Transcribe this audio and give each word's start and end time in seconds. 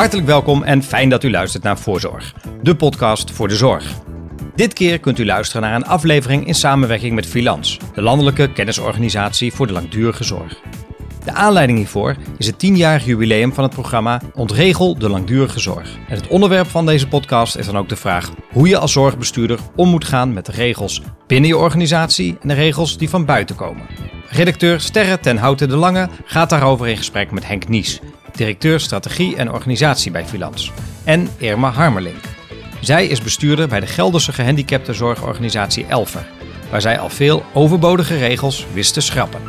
Hartelijk 0.00 0.26
welkom 0.26 0.62
en 0.62 0.82
fijn 0.82 1.08
dat 1.08 1.24
u 1.24 1.30
luistert 1.30 1.62
naar 1.62 1.78
Voorzorg, 1.78 2.34
de 2.62 2.76
podcast 2.76 3.30
voor 3.30 3.48
de 3.48 3.56
zorg. 3.56 3.94
Dit 4.54 4.72
keer 4.72 4.98
kunt 4.98 5.18
u 5.18 5.24
luisteren 5.24 5.62
naar 5.62 5.74
een 5.74 5.86
aflevering 5.86 6.46
in 6.46 6.54
samenwerking 6.54 7.14
met 7.14 7.26
Filans, 7.26 7.78
de 7.94 8.02
landelijke 8.02 8.52
kennisorganisatie 8.52 9.52
voor 9.52 9.66
de 9.66 9.72
langdurige 9.72 10.24
zorg. 10.24 10.60
De 11.24 11.32
aanleiding 11.32 11.78
hiervoor 11.78 12.16
is 12.38 12.46
het 12.46 12.66
10-jarig 12.66 13.04
jubileum 13.04 13.54
van 13.54 13.64
het 13.64 13.72
programma 13.72 14.20
Ontregel 14.34 14.98
de 14.98 15.08
langdurige 15.08 15.60
zorg. 15.60 15.96
En 16.08 16.16
het 16.16 16.28
onderwerp 16.28 16.66
van 16.66 16.86
deze 16.86 17.08
podcast 17.08 17.56
is 17.56 17.66
dan 17.66 17.78
ook 17.78 17.88
de 17.88 17.96
vraag 17.96 18.30
hoe 18.52 18.68
je 18.68 18.78
als 18.78 18.92
zorgbestuurder 18.92 19.58
om 19.76 19.88
moet 19.88 20.04
gaan 20.04 20.32
met 20.32 20.46
de 20.46 20.52
regels 20.52 21.02
binnen 21.26 21.48
je 21.48 21.56
organisatie 21.56 22.36
en 22.40 22.48
de 22.48 22.54
regels 22.54 22.98
die 22.98 23.10
van 23.10 23.24
buiten 23.24 23.56
komen. 23.56 23.86
Redacteur 24.28 24.80
Sterre 24.80 25.20
ten 25.20 25.36
Houten 25.36 25.68
de 25.68 25.76
Lange 25.76 26.08
gaat 26.24 26.50
daarover 26.50 26.88
in 26.88 26.96
gesprek 26.96 27.30
met 27.30 27.46
Henk 27.46 27.68
Nies, 27.68 28.00
directeur 28.36 28.80
strategie 28.80 29.36
en 29.36 29.52
organisatie 29.52 30.10
bij 30.10 30.24
Filans, 30.24 30.72
en 31.04 31.28
Irma 31.38 31.70
Harmerlink. 31.70 32.24
Zij 32.80 33.06
is 33.06 33.22
bestuurder 33.22 33.68
bij 33.68 33.80
de 33.80 33.86
Gelderse 33.86 34.32
gehandicaptenzorgorganisatie 34.32 35.86
Elfer, 35.86 36.26
waar 36.70 36.80
zij 36.80 36.98
al 36.98 37.08
veel 37.08 37.44
overbodige 37.54 38.16
regels 38.18 38.66
wist 38.72 38.94
te 38.94 39.00
schrappen. 39.00 39.40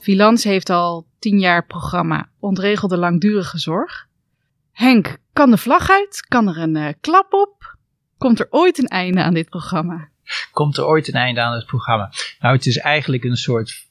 Filans 0.00 0.44
heeft 0.44 0.70
al 0.70 1.06
tien 1.18 1.38
jaar 1.38 1.66
programma 1.66 2.28
Ontregelde 2.40 2.96
Langdurige 2.96 3.58
Zorg. 3.58 4.06
Henk, 4.72 5.16
kan 5.32 5.50
de 5.50 5.58
vlag 5.58 5.90
uit? 5.90 6.24
Kan 6.28 6.48
er 6.48 6.58
een 6.58 6.76
uh, 6.76 6.88
klap 7.00 7.32
op? 7.32 7.76
Komt 8.18 8.40
er 8.40 8.46
ooit 8.50 8.78
een 8.78 8.88
einde 8.88 9.22
aan 9.22 9.34
dit 9.34 9.48
programma? 9.48 10.08
Komt 10.52 10.76
er 10.76 10.86
ooit 10.86 11.08
een 11.08 11.14
einde 11.14 11.40
aan 11.40 11.52
het 11.52 11.66
programma? 11.66 12.12
Nou, 12.40 12.54
het 12.54 12.66
is 12.66 12.78
eigenlijk 12.78 13.24
een 13.24 13.36
soort 13.36 13.85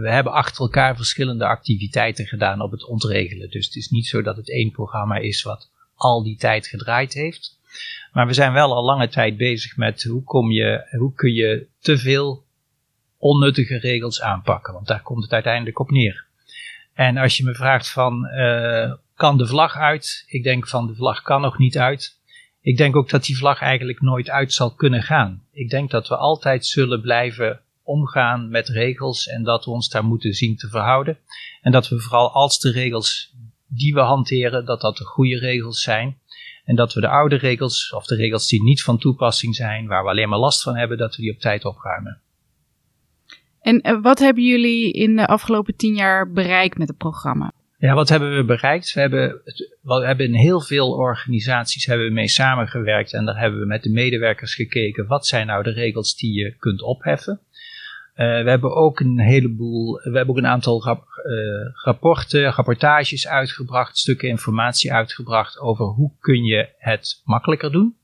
we 0.00 0.10
hebben 0.10 0.32
achter 0.32 0.62
elkaar 0.62 0.96
verschillende 0.96 1.46
activiteiten 1.46 2.26
gedaan 2.26 2.60
op 2.60 2.70
het 2.70 2.84
ontregelen. 2.84 3.50
Dus 3.50 3.66
het 3.66 3.74
is 3.74 3.88
niet 3.88 4.06
zo 4.06 4.22
dat 4.22 4.36
het 4.36 4.50
één 4.50 4.70
programma 4.70 5.16
is 5.16 5.42
wat 5.42 5.70
al 5.94 6.22
die 6.22 6.36
tijd 6.36 6.66
gedraaid 6.66 7.12
heeft. 7.12 7.58
Maar 8.12 8.26
we 8.26 8.32
zijn 8.32 8.52
wel 8.52 8.74
al 8.74 8.84
lange 8.84 9.08
tijd 9.08 9.36
bezig 9.36 9.76
met 9.76 10.02
hoe, 10.02 10.22
kom 10.22 10.50
je, 10.50 10.86
hoe 10.98 11.14
kun 11.14 11.32
je 11.32 11.66
te 11.80 11.98
veel 11.98 12.44
onnuttige 13.18 13.78
regels 13.78 14.20
aanpakken. 14.20 14.72
Want 14.74 14.86
daar 14.86 15.02
komt 15.02 15.22
het 15.22 15.32
uiteindelijk 15.32 15.78
op 15.78 15.90
neer. 15.90 16.24
En 16.94 17.16
als 17.16 17.36
je 17.36 17.44
me 17.44 17.54
vraagt 17.54 17.90
van, 17.90 18.26
uh, 18.26 18.92
kan 19.14 19.38
de 19.38 19.46
vlag 19.46 19.76
uit? 19.76 20.24
Ik 20.26 20.42
denk 20.42 20.68
van, 20.68 20.86
de 20.86 20.94
vlag 20.94 21.22
kan 21.22 21.40
nog 21.40 21.58
niet 21.58 21.78
uit. 21.78 22.16
Ik 22.60 22.76
denk 22.76 22.96
ook 22.96 23.08
dat 23.08 23.24
die 23.24 23.36
vlag 23.36 23.60
eigenlijk 23.60 24.00
nooit 24.00 24.30
uit 24.30 24.52
zal 24.52 24.74
kunnen 24.74 25.02
gaan. 25.02 25.42
Ik 25.52 25.70
denk 25.70 25.90
dat 25.90 26.08
we 26.08 26.16
altijd 26.16 26.66
zullen 26.66 27.00
blijven 27.00 27.60
omgaan 27.92 28.48
met 28.48 28.68
regels 28.68 29.26
en 29.26 29.42
dat 29.42 29.64
we 29.64 29.70
ons 29.70 29.88
daar 29.88 30.04
moeten 30.04 30.32
zien 30.32 30.56
te 30.56 30.68
verhouden. 30.68 31.18
En 31.60 31.72
dat 31.72 31.88
we 31.88 32.00
vooral 32.00 32.32
als 32.32 32.58
de 32.58 32.70
regels 32.70 33.34
die 33.66 33.94
we 33.94 34.00
hanteren, 34.00 34.64
dat 34.64 34.80
dat 34.80 34.96
de 34.96 35.04
goede 35.04 35.38
regels 35.38 35.82
zijn. 35.82 36.20
En 36.64 36.76
dat 36.76 36.94
we 36.94 37.00
de 37.00 37.08
oude 37.08 37.36
regels, 37.36 37.92
of 37.92 38.06
de 38.06 38.14
regels 38.14 38.48
die 38.48 38.62
niet 38.62 38.82
van 38.82 38.98
toepassing 38.98 39.54
zijn, 39.54 39.86
waar 39.86 40.02
we 40.02 40.10
alleen 40.10 40.28
maar 40.28 40.38
last 40.38 40.62
van 40.62 40.76
hebben, 40.76 40.98
dat 40.98 41.16
we 41.16 41.22
die 41.22 41.32
op 41.32 41.38
tijd 41.38 41.64
opruimen. 41.64 42.20
En 43.60 43.80
eh, 43.80 44.02
wat 44.02 44.18
hebben 44.18 44.44
jullie 44.44 44.92
in 44.92 45.16
de 45.16 45.26
afgelopen 45.26 45.76
tien 45.76 45.94
jaar 45.94 46.32
bereikt 46.32 46.78
met 46.78 46.88
het 46.88 46.96
programma? 46.96 47.52
Ja, 47.78 47.94
wat 47.94 48.08
hebben 48.08 48.36
we 48.36 48.44
bereikt? 48.44 48.92
We 48.92 49.00
hebben, 49.00 49.40
we 49.80 50.06
hebben 50.06 50.26
in 50.26 50.34
heel 50.34 50.60
veel 50.60 50.92
organisaties 50.92 51.86
hebben 51.86 52.06
we 52.06 52.12
mee 52.12 52.28
samengewerkt 52.28 53.12
en 53.12 53.24
daar 53.24 53.38
hebben 53.38 53.60
we 53.60 53.66
met 53.66 53.82
de 53.82 53.90
medewerkers 53.90 54.54
gekeken. 54.54 55.06
Wat 55.06 55.26
zijn 55.26 55.46
nou 55.46 55.62
de 55.62 55.72
regels 55.72 56.16
die 56.16 56.32
je 56.32 56.56
kunt 56.56 56.82
opheffen? 56.82 57.40
Uh, 58.16 58.42
we 58.42 58.50
hebben 58.50 58.74
ook 58.74 59.00
een 59.00 59.18
heleboel, 59.18 59.94
we 59.94 60.16
hebben 60.16 60.28
ook 60.28 60.36
een 60.36 60.46
aantal 60.46 60.86
uh, 60.86 60.96
rapporten, 61.84 62.52
rapportages 62.52 63.28
uitgebracht, 63.28 63.98
stukken 63.98 64.28
informatie 64.28 64.92
uitgebracht 64.92 65.58
over 65.58 65.84
hoe 65.84 66.12
kun 66.20 66.44
je 66.44 66.68
het 66.78 67.20
makkelijker 67.24 67.72
doen. 67.72 67.96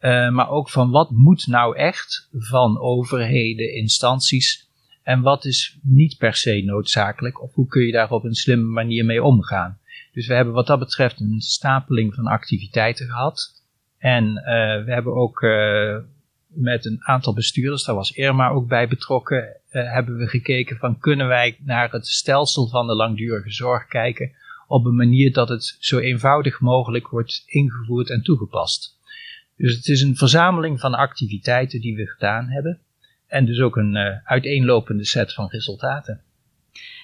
Uh, 0.00 0.30
maar 0.30 0.50
ook 0.50 0.70
van 0.70 0.90
wat 0.90 1.10
moet 1.10 1.46
nou 1.46 1.76
echt 1.76 2.28
van 2.32 2.80
overheden, 2.80 3.74
instanties 3.74 4.70
en 5.02 5.20
wat 5.20 5.44
is 5.44 5.78
niet 5.82 6.18
per 6.18 6.34
se 6.34 6.62
noodzakelijk 6.64 7.42
of 7.42 7.54
hoe 7.54 7.66
kun 7.66 7.82
je 7.82 7.92
daar 7.92 8.10
op 8.10 8.24
een 8.24 8.34
slimme 8.34 8.68
manier 8.68 9.04
mee 9.04 9.22
omgaan. 9.22 9.78
Dus 10.12 10.26
we 10.26 10.34
hebben 10.34 10.54
wat 10.54 10.66
dat 10.66 10.78
betreft 10.78 11.20
een 11.20 11.40
stapeling 11.40 12.14
van 12.14 12.26
activiteiten 12.26 13.06
gehad. 13.06 13.62
En 13.98 14.34
we 14.84 14.92
hebben 14.92 15.14
ook 15.14 15.40
met 16.54 16.84
een 16.84 17.04
aantal 17.04 17.34
bestuurders, 17.34 17.84
daar 17.84 17.94
was 17.94 18.12
Irma 18.12 18.48
ook 18.48 18.68
bij 18.68 18.88
betrokken, 18.88 19.56
uh, 19.70 19.92
hebben 19.92 20.16
we 20.16 20.26
gekeken 20.26 20.76
van 20.76 20.98
kunnen 20.98 21.26
wij 21.26 21.56
naar 21.64 21.90
het 21.90 22.06
stelsel 22.06 22.68
van 22.68 22.86
de 22.86 22.94
langdurige 22.94 23.50
zorg 23.50 23.86
kijken 23.86 24.32
op 24.66 24.84
een 24.84 24.96
manier 24.96 25.32
dat 25.32 25.48
het 25.48 25.76
zo 25.78 25.98
eenvoudig 25.98 26.60
mogelijk 26.60 27.08
wordt 27.08 27.42
ingevoerd 27.46 28.10
en 28.10 28.22
toegepast. 28.22 28.98
Dus 29.56 29.76
het 29.76 29.88
is 29.88 30.02
een 30.02 30.16
verzameling 30.16 30.80
van 30.80 30.94
activiteiten 30.94 31.80
die 31.80 31.96
we 31.96 32.06
gedaan 32.06 32.48
hebben 32.48 32.80
en 33.26 33.44
dus 33.44 33.60
ook 33.60 33.76
een 33.76 33.94
uh, 33.94 34.16
uiteenlopende 34.24 35.04
set 35.04 35.34
van 35.34 35.48
resultaten. 35.48 36.20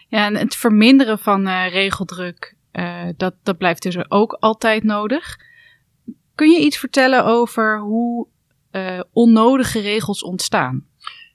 Ja, 0.08 0.26
en 0.26 0.37
het 0.37 0.56
verminderen 0.56 1.19
van 1.19 1.47
uh, 1.47 1.69
regeldruk, 1.70 2.56
dat, 3.16 3.34
dat 3.42 3.58
blijft 3.58 3.82
dus 3.82 4.10
ook 4.10 4.32
altijd 4.32 4.84
nodig. 4.84 5.37
Kun 6.34 6.50
je 6.50 6.60
iets 6.60 6.78
vertellen 6.78 7.25
over 7.25 7.81
hoe 7.81 8.26
uh, 8.73 9.01
onnodige 9.12 9.81
regels 9.81 10.23
ontstaan. 10.23 10.87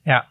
Ja, 0.03 0.27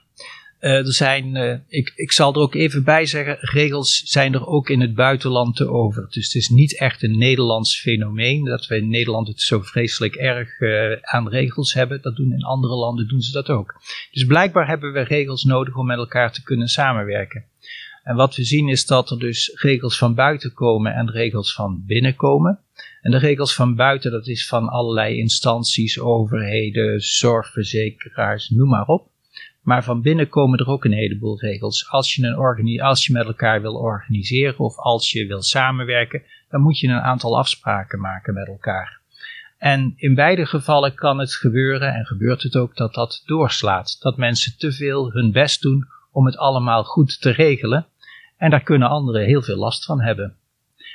uh, 0.60 0.70
er 0.70 0.92
zijn, 0.92 1.34
uh, 1.34 1.54
ik, 1.68 1.92
ik 1.94 2.12
zal 2.12 2.34
er 2.34 2.40
ook 2.40 2.54
even 2.54 2.84
bij 2.84 3.06
zeggen, 3.06 3.36
regels 3.40 4.02
zijn 4.04 4.34
er 4.34 4.46
ook 4.46 4.68
in 4.68 4.80
het 4.80 4.94
buitenland 4.94 5.56
te 5.56 5.68
over. 5.68 6.06
Dus 6.10 6.24
het 6.24 6.34
is 6.34 6.48
niet 6.48 6.78
echt 6.78 7.02
een 7.02 7.18
Nederlands 7.18 7.80
fenomeen 7.80 8.44
dat 8.44 8.66
we 8.66 8.76
in 8.76 8.88
Nederland 8.88 9.28
het 9.28 9.40
zo 9.40 9.60
vreselijk 9.60 10.14
erg 10.14 10.60
aan 11.00 11.28
regels 11.28 11.74
hebben. 11.74 12.02
Dat 12.02 12.16
doen 12.16 12.32
in 12.32 12.44
andere 12.44 12.74
landen 12.74 13.08
doen 13.08 13.20
ze 13.20 13.32
dat 13.32 13.48
ook. 13.48 13.74
Dus 14.10 14.24
blijkbaar 14.24 14.68
hebben 14.68 14.92
we 14.92 15.00
regels 15.00 15.44
nodig 15.44 15.76
om 15.76 15.86
met 15.86 15.98
elkaar 15.98 16.32
te 16.32 16.42
kunnen 16.42 16.68
samenwerken. 16.68 17.44
En 18.02 18.16
wat 18.16 18.36
we 18.36 18.44
zien 18.44 18.68
is 18.68 18.86
dat 18.86 19.10
er 19.10 19.18
dus 19.18 19.50
regels 19.54 19.98
van 19.98 20.14
buiten 20.14 20.52
komen 20.52 20.94
en 20.94 21.10
regels 21.10 21.54
van 21.54 21.82
binnen 21.86 22.16
komen. 22.16 22.60
En 23.02 23.10
de 23.10 23.18
regels 23.18 23.54
van 23.54 23.74
buiten, 23.74 24.10
dat 24.10 24.26
is 24.26 24.46
van 24.46 24.68
allerlei 24.68 25.18
instanties, 25.18 26.00
overheden, 26.00 27.00
zorgverzekeraars, 27.00 28.48
noem 28.48 28.68
maar 28.68 28.86
op. 28.86 29.10
Maar 29.62 29.84
van 29.84 30.02
binnen 30.02 30.28
komen 30.28 30.58
er 30.58 30.66
ook 30.66 30.84
een 30.84 30.92
heleboel 30.92 31.40
regels. 31.40 31.88
Als 31.90 32.14
je, 32.14 32.26
een 32.26 32.80
als 32.80 33.06
je 33.06 33.12
met 33.12 33.26
elkaar 33.26 33.60
wil 33.60 33.74
organiseren 33.74 34.58
of 34.58 34.76
als 34.76 35.10
je 35.10 35.26
wil 35.26 35.42
samenwerken, 35.42 36.22
dan 36.50 36.60
moet 36.60 36.78
je 36.78 36.88
een 36.88 37.00
aantal 37.00 37.38
afspraken 37.38 38.00
maken 38.00 38.34
met 38.34 38.46
elkaar. 38.46 39.00
En 39.58 39.92
in 39.96 40.14
beide 40.14 40.46
gevallen 40.46 40.94
kan 40.94 41.18
het 41.18 41.34
gebeuren, 41.34 41.94
en 41.94 42.06
gebeurt 42.06 42.42
het 42.42 42.56
ook, 42.56 42.76
dat 42.76 42.94
dat 42.94 43.22
doorslaat. 43.26 43.96
Dat 44.00 44.16
mensen 44.16 44.58
te 44.58 44.72
veel 44.72 45.12
hun 45.12 45.32
best 45.32 45.62
doen 45.62 45.88
om 46.12 46.26
het 46.26 46.36
allemaal 46.36 46.84
goed 46.84 47.20
te 47.20 47.30
regelen. 47.30 47.86
En 48.36 48.50
daar 48.50 48.62
kunnen 48.62 48.88
anderen 48.88 49.24
heel 49.24 49.42
veel 49.42 49.56
last 49.56 49.84
van 49.84 50.00
hebben. 50.00 50.36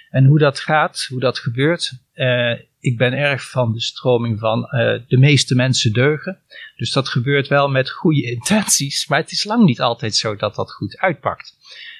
En 0.09 0.25
hoe 0.25 0.39
dat 0.39 0.59
gaat, 0.59 1.05
hoe 1.09 1.19
dat 1.19 1.39
gebeurt, 1.39 1.93
uh, 2.15 2.51
ik 2.79 2.97
ben 2.97 3.13
erg 3.13 3.49
van 3.49 3.73
de 3.73 3.81
stroming 3.81 4.39
van 4.39 4.59
uh, 4.59 4.69
de 5.07 5.17
meeste 5.17 5.55
mensen 5.55 5.93
deugen. 5.93 6.39
Dus 6.75 6.91
dat 6.91 7.09
gebeurt 7.09 7.47
wel 7.47 7.69
met 7.69 7.89
goede 7.89 8.31
intenties, 8.31 9.07
maar 9.07 9.19
het 9.19 9.31
is 9.31 9.43
lang 9.43 9.65
niet 9.65 9.81
altijd 9.81 10.15
zo 10.15 10.35
dat 10.35 10.55
dat 10.55 10.71
goed 10.71 10.97
uitpakt. 10.97 11.57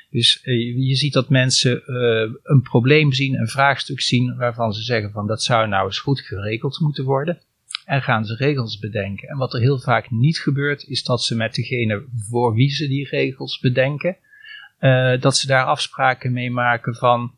Dus 0.09 0.40
uh, 0.44 0.88
je 0.88 0.95
ziet 0.95 1.13
dat 1.13 1.29
mensen 1.29 1.81
een 2.44 2.62
probleem 2.62 3.13
zien, 3.13 3.40
een 3.40 3.47
vraagstuk 3.47 4.01
zien 4.01 4.35
waarvan 4.35 4.74
ze 4.74 4.81
zeggen 4.81 5.12
van 5.12 5.28
dat 5.28 5.44
zou 5.44 5.68
nou 5.68 5.85
eens 5.85 6.00
goed 6.00 6.22
geregeld 6.22 6.79
moeten 6.79 7.03
worden. 7.03 7.41
En 7.85 8.01
gaan 8.01 8.25
ze 8.25 8.35
regels 8.35 8.80
bedenken. 8.80 9.27
En 9.27 9.38
wat 9.38 9.53
er 9.53 9.60
heel 9.60 9.80
vaak 9.80 10.12
niet 10.12 10.39
gebeurt, 10.39 10.88
is 10.88 11.03
dat 11.03 11.24
ze 11.24 11.36
met 11.36 11.56
degene 11.56 12.06
voor 12.30 12.53
wie 12.53 12.69
ze 12.69 12.88
die 12.88 13.07
regels 13.10 13.60
bedenken, 13.60 14.18
dat 15.19 15.38
ze 15.38 15.48
daar 15.48 15.65
afspraken 15.65 16.33
mee 16.33 16.51
maken 16.51 16.95
van 16.95 17.37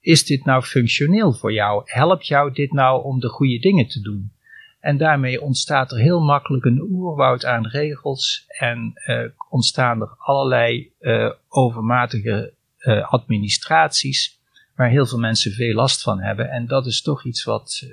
is 0.00 0.24
dit 0.24 0.44
nou 0.44 0.62
functioneel 0.62 1.32
voor 1.32 1.52
jou? 1.52 1.82
Helpt 1.84 2.26
jou 2.26 2.52
dit 2.52 2.72
nou 2.72 3.04
om 3.04 3.20
de 3.20 3.28
goede 3.28 3.58
dingen 3.58 3.88
te 3.88 4.00
doen? 4.00 4.32
En 4.80 4.96
daarmee 4.96 5.40
ontstaat 5.40 5.92
er 5.92 5.98
heel 5.98 6.20
makkelijk 6.20 6.64
een 6.64 6.80
oerwoud 6.80 7.44
aan 7.44 7.66
regels 7.66 8.44
en 8.48 8.92
uh, 9.06 9.24
ontstaan 9.48 10.00
er 10.00 10.14
allerlei 10.18 10.92
uh, 11.00 11.30
overmatige 11.48 12.52
uh, 12.78 13.12
administraties 13.12 14.38
waar 14.76 14.90
heel 14.90 15.06
veel 15.06 15.18
mensen 15.18 15.52
veel 15.52 15.74
last 15.74 16.02
van 16.02 16.20
hebben. 16.20 16.50
En 16.50 16.66
dat 16.66 16.86
is 16.86 17.02
toch 17.02 17.24
iets 17.24 17.44
wat 17.44 17.88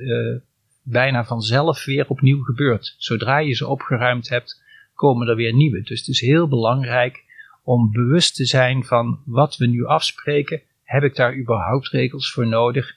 bijna 0.83 1.25
vanzelf 1.25 1.86
weer 1.86 2.07
opnieuw 2.07 2.44
gebeurt. 2.44 2.95
Zodra 2.98 3.38
je 3.38 3.54
ze 3.54 3.68
opgeruimd 3.68 4.30
hebt, 4.30 4.62
komen 4.94 5.27
er 5.27 5.36
weer 5.36 5.54
nieuwe. 5.54 5.81
Dus 5.81 6.00
het 6.00 6.07
is 6.07 6.21
heel 6.21 6.48
belangrijk 6.48 7.24
om 7.63 7.92
bewust 7.92 8.36
te 8.36 8.45
zijn 8.45 8.86
van 8.86 9.19
wat 9.25 9.57
we 9.57 9.65
nu 9.65 9.86
afspreken 9.86 10.62
heb 10.87 11.03
ik 11.03 11.15
daar 11.15 11.37
überhaupt 11.37 11.87
regels 11.87 12.31
voor 12.31 12.47
nodig? 12.47 12.95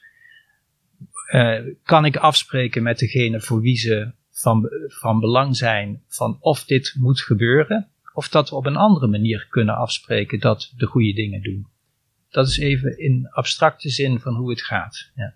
Uh, 1.31 1.59
kan 1.83 2.05
ik 2.05 2.15
afspreken 2.15 2.83
met 2.83 2.99
degene 2.99 3.41
voor 3.41 3.61
wie 3.61 3.77
ze 3.77 4.11
van, 4.29 4.69
van 4.87 5.19
belang 5.19 5.57
zijn 5.57 6.03
van 6.07 6.37
of 6.39 6.65
dit 6.65 6.95
moet 6.99 7.21
gebeuren, 7.21 7.89
of 8.13 8.29
dat 8.29 8.49
we 8.49 8.55
op 8.55 8.65
een 8.65 8.75
andere 8.75 9.07
manier 9.07 9.47
kunnen 9.49 9.75
afspreken 9.75 10.39
dat 10.39 10.73
de 10.75 10.85
goede 10.85 11.13
dingen 11.13 11.41
doen. 11.41 11.67
dat 12.29 12.47
is 12.47 12.57
even 12.57 12.99
in 12.99 13.27
abstracte 13.29 13.89
zin 13.89 14.19
van 14.19 14.35
hoe 14.35 14.49
het 14.49 14.61
gaat. 14.61 15.11
Ja. 15.15 15.33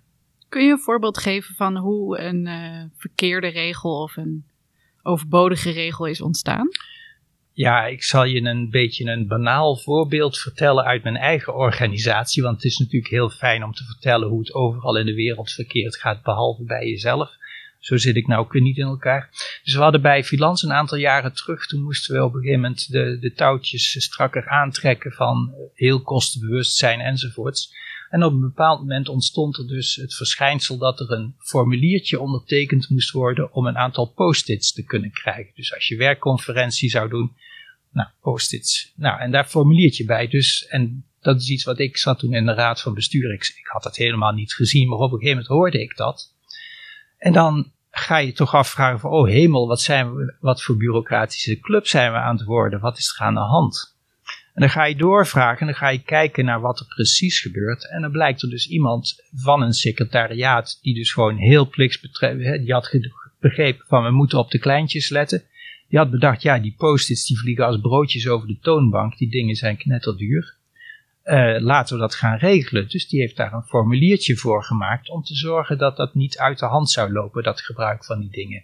Kun 0.49 0.65
je 0.65 0.71
een 0.71 0.79
voorbeeld 0.79 1.17
geven 1.17 1.55
van 1.55 1.77
hoe 1.77 2.19
een 2.19 2.45
uh, 2.45 2.83
verkeerde 2.95 3.47
regel 3.47 4.01
of 4.01 4.17
een 4.17 4.45
overbodige 5.03 5.71
regel 5.71 6.05
is 6.05 6.21
ontstaan? 6.21 6.67
Ja, 7.57 7.85
ik 7.85 8.03
zal 8.03 8.23
je 8.23 8.41
een 8.41 8.69
beetje 8.69 9.05
een 9.05 9.27
banaal 9.27 9.77
voorbeeld 9.77 10.37
vertellen 10.37 10.83
uit 10.83 11.03
mijn 11.03 11.17
eigen 11.17 11.55
organisatie. 11.55 12.43
Want 12.43 12.55
het 12.55 12.65
is 12.65 12.77
natuurlijk 12.77 13.11
heel 13.11 13.29
fijn 13.29 13.63
om 13.63 13.73
te 13.73 13.83
vertellen 13.83 14.27
hoe 14.27 14.39
het 14.39 14.53
overal 14.53 14.97
in 14.97 15.05
de 15.05 15.13
wereld 15.13 15.51
verkeerd 15.51 15.95
gaat, 15.95 16.23
behalve 16.23 16.63
bij 16.63 16.87
jezelf. 16.87 17.31
Zo 17.79 17.97
zit 17.97 18.15
ik 18.15 18.27
nou 18.27 18.59
niet 18.59 18.77
in 18.77 18.85
elkaar. 18.85 19.29
Dus 19.63 19.73
we 19.73 19.81
hadden 19.81 20.01
bij 20.01 20.23
Filans 20.23 20.63
een 20.63 20.73
aantal 20.73 20.97
jaren 20.97 21.33
terug. 21.33 21.67
Toen 21.67 21.81
moesten 21.81 22.15
we 22.15 22.23
op 22.23 22.33
een 22.33 22.39
gegeven 22.39 22.61
moment 22.61 22.91
de, 22.91 23.17
de 23.19 23.33
touwtjes 23.33 24.03
strakker 24.03 24.47
aantrekken 24.47 25.11
van 25.11 25.53
heel 25.73 26.01
kostenbewust 26.01 26.75
zijn 26.75 26.99
enzovoorts. 26.99 27.73
En 28.15 28.23
op 28.23 28.33
een 28.33 28.39
bepaald 28.39 28.79
moment 28.79 29.09
ontstond 29.09 29.57
er 29.57 29.67
dus 29.67 29.95
het 29.95 30.15
verschijnsel 30.15 30.77
dat 30.77 30.99
er 30.99 31.11
een 31.11 31.35
formuliertje 31.39 32.19
ondertekend 32.19 32.89
moest 32.89 33.11
worden 33.11 33.53
om 33.53 33.67
een 33.67 33.77
aantal 33.77 34.05
post-its 34.05 34.73
te 34.73 34.83
kunnen 34.83 35.11
krijgen. 35.11 35.51
Dus 35.55 35.73
als 35.73 35.87
je 35.87 35.97
werkconferentie 35.97 36.89
zou 36.89 37.09
doen, 37.09 37.35
nou, 37.91 38.09
post-its. 38.21 38.93
Nou, 38.95 39.19
en 39.19 39.31
daar 39.31 39.45
formuliertje 39.45 40.05
bij. 40.05 40.27
Dus, 40.27 40.65
en 40.67 41.05
dat 41.21 41.41
is 41.41 41.49
iets 41.49 41.63
wat 41.63 41.79
ik 41.79 41.97
zat 41.97 42.19
toen 42.19 42.33
in 42.33 42.45
de 42.45 42.53
raad 42.53 42.81
van 42.81 42.93
bestuur. 42.93 43.33
Ik, 43.33 43.59
had 43.63 43.83
dat 43.83 43.95
helemaal 43.95 44.33
niet 44.33 44.53
gezien, 44.53 44.87
maar 44.87 44.97
op 44.97 45.11
een 45.11 45.19
gegeven 45.19 45.37
moment 45.37 45.47
hoorde 45.47 45.81
ik 45.81 45.97
dat. 45.97 46.33
En 47.17 47.33
dan 47.33 47.71
ga 47.91 48.17
je 48.17 48.33
toch 48.33 48.53
afvragen 48.53 48.99
van, 48.99 49.11
oh 49.11 49.27
hemel, 49.27 49.67
wat, 49.67 49.81
zijn 49.81 50.15
we, 50.15 50.35
wat 50.39 50.63
voor 50.63 50.77
bureaucratische 50.77 51.59
club 51.59 51.87
zijn 51.87 52.11
we 52.11 52.17
aan 52.17 52.37
het 52.37 52.45
worden? 52.45 52.79
Wat 52.79 52.97
is 52.97 53.15
er 53.17 53.25
aan 53.25 53.33
de 53.33 53.39
hand? 53.39 53.94
En 54.55 54.61
dan 54.61 54.69
ga 54.69 54.85
je 54.85 54.95
doorvragen 54.95 55.59
en 55.59 55.65
dan 55.65 55.75
ga 55.75 55.89
je 55.89 56.03
kijken 56.03 56.45
naar 56.45 56.61
wat 56.61 56.79
er 56.79 56.85
precies 56.85 57.39
gebeurt. 57.39 57.89
En 57.89 58.01
dan 58.01 58.11
blijkt 58.11 58.41
er 58.41 58.49
dus 58.49 58.67
iemand 58.67 59.23
van 59.33 59.61
een 59.61 59.73
secretariaat 59.73 60.79
die 60.81 60.95
dus 60.95 61.13
gewoon 61.13 61.37
heel 61.37 61.69
plichtsbetreffend, 61.69 62.63
die 62.63 62.73
had 62.73 62.97
begrepen 63.39 63.85
van 63.87 64.03
we 64.03 64.11
moeten 64.11 64.39
op 64.39 64.51
de 64.51 64.59
kleintjes 64.59 65.09
letten. 65.09 65.43
Die 65.89 65.99
had 65.99 66.11
bedacht, 66.11 66.41
ja 66.41 66.59
die 66.59 66.75
post-its 66.77 67.25
die 67.25 67.39
vliegen 67.39 67.65
als 67.65 67.79
broodjes 67.81 68.27
over 68.27 68.47
de 68.47 68.59
toonbank, 68.59 69.17
die 69.17 69.29
dingen 69.29 69.55
zijn 69.55 69.77
knetterduur. 69.77 70.57
Uh, 71.23 71.59
laten 71.59 71.95
we 71.95 72.01
dat 72.01 72.15
gaan 72.15 72.37
regelen. 72.37 72.89
Dus 72.89 73.07
die 73.07 73.19
heeft 73.19 73.35
daar 73.35 73.53
een 73.53 73.63
formuliertje 73.63 74.35
voor 74.35 74.63
gemaakt 74.63 75.09
om 75.09 75.23
te 75.23 75.35
zorgen 75.35 75.77
dat 75.77 75.97
dat 75.97 76.13
niet 76.13 76.37
uit 76.37 76.59
de 76.59 76.65
hand 76.65 76.89
zou 76.89 77.11
lopen, 77.11 77.43
dat 77.43 77.61
gebruik 77.61 78.05
van 78.05 78.19
die 78.19 78.29
dingen. 78.29 78.63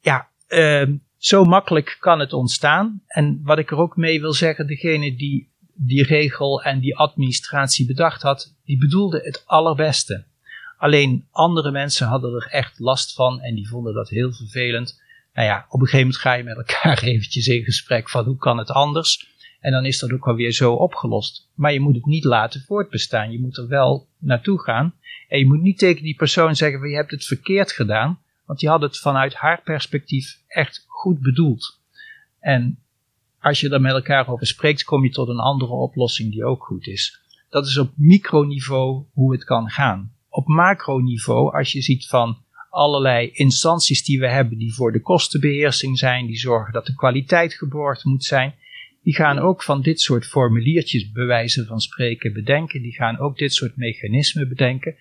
Ja, 0.00 0.28
uh, 0.48 0.88
zo 1.18 1.44
makkelijk 1.44 1.96
kan 2.00 2.18
het 2.20 2.32
ontstaan. 2.32 3.02
En 3.06 3.40
wat 3.42 3.58
ik 3.58 3.70
er 3.70 3.76
ook 3.76 3.96
mee 3.96 4.20
wil 4.20 4.32
zeggen, 4.32 4.66
degene 4.66 5.16
die 5.16 5.48
die 5.80 6.04
regel 6.04 6.62
en 6.62 6.80
die 6.80 6.96
administratie 6.96 7.86
bedacht 7.86 8.22
had, 8.22 8.54
die 8.64 8.78
bedoelde 8.78 9.20
het 9.24 9.42
allerbeste. 9.46 10.24
Alleen 10.78 11.26
andere 11.30 11.70
mensen 11.70 12.06
hadden 12.06 12.34
er 12.34 12.46
echt 12.50 12.78
last 12.78 13.14
van 13.14 13.40
en 13.40 13.54
die 13.54 13.68
vonden 13.68 13.94
dat 13.94 14.08
heel 14.08 14.32
vervelend. 14.32 15.02
Nou 15.34 15.48
ja, 15.48 15.66
op 15.68 15.80
een 15.80 15.86
gegeven 15.86 15.98
moment 15.98 16.16
ga 16.16 16.32
je 16.32 16.42
met 16.42 16.56
elkaar 16.56 17.02
eventjes 17.12 17.46
in 17.46 17.64
gesprek 17.64 18.10
van 18.10 18.24
hoe 18.24 18.36
kan 18.36 18.58
het 18.58 18.70
anders. 18.70 19.26
En 19.60 19.72
dan 19.72 19.84
is 19.84 19.98
dat 19.98 20.12
ook 20.12 20.26
alweer 20.26 20.52
zo 20.52 20.72
opgelost. 20.72 21.48
Maar 21.54 21.72
je 21.72 21.80
moet 21.80 21.94
het 21.94 22.06
niet 22.06 22.24
laten 22.24 22.64
voortbestaan. 22.66 23.30
Je 23.30 23.40
moet 23.40 23.56
er 23.56 23.68
wel 23.68 24.08
naartoe 24.18 24.62
gaan. 24.62 24.94
En 25.28 25.38
je 25.38 25.46
moet 25.46 25.62
niet 25.62 25.78
tegen 25.78 26.02
die 26.02 26.16
persoon 26.16 26.56
zeggen 26.56 26.80
van 26.80 26.88
je 26.88 26.96
hebt 26.96 27.10
het 27.10 27.24
verkeerd 27.24 27.72
gedaan. 27.72 28.18
Want 28.48 28.60
die 28.60 28.68
had 28.68 28.80
het 28.80 28.98
vanuit 28.98 29.34
haar 29.34 29.62
perspectief 29.62 30.42
echt 30.46 30.84
goed 30.86 31.20
bedoeld. 31.20 31.80
En 32.40 32.78
als 33.40 33.60
je 33.60 33.70
er 33.70 33.80
met 33.80 33.92
elkaar 33.92 34.28
over 34.28 34.46
spreekt, 34.46 34.84
kom 34.84 35.04
je 35.04 35.10
tot 35.10 35.28
een 35.28 35.38
andere 35.38 35.72
oplossing 35.72 36.32
die 36.32 36.44
ook 36.44 36.64
goed 36.64 36.86
is. 36.86 37.20
Dat 37.50 37.66
is 37.66 37.78
op 37.78 37.90
microniveau 37.96 39.04
hoe 39.12 39.32
het 39.32 39.44
kan 39.44 39.70
gaan. 39.70 40.12
Op 40.28 40.46
macroniveau, 40.46 41.56
als 41.56 41.72
je 41.72 41.82
ziet 41.82 42.06
van 42.06 42.38
allerlei 42.70 43.30
instanties 43.32 44.04
die 44.04 44.20
we 44.20 44.28
hebben 44.28 44.58
die 44.58 44.74
voor 44.74 44.92
de 44.92 45.00
kostenbeheersing 45.00 45.98
zijn, 45.98 46.26
die 46.26 46.38
zorgen 46.38 46.72
dat 46.72 46.86
de 46.86 46.94
kwaliteit 46.94 47.54
geborgd 47.54 48.04
moet 48.04 48.24
zijn, 48.24 48.54
die 49.02 49.14
gaan 49.14 49.38
ook 49.38 49.62
van 49.62 49.82
dit 49.82 50.00
soort 50.00 50.26
formuliertjes 50.26 51.10
bewijzen 51.10 51.66
van 51.66 51.80
spreken 51.80 52.32
bedenken, 52.32 52.82
die 52.82 52.94
gaan 52.94 53.18
ook 53.18 53.38
dit 53.38 53.54
soort 53.54 53.76
mechanismen 53.76 54.48
bedenken. 54.48 54.96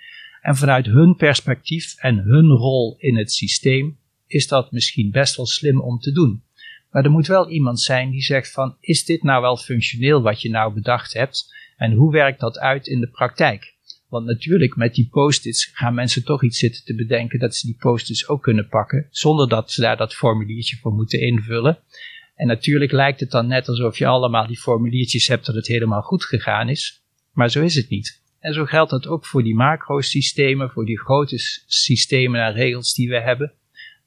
En 0.47 0.55
vanuit 0.55 0.85
hun 0.85 1.15
perspectief 1.15 1.95
en 1.97 2.17
hun 2.17 2.49
rol 2.49 2.95
in 2.97 3.17
het 3.17 3.31
systeem 3.31 3.97
is 4.27 4.47
dat 4.47 4.71
misschien 4.71 5.11
best 5.11 5.35
wel 5.35 5.45
slim 5.45 5.81
om 5.81 5.99
te 5.99 6.11
doen. 6.11 6.43
Maar 6.91 7.03
er 7.03 7.11
moet 7.11 7.27
wel 7.27 7.49
iemand 7.49 7.79
zijn 7.79 8.09
die 8.09 8.21
zegt 8.21 8.51
van, 8.51 8.77
is 8.79 9.05
dit 9.05 9.23
nou 9.23 9.41
wel 9.41 9.57
functioneel 9.57 10.21
wat 10.21 10.41
je 10.41 10.49
nou 10.49 10.73
bedacht 10.73 11.13
hebt? 11.13 11.53
En 11.77 11.91
hoe 11.91 12.11
werkt 12.11 12.39
dat 12.39 12.59
uit 12.59 12.87
in 12.87 12.99
de 12.99 13.09
praktijk? 13.09 13.75
Want 14.09 14.25
natuurlijk, 14.25 14.75
met 14.75 14.93
die 14.93 15.07
post-its 15.11 15.65
gaan 15.65 15.93
mensen 15.93 16.23
toch 16.23 16.43
iets 16.43 16.59
zitten 16.59 16.83
te 16.83 16.95
bedenken 16.95 17.39
dat 17.39 17.55
ze 17.55 17.65
die 17.65 17.77
post-its 17.79 18.27
ook 18.27 18.43
kunnen 18.43 18.67
pakken, 18.67 19.07
zonder 19.09 19.49
dat 19.49 19.71
ze 19.71 19.81
daar 19.81 19.97
dat 19.97 20.15
formuliertje 20.15 20.77
voor 20.77 20.93
moeten 20.93 21.19
invullen. 21.19 21.79
En 22.35 22.47
natuurlijk 22.47 22.91
lijkt 22.91 23.19
het 23.19 23.31
dan 23.31 23.47
net 23.47 23.67
alsof 23.67 23.97
je 23.97 24.05
allemaal 24.05 24.47
die 24.47 24.59
formuliertjes 24.59 25.27
hebt 25.27 25.45
dat 25.45 25.55
het 25.55 25.67
helemaal 25.67 26.01
goed 26.01 26.25
gegaan 26.25 26.69
is. 26.69 27.03
Maar 27.31 27.49
zo 27.49 27.61
is 27.61 27.75
het 27.75 27.89
niet. 27.89 28.25
En 28.47 28.53
zo 28.53 28.65
geldt 28.65 28.91
dat 28.91 29.07
ook 29.07 29.25
voor 29.25 29.43
die 29.43 29.55
macrosystemen, 29.55 30.69
voor 30.69 30.85
die 30.85 30.99
grote 30.99 31.37
systemen 31.65 32.41
en 32.41 32.53
regels 32.53 32.93
die 32.93 33.09
we 33.09 33.21
hebben 33.21 33.53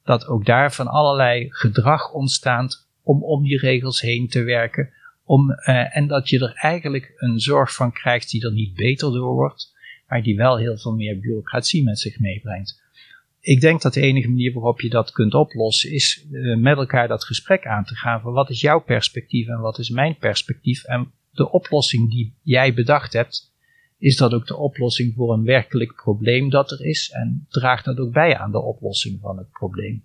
dat 0.03 0.25
ook 0.25 0.45
daar 0.45 0.73
van 0.73 0.87
allerlei 0.87 1.47
gedrag 1.49 2.11
ontstaat 2.11 2.87
om 3.03 3.23
om 3.23 3.43
die 3.43 3.57
regels 3.57 4.01
heen 4.01 4.27
te 4.27 4.43
werken. 4.43 4.89
Om, 5.23 5.51
uh, 5.51 5.97
en 5.97 6.07
dat 6.07 6.29
je 6.29 6.39
er 6.39 6.53
eigenlijk 6.53 7.13
een 7.15 7.39
zorg 7.39 7.73
van 7.73 7.91
krijgt 7.91 8.29
die 8.29 8.45
er 8.45 8.51
niet 8.51 8.73
beter 8.73 9.11
door 9.11 9.33
wordt, 9.33 9.75
maar 10.07 10.23
die 10.23 10.35
wel 10.35 10.57
heel 10.57 10.77
veel 10.77 10.95
meer 10.95 11.19
bureaucratie 11.19 11.83
met 11.83 11.99
zich 11.99 12.19
meebrengt. 12.19 12.81
Ik 13.39 13.61
denk 13.61 13.81
dat 13.81 13.93
de 13.93 14.01
enige 14.01 14.29
manier 14.29 14.53
waarop 14.53 14.81
je 14.81 14.89
dat 14.89 15.11
kunt 15.11 15.33
oplossen 15.33 15.91
is 15.91 16.25
uh, 16.31 16.57
met 16.57 16.77
elkaar 16.77 17.07
dat 17.07 17.25
gesprek 17.25 17.65
aan 17.65 17.85
te 17.85 17.95
gaan 17.95 18.21
van 18.21 18.33
wat 18.33 18.49
is 18.49 18.61
jouw 18.61 18.79
perspectief 18.79 19.47
en 19.47 19.59
wat 19.59 19.79
is 19.79 19.89
mijn 19.89 20.17
perspectief 20.17 20.83
en 20.83 21.11
de 21.31 21.51
oplossing 21.51 22.09
die 22.09 22.33
jij 22.43 22.73
bedacht 22.73 23.13
hebt, 23.13 23.50
is 24.01 24.17
dat 24.17 24.33
ook 24.33 24.47
de 24.47 24.57
oplossing 24.57 25.13
voor 25.15 25.33
een 25.33 25.43
werkelijk 25.43 25.95
probleem 25.95 26.49
dat 26.49 26.71
er 26.71 26.85
is 26.85 27.09
en 27.09 27.45
draagt 27.49 27.85
dat 27.85 27.99
ook 27.99 28.11
bij 28.11 28.37
aan 28.37 28.51
de 28.51 28.61
oplossing 28.61 29.19
van 29.21 29.37
het 29.37 29.51
probleem. 29.51 30.03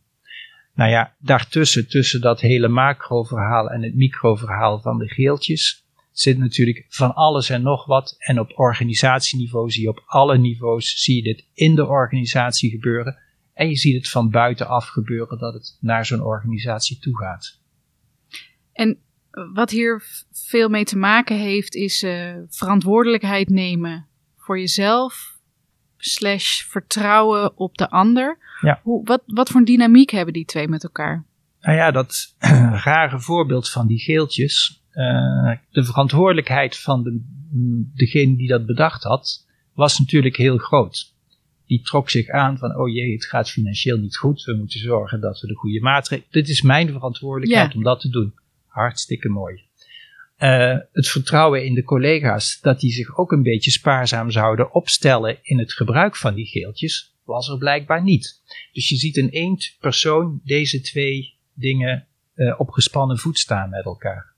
Nou 0.75 0.90
ja, 0.90 1.14
daartussen, 1.19 1.88
tussen 1.88 2.21
dat 2.21 2.40
hele 2.40 2.68
macro-verhaal 2.68 3.71
en 3.71 3.82
het 3.82 3.94
micro-verhaal 3.94 4.80
van 4.80 4.99
de 4.99 5.09
geeltjes, 5.09 5.85
zit 6.12 6.38
natuurlijk 6.38 6.87
van 6.88 7.14
alles 7.14 7.50
en 7.50 7.62
nog 7.62 7.87
wat. 7.87 8.14
En 8.18 8.40
op 8.40 8.59
organisatieniveau 8.59 9.71
zie 9.71 9.82
je 9.82 9.88
op 9.88 10.02
alle 10.06 10.38
niveaus, 10.38 11.02
zie 11.02 11.16
je 11.16 11.23
dit 11.23 11.47
in 11.54 11.75
de 11.75 11.87
organisatie 11.87 12.71
gebeuren. 12.71 13.18
En 13.52 13.68
je 13.68 13.76
ziet 13.76 13.97
het 13.97 14.09
van 14.09 14.30
buitenaf 14.30 14.87
gebeuren 14.87 15.38
dat 15.38 15.54
het 15.54 15.76
naar 15.80 16.06
zo'n 16.06 16.23
organisatie 16.23 16.99
toe 16.99 17.16
gaat. 17.16 17.61
En 18.73 18.99
wat 19.52 19.71
hier 19.71 20.02
veel 20.33 20.69
mee 20.69 20.85
te 20.85 20.97
maken 20.97 21.37
heeft, 21.38 21.75
is 21.75 22.02
uh, 22.02 22.35
verantwoordelijkheid 22.49 23.49
nemen 23.49 24.07
voor 24.37 24.59
jezelf, 24.59 25.38
slash 25.97 26.62
vertrouwen 26.62 27.59
op 27.59 27.76
de 27.76 27.90
ander. 27.90 28.38
Ja. 28.61 28.81
Hoe, 28.83 29.05
wat, 29.05 29.23
wat 29.26 29.49
voor 29.49 29.61
een 29.61 29.66
dynamiek 29.66 30.11
hebben 30.11 30.35
die 30.35 30.45
twee 30.45 30.69
met 30.69 30.83
elkaar? 30.85 31.25
Nou 31.61 31.76
ja, 31.76 31.90
dat 31.90 32.35
rare 32.90 33.21
voorbeeld 33.21 33.71
van 33.71 33.87
die 33.87 33.99
geeltjes. 33.99 34.83
Uh, 34.93 35.52
de 35.71 35.85
verantwoordelijkheid 35.85 36.78
van 36.78 37.02
de, 37.02 37.21
degene 37.95 38.37
die 38.37 38.49
dat 38.49 38.66
bedacht 38.66 39.02
had, 39.02 39.47
was 39.75 39.99
natuurlijk 39.99 40.37
heel 40.37 40.59
groot. 40.59 41.14
Die 41.66 41.83
trok 41.83 42.11
zich 42.11 42.28
aan 42.28 42.59
van, 42.59 42.76
oh 42.76 42.88
jee, 42.88 43.12
het 43.12 43.25
gaat 43.25 43.50
financieel 43.50 43.99
niet 43.99 44.16
goed. 44.16 44.45
We 44.45 44.55
moeten 44.55 44.81
zorgen 44.81 45.21
dat 45.21 45.40
we 45.40 45.47
de 45.47 45.55
goede 45.55 45.81
maatregelen. 45.81 46.31
Dit 46.33 46.49
is 46.49 46.62
mijn 46.62 46.88
verantwoordelijkheid 46.90 47.75
om 47.75 47.83
dat 47.83 48.00
te 48.00 48.09
doen. 48.09 48.35
Hartstikke 48.76 49.28
mooi. 49.28 49.64
Uh, 50.38 50.76
het 50.92 51.09
vertrouwen 51.09 51.64
in 51.64 51.75
de 51.75 51.83
collega's 51.83 52.61
dat 52.61 52.80
die 52.80 52.92
zich 52.92 53.16
ook 53.16 53.33
een 53.33 53.42
beetje 53.42 53.71
spaarzaam 53.71 54.30
zouden 54.30 54.73
opstellen 54.73 55.38
in 55.42 55.59
het 55.59 55.73
gebruik 55.73 56.16
van 56.16 56.35
die 56.35 56.47
geeltjes, 56.47 57.14
was 57.25 57.49
er 57.49 57.59
blijkbaar 57.59 58.02
niet. 58.02 58.42
Dus 58.73 58.88
je 58.88 58.97
ziet 58.97 59.16
in 59.16 59.30
één 59.30 59.59
persoon 59.80 60.40
deze 60.45 60.80
twee 60.80 61.35
dingen 61.54 62.06
uh, 62.35 62.61
op 62.61 62.71
gespannen 62.71 63.18
voet 63.18 63.38
staan 63.38 63.71
met 63.71 63.85
elkaar. 63.85 64.33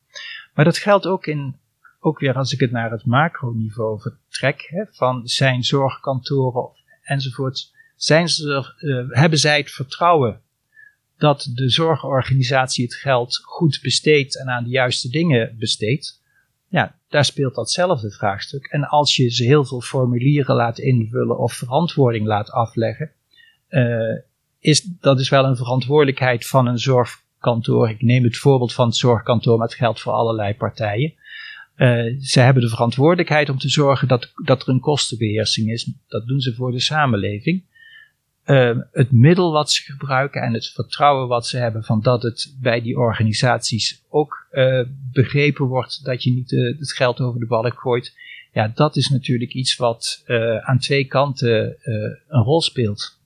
Maar 0.55 0.65
dat 0.65 0.79
geldt 0.79 1.07
ook 1.07 1.27
in, 1.27 1.57
ook 2.01 2.19
weer 2.19 2.35
als 2.35 2.53
ik 2.53 2.61
het 2.61 2.71
naar 2.71 2.91
het 2.91 3.07
macroniveau 3.07 4.01
vertrek, 4.01 4.67
hè, 4.71 4.85
van 4.91 5.27
zijn 5.27 5.63
zorgkantoren 5.63 6.71
enzovoort, 7.03 7.73
zijn 7.97 8.29
ze 8.29 8.75
uh, 8.79 9.19
hebben 9.19 9.39
zij 9.39 9.59
het 9.59 9.71
vertrouwen 9.71 10.41
dat 11.19 11.51
de 11.55 11.69
zorgorganisatie 11.69 12.85
het 12.85 12.95
geld 12.95 13.41
goed 13.43 13.79
besteedt 13.83 14.39
en 14.39 14.49
aan 14.49 14.65
de 14.65 14.71
juiste 14.71 15.09
dingen 15.09 15.57
besteedt, 15.59 16.23
ja, 16.69 16.99
daar 17.09 17.25
speelt 17.25 17.55
datzelfde 17.55 18.11
vraagstuk. 18.11 18.67
En 18.67 18.85
als 18.85 19.17
je 19.17 19.31
ze 19.31 19.45
heel 19.45 19.65
veel 19.65 19.81
formulieren 19.81 20.55
laat 20.55 20.79
invullen 20.79 21.39
of 21.39 21.53
verantwoording 21.53 22.27
laat 22.27 22.51
afleggen, 22.51 23.11
uh, 23.71 24.19
is 24.61 24.83
dat 25.01 25.21
is 25.21 25.29
wel 25.29 25.45
een 25.45 25.57
verantwoordelijkheid 25.57 26.47
van 26.47 26.67
een 26.67 26.79
zorgkantoor. 26.79 27.91
Ik 27.91 28.03
neem 28.03 28.25
het 28.25 28.37
voorbeeld 28.37 28.75
van 28.75 28.87
het 28.87 28.97
zorgkantoor, 28.97 29.59
maar 29.59 29.67
het 29.67 29.77
geldt 29.77 30.01
voor 30.01 30.13
allerlei 30.13 30.55
partijen. 30.55 31.15
ze 32.21 32.41
hebben 32.41 32.63
de 32.63 32.69
verantwoordelijkheid 32.69 33.49
om 33.49 33.59
te 33.59 33.69
zorgen 33.69 34.09
dat, 34.09 34.33
dat 34.45 34.63
er 34.63 34.69
een 34.69 34.81
kostenbeheersing 34.81 35.71
is. 35.71 35.93
Dat 36.09 36.27
doen 36.27 36.41
ze 36.41 36.55
voor 36.55 36.73
de 36.73 36.81
samenleving. 36.81 37.65
Het 38.93 39.13
middel 39.13 39.53
wat 39.53 39.71
ze 39.71 39.83
gebruiken 39.83 40.43
en 40.43 40.53
het 40.53 40.67
vertrouwen 40.67 41.29
wat 41.29 41.47
ze 41.47 41.57
hebben 41.57 41.85
van 41.85 42.01
dat 42.01 42.23
het 42.23 42.57
bij 42.61 42.81
die 42.81 42.97
organisaties 42.97 44.03
ook 44.09 44.47
begrepen 45.13 45.67
wordt 45.67 46.05
dat 46.05 46.23
je 46.23 46.31
niet 46.31 46.51
het 46.51 46.93
geld 46.93 47.21
over 47.21 47.41
de 47.41 47.47
balk 47.47 47.81
gooit. 47.81 48.17
Ja, 48.53 48.73
dat 48.75 48.97
is 48.97 49.09
natuurlijk 49.09 49.55
iets 49.55 49.77
wat 49.77 50.23
aan 50.61 50.79
twee 50.79 51.05
kanten 51.05 51.77
een 52.29 52.43
rol 52.43 52.63
speelt. 52.63 53.19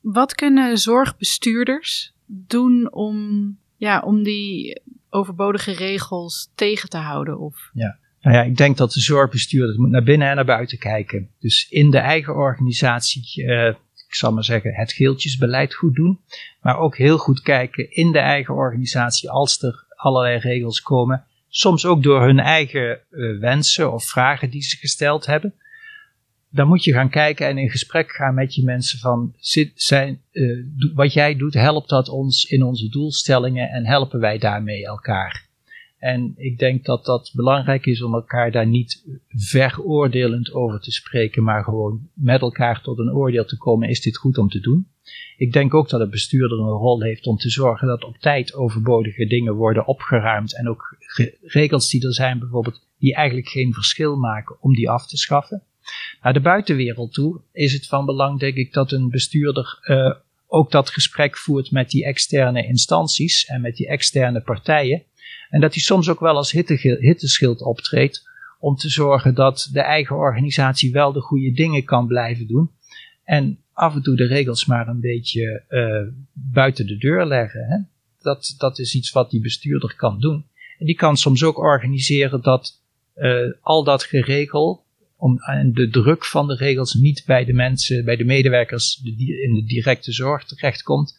Wat 0.00 0.34
kunnen 0.34 0.78
zorgbestuurders 0.78 2.12
doen 2.26 2.92
om, 2.92 3.58
ja, 3.76 4.00
om 4.00 4.22
die 4.22 4.80
overbodige 5.10 5.72
regels 5.72 6.50
tegen 6.54 6.88
te 6.88 6.96
houden? 6.96 7.38
Of? 7.38 7.70
Ja. 7.72 7.98
Nou 8.20 8.36
ja, 8.36 8.42
ik 8.42 8.56
denk 8.56 8.76
dat 8.76 8.92
de 8.92 9.00
zorgbestuurder 9.00 9.80
moet 9.80 9.90
naar 9.90 10.02
binnen 10.02 10.28
en 10.28 10.36
naar 10.36 10.44
buiten 10.44 10.78
kijken. 10.78 11.30
Dus 11.38 11.66
in 11.70 11.90
de 11.90 11.98
eigen 11.98 12.34
organisatie, 12.34 13.44
ik 14.14 14.20
zal 14.20 14.32
maar 14.32 14.44
zeggen, 14.44 14.74
het 14.74 14.92
geeltjesbeleid 14.92 15.74
goed 15.74 15.94
doen. 15.94 16.20
Maar 16.60 16.78
ook 16.78 16.96
heel 16.96 17.18
goed 17.18 17.40
kijken 17.40 17.90
in 17.90 18.12
de 18.12 18.18
eigen 18.18 18.54
organisatie 18.54 19.30
als 19.30 19.62
er 19.62 19.84
allerlei 19.96 20.38
regels 20.38 20.80
komen. 20.80 21.24
Soms 21.48 21.86
ook 21.86 22.02
door 22.02 22.22
hun 22.22 22.38
eigen 22.38 23.00
uh, 23.10 23.40
wensen 23.40 23.92
of 23.92 24.04
vragen 24.04 24.50
die 24.50 24.62
ze 24.62 24.76
gesteld 24.76 25.26
hebben 25.26 25.54
dan 26.54 26.68
moet 26.68 26.84
je 26.84 26.92
gaan 26.92 27.10
kijken 27.10 27.46
en 27.46 27.58
in 27.58 27.70
gesprek 27.70 28.10
gaan 28.10 28.34
met 28.34 28.54
je 28.54 28.64
mensen 28.64 28.98
van, 28.98 29.34
zijn, 29.74 30.20
uh, 30.32 30.64
wat 30.94 31.12
jij 31.12 31.36
doet, 31.36 31.54
helpt 31.54 31.88
dat 31.88 32.08
ons 32.08 32.44
in 32.44 32.62
onze 32.62 32.88
doelstellingen 32.88 33.68
en 33.68 33.86
helpen 33.86 34.20
wij 34.20 34.38
daarmee 34.38 34.86
elkaar? 34.86 35.46
En 36.04 36.34
ik 36.36 36.58
denk 36.58 36.84
dat 36.84 37.04
dat 37.04 37.32
belangrijk 37.34 37.86
is 37.86 38.02
om 38.02 38.14
elkaar 38.14 38.50
daar 38.50 38.66
niet 38.66 39.04
veroordelend 39.28 40.52
over 40.52 40.80
te 40.80 40.92
spreken, 40.92 41.42
maar 41.42 41.64
gewoon 41.64 42.08
met 42.14 42.40
elkaar 42.40 42.82
tot 42.82 42.98
een 42.98 43.12
oordeel 43.12 43.44
te 43.44 43.56
komen, 43.56 43.88
is 43.88 44.00
dit 44.00 44.16
goed 44.16 44.38
om 44.38 44.48
te 44.48 44.60
doen? 44.60 44.86
Ik 45.36 45.52
denk 45.52 45.74
ook 45.74 45.88
dat 45.88 46.00
een 46.00 46.10
bestuurder 46.10 46.58
een 46.58 46.66
rol 46.66 47.02
heeft 47.02 47.26
om 47.26 47.36
te 47.36 47.50
zorgen 47.50 47.88
dat 47.88 48.04
op 48.04 48.16
tijd 48.16 48.54
overbodige 48.54 49.26
dingen 49.26 49.54
worden 49.54 49.86
opgeruimd 49.86 50.56
en 50.56 50.68
ook 50.68 50.96
regels 51.42 51.90
die 51.90 52.06
er 52.06 52.14
zijn 52.14 52.38
bijvoorbeeld, 52.38 52.86
die 52.98 53.14
eigenlijk 53.14 53.48
geen 53.48 53.72
verschil 53.72 54.16
maken, 54.16 54.56
om 54.60 54.74
die 54.74 54.90
af 54.90 55.06
te 55.06 55.16
schaffen. 55.16 55.62
Naar 56.22 56.32
de 56.32 56.40
buitenwereld 56.40 57.12
toe 57.12 57.40
is 57.52 57.72
het 57.72 57.86
van 57.86 58.04
belang, 58.04 58.38
denk 58.40 58.56
ik, 58.56 58.72
dat 58.72 58.92
een 58.92 59.10
bestuurder 59.10 59.78
uh, 59.84 60.14
ook 60.46 60.70
dat 60.70 60.90
gesprek 60.90 61.36
voert 61.38 61.70
met 61.70 61.90
die 61.90 62.04
externe 62.04 62.66
instanties 62.66 63.44
en 63.44 63.60
met 63.60 63.76
die 63.76 63.88
externe 63.88 64.40
partijen. 64.40 65.02
En 65.54 65.60
dat 65.60 65.74
hij 65.74 65.82
soms 65.82 66.08
ook 66.08 66.20
wel 66.20 66.36
als 66.36 66.52
hitteschild 66.98 67.62
optreedt 67.62 68.28
om 68.58 68.76
te 68.76 68.88
zorgen 68.88 69.34
dat 69.34 69.68
de 69.72 69.80
eigen 69.80 70.16
organisatie 70.16 70.92
wel 70.92 71.12
de 71.12 71.20
goede 71.20 71.52
dingen 71.52 71.84
kan 71.84 72.06
blijven 72.06 72.46
doen. 72.46 72.70
En 73.24 73.58
af 73.72 73.94
en 73.94 74.02
toe 74.02 74.16
de 74.16 74.26
regels 74.26 74.64
maar 74.64 74.88
een 74.88 75.00
beetje 75.00 75.62
uh, 75.68 76.12
buiten 76.32 76.86
de 76.86 76.96
deur 76.96 77.26
leggen. 77.26 77.66
Hè? 77.66 77.78
Dat, 78.20 78.54
dat 78.58 78.78
is 78.78 78.94
iets 78.94 79.12
wat 79.12 79.30
die 79.30 79.40
bestuurder 79.40 79.94
kan 79.96 80.20
doen. 80.20 80.44
En 80.78 80.86
die 80.86 80.94
kan 80.94 81.16
soms 81.16 81.42
ook 81.42 81.58
organiseren 81.58 82.42
dat 82.42 82.80
uh, 83.16 83.52
al 83.60 83.84
dat 83.84 84.04
geregel 84.04 84.84
om, 85.16 85.38
en 85.38 85.72
de 85.72 85.88
druk 85.88 86.24
van 86.24 86.46
de 86.46 86.56
regels 86.56 86.94
niet 86.94 87.22
bij 87.26 87.44
de 87.44 87.52
mensen, 87.52 88.04
bij 88.04 88.16
de 88.16 88.24
medewerkers 88.24 89.00
in 89.42 89.54
de 89.54 89.64
directe 89.66 90.12
zorg 90.12 90.44
terechtkomt, 90.44 91.18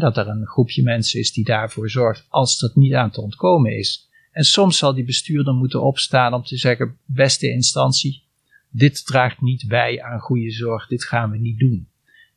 dat 0.00 0.16
er 0.16 0.28
een 0.28 0.46
groepje 0.46 0.82
mensen 0.82 1.20
is 1.20 1.32
die 1.32 1.44
daarvoor 1.44 1.90
zorgt 1.90 2.26
als 2.28 2.58
dat 2.58 2.76
niet 2.76 2.94
aan 2.94 3.10
te 3.10 3.20
ontkomen 3.20 3.78
is. 3.78 4.08
En 4.32 4.44
soms 4.44 4.78
zal 4.78 4.94
die 4.94 5.04
bestuurder 5.04 5.54
moeten 5.54 5.82
opstaan 5.82 6.34
om 6.34 6.42
te 6.42 6.56
zeggen, 6.56 6.96
beste 7.04 7.50
instantie, 7.50 8.22
dit 8.70 9.06
draagt 9.06 9.40
niet 9.40 9.68
bij 9.68 10.02
aan 10.02 10.20
goede 10.20 10.50
zorg, 10.50 10.86
dit 10.86 11.04
gaan 11.04 11.30
we 11.30 11.38
niet 11.38 11.58
doen. 11.58 11.88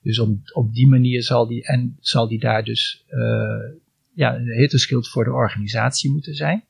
Dus 0.01 0.19
op, 0.19 0.37
op 0.53 0.73
die 0.73 0.87
manier 0.87 1.23
zal 1.23 1.47
die, 1.47 1.65
en 1.65 1.97
zal 1.99 2.27
die 2.27 2.39
daar 2.39 2.63
dus 2.63 3.03
uh, 3.09 3.19
ja, 4.13 4.35
een 4.35 4.51
hitteschild 4.51 5.09
voor 5.09 5.23
de 5.23 5.31
organisatie 5.31 6.11
moeten 6.11 6.35
zijn. 6.35 6.63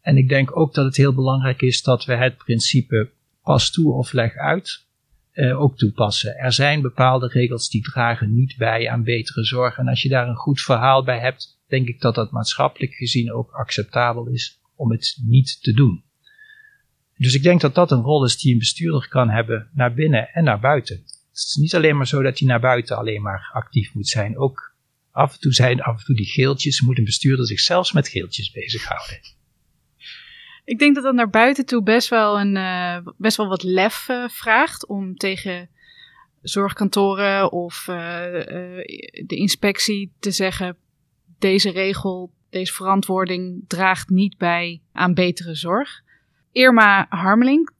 En 0.00 0.16
ik 0.16 0.28
denk 0.28 0.56
ook 0.56 0.74
dat 0.74 0.84
het 0.84 0.96
heel 0.96 1.14
belangrijk 1.14 1.62
is 1.62 1.82
dat 1.82 2.04
we 2.04 2.14
het 2.14 2.36
principe 2.36 3.10
pas 3.42 3.70
toe 3.70 3.92
of 3.92 4.12
leg 4.12 4.36
uit 4.36 4.84
uh, 5.34 5.60
ook 5.60 5.76
toepassen. 5.76 6.36
Er 6.36 6.52
zijn 6.52 6.80
bepaalde 6.80 7.26
regels 7.26 7.68
die 7.68 7.82
dragen 7.82 8.34
niet 8.34 8.56
bij 8.56 8.90
aan 8.90 9.02
betere 9.02 9.44
zorg. 9.44 9.78
En 9.78 9.88
als 9.88 10.02
je 10.02 10.08
daar 10.08 10.28
een 10.28 10.36
goed 10.36 10.60
verhaal 10.60 11.04
bij 11.04 11.18
hebt, 11.18 11.60
denk 11.68 11.88
ik 11.88 12.00
dat 12.00 12.14
dat 12.14 12.30
maatschappelijk 12.30 12.94
gezien 12.94 13.32
ook 13.32 13.50
acceptabel 13.50 14.26
is 14.26 14.60
om 14.76 14.90
het 14.90 15.20
niet 15.26 15.62
te 15.62 15.72
doen. 15.72 16.04
Dus 17.16 17.34
ik 17.34 17.42
denk 17.42 17.60
dat 17.60 17.74
dat 17.74 17.90
een 17.90 18.02
rol 18.02 18.24
is 18.24 18.38
die 18.38 18.52
een 18.52 18.58
bestuurder 18.58 19.08
kan 19.08 19.30
hebben 19.30 19.70
naar 19.74 19.94
binnen 19.94 20.28
en 20.28 20.44
naar 20.44 20.60
buiten. 20.60 20.96
Het 20.96 21.38
is 21.38 21.56
niet 21.60 21.74
alleen 21.74 21.96
maar 21.96 22.06
zo 22.06 22.22
dat 22.22 22.38
hij 22.38 22.48
naar 22.48 22.60
buiten 22.60 22.96
alleen 22.96 23.22
maar 23.22 23.50
actief 23.52 23.94
moet 23.94 24.08
zijn. 24.08 24.38
Ook 24.38 24.74
af 25.10 25.32
en 25.32 25.40
toe 25.40 25.52
zijn 25.52 25.80
af 25.80 25.98
en 25.98 26.04
toe 26.04 26.16
die 26.16 26.26
geeltjes, 26.26 26.80
moet 26.80 26.98
een 26.98 27.04
bestuurder 27.04 27.46
zich 27.46 27.60
zelfs 27.60 27.92
met 27.92 28.08
geeltjes 28.08 28.50
bezighouden. 28.50 29.20
Ik 30.64 30.78
denk 30.78 30.94
dat 30.94 31.04
dat 31.04 31.14
naar 31.14 31.30
buiten 31.30 31.66
toe 31.66 31.82
best 31.82 32.08
wel, 32.08 32.40
een, 32.40 32.56
uh, 32.56 32.96
best 33.16 33.36
wel 33.36 33.48
wat 33.48 33.62
lef 33.62 34.08
uh, 34.08 34.28
vraagt 34.28 34.86
om 34.86 35.16
tegen 35.16 35.68
zorgkantoren 36.42 37.52
of 37.52 37.86
uh, 37.88 37.96
de 39.26 39.36
inspectie 39.36 40.12
te 40.18 40.30
zeggen: 40.30 40.76
deze 41.38 41.70
regel, 41.70 42.32
deze 42.50 42.72
verantwoording 42.72 43.64
draagt 43.66 44.08
niet 44.08 44.38
bij 44.38 44.80
aan 44.92 45.14
betere 45.14 45.54
zorg. 45.54 46.02
Irma 46.52 47.06
Harmeling 47.08 47.70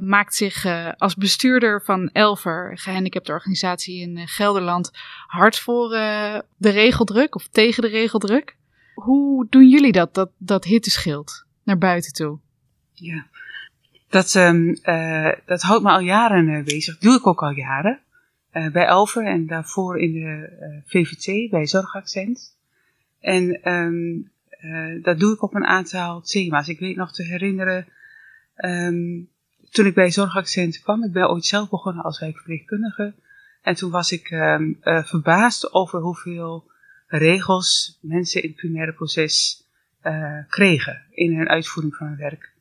maakt 0.00 0.34
zich 0.34 0.66
als 0.96 1.14
bestuurder 1.14 1.82
van 1.82 2.08
Elver, 2.12 2.78
gehandicapte 2.78 3.32
organisatie 3.32 4.00
in 4.00 4.28
Gelderland, 4.28 4.90
hard 5.26 5.58
voor 5.58 5.88
de 5.88 6.70
regeldruk 6.70 7.34
of 7.34 7.48
tegen 7.48 7.82
de 7.82 7.88
regeldruk. 7.88 8.56
Hoe 8.94 9.46
doen 9.50 9.68
jullie 9.68 9.92
dat, 9.92 10.14
dat, 10.14 10.30
dat 10.38 10.64
hitteschild? 10.64 11.45
Naar 11.66 11.78
buiten 11.78 12.12
toe. 12.12 12.38
Ja, 12.92 13.26
dat, 14.08 14.34
um, 14.34 14.76
uh, 14.82 15.32
dat 15.46 15.62
houdt 15.62 15.82
me 15.82 15.90
al 15.90 16.00
jaren 16.00 16.48
uh, 16.48 16.64
bezig. 16.64 16.94
Dat 16.94 17.02
doe 17.02 17.18
ik 17.18 17.26
ook 17.26 17.42
al 17.42 17.50
jaren. 17.50 18.00
Uh, 18.52 18.70
bij 18.70 18.86
Elver 18.86 19.26
en 19.26 19.46
daarvoor 19.46 19.98
in 19.98 20.12
de 20.12 20.82
VVT, 20.86 21.50
bij 21.50 21.66
Zorgaccent. 21.66 22.56
En 23.20 23.72
um, 23.72 24.30
dat 25.02 25.18
doe 25.18 25.34
ik 25.34 25.42
op 25.42 25.54
een 25.54 25.64
aantal 25.64 26.20
thema's. 26.20 26.68
Ik 26.68 26.78
weet 26.78 26.96
nog 26.96 27.12
te 27.12 27.22
herinneren, 27.22 27.86
um, 28.56 29.28
toen 29.70 29.86
ik 29.86 29.94
bij 29.94 30.10
Zorgaccent 30.10 30.80
kwam, 30.80 31.04
ik 31.04 31.12
ben 31.12 31.30
ooit 31.30 31.44
zelf 31.44 31.70
begonnen 31.70 32.04
als 32.04 32.20
wijkverpleegkundige. 32.20 33.14
En 33.62 33.74
toen 33.74 33.90
was 33.90 34.12
ik 34.12 34.26
verbaasd 35.04 35.72
over 35.72 36.00
hoeveel 36.00 36.70
regels 37.06 37.98
mensen 38.00 38.42
in 38.42 38.48
het 38.48 38.56
primaire 38.56 38.92
proces 38.92 39.65
uh, 40.06 40.38
kregen 40.48 41.02
in 41.10 41.36
hun 41.36 41.48
uitvoering 41.48 41.96
van 41.96 42.06
hun 42.06 42.16
werk. 42.16 42.52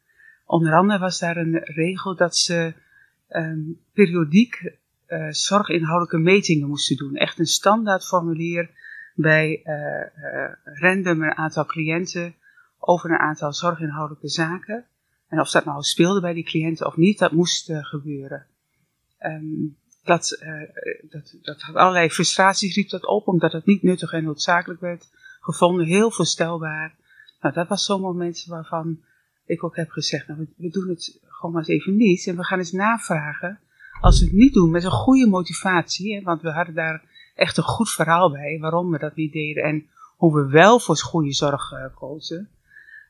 Onder 0.45 0.73
andere 0.73 0.99
was 0.99 1.19
daar 1.19 1.37
een 1.37 1.59
regel 1.63 2.15
dat 2.15 2.35
ze 2.35 2.73
um, 3.29 3.79
periodiek 3.93 4.77
uh, 5.07 5.27
zorginhoudelijke 5.29 6.17
metingen 6.17 6.67
moesten 6.67 6.97
doen. 6.97 7.15
Echt 7.15 7.39
een 7.39 7.45
standaard 7.45 8.05
formulier 8.05 8.69
bij 9.15 9.61
uh, 9.63 10.51
random 10.63 11.23
een 11.23 11.35
aantal 11.35 11.65
cliënten 11.65 12.35
over 12.79 13.11
een 13.11 13.19
aantal 13.19 13.53
zorginhoudelijke 13.53 14.29
zaken. 14.29 14.85
En 15.27 15.39
of 15.39 15.51
dat 15.51 15.65
nou 15.65 15.81
speelde 15.81 16.21
bij 16.21 16.33
die 16.33 16.43
cliënten 16.43 16.85
of 16.85 16.95
niet, 16.95 17.19
dat 17.19 17.31
moest 17.31 17.71
gebeuren. 17.73 18.45
Um, 19.19 19.77
dat, 20.03 20.43
dat, 21.09 21.37
dat 21.41 21.61
had 21.61 21.75
allerlei 21.75 22.09
frustraties, 22.09 22.75
riep 22.75 22.89
dat 22.89 23.07
op, 23.07 23.27
omdat 23.27 23.51
het 23.51 23.65
niet 23.65 23.83
nuttig 23.83 24.11
en 24.11 24.23
noodzakelijk 24.23 24.79
werd 24.79 25.09
gevonden. 25.39 25.85
Heel 25.85 26.11
voorstelbaar. 26.11 26.95
Nou, 27.45 27.57
dat 27.57 27.67
was 27.67 27.85
zo'n 27.85 28.01
moment 28.01 28.45
waarvan 28.45 28.99
ik 29.45 29.63
ook 29.63 29.75
heb 29.75 29.89
gezegd, 29.89 30.27
nou, 30.27 30.47
we, 30.57 30.69
doen 30.69 30.89
het 30.89 31.19
gewoon 31.21 31.51
maar 31.51 31.61
eens 31.61 31.81
even 31.81 31.95
niet. 31.95 32.27
En 32.27 32.35
we 32.35 32.43
gaan 32.43 32.57
eens 32.57 32.71
navragen, 32.71 33.59
als 34.01 34.19
we 34.19 34.25
het 34.25 34.35
niet 34.35 34.53
doen 34.53 34.71
met 34.71 34.83
een 34.83 34.91
goede 34.91 35.27
motivatie, 35.27 36.15
hè, 36.15 36.21
want 36.21 36.41
we 36.41 36.51
hadden 36.51 36.75
daar 36.75 37.03
echt 37.35 37.57
een 37.57 37.63
goed 37.63 37.89
verhaal 37.89 38.31
bij, 38.31 38.57
waarom 38.59 38.91
we 38.91 38.97
dat 38.97 39.15
niet 39.15 39.33
deden 39.33 39.63
en 39.63 39.89
hoe 40.15 40.33
we 40.33 40.47
wel 40.47 40.79
voor 40.79 40.97
goede 40.97 41.33
zorg 41.33 41.71
uh, 41.71 41.85
kozen. 41.95 42.49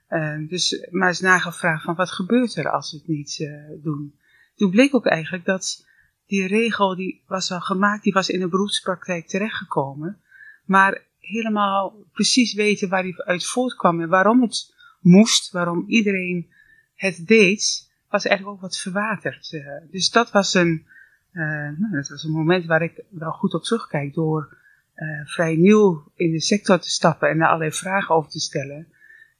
Uh, 0.09 0.49
dus 0.49 0.87
maar 0.91 1.07
eens 1.07 1.19
nagevraagd 1.19 1.83
van 1.83 1.95
wat 1.95 2.11
gebeurt 2.11 2.55
er 2.55 2.71
als 2.71 2.91
we 2.91 2.97
het 2.97 3.07
niet 3.07 3.39
uh, 3.39 3.83
doen. 3.83 4.15
Toen 4.55 4.71
bleek 4.71 4.95
ook 4.95 5.05
eigenlijk 5.05 5.45
dat 5.45 5.85
die 6.25 6.47
regel 6.47 6.95
die 6.95 7.23
was 7.27 7.51
al 7.51 7.61
gemaakt, 7.61 8.03
die 8.03 8.13
was 8.13 8.29
in 8.29 8.39
de 8.39 8.47
beroepspraktijk 8.47 9.27
terechtgekomen. 9.27 10.19
Maar 10.65 11.03
helemaal 11.25 12.05
precies 12.13 12.53
weten 12.53 12.89
waar 12.89 13.03
hij 13.03 13.13
uit 13.17 13.45
voortkwam 13.45 14.01
en 14.01 14.09
waarom 14.09 14.41
het 14.41 14.73
moest, 14.99 15.51
waarom 15.51 15.83
iedereen 15.87 16.49
het 16.95 17.27
deed, 17.27 17.91
was 18.09 18.25
eigenlijk 18.25 18.55
ook 18.55 18.61
wat 18.61 18.77
verwaterd. 18.77 19.51
Uh, 19.51 19.67
dus 19.91 20.09
dat 20.09 20.31
was, 20.31 20.53
een, 20.53 20.85
uh, 21.31 21.43
nou, 21.77 21.91
dat 21.91 22.07
was 22.07 22.23
een 22.23 22.31
moment 22.31 22.65
waar 22.65 22.81
ik 22.81 23.03
wel 23.09 23.31
goed 23.31 23.53
op 23.53 23.63
terugkijk 23.63 24.13
door 24.13 24.57
uh, 24.95 25.25
vrij 25.25 25.55
nieuw 25.55 26.11
in 26.15 26.31
de 26.31 26.41
sector 26.41 26.79
te 26.79 26.89
stappen 26.89 27.29
en 27.29 27.37
daar 27.37 27.47
allerlei 27.47 27.71
vragen 27.71 28.15
over 28.15 28.31
te 28.31 28.39
stellen. 28.39 28.87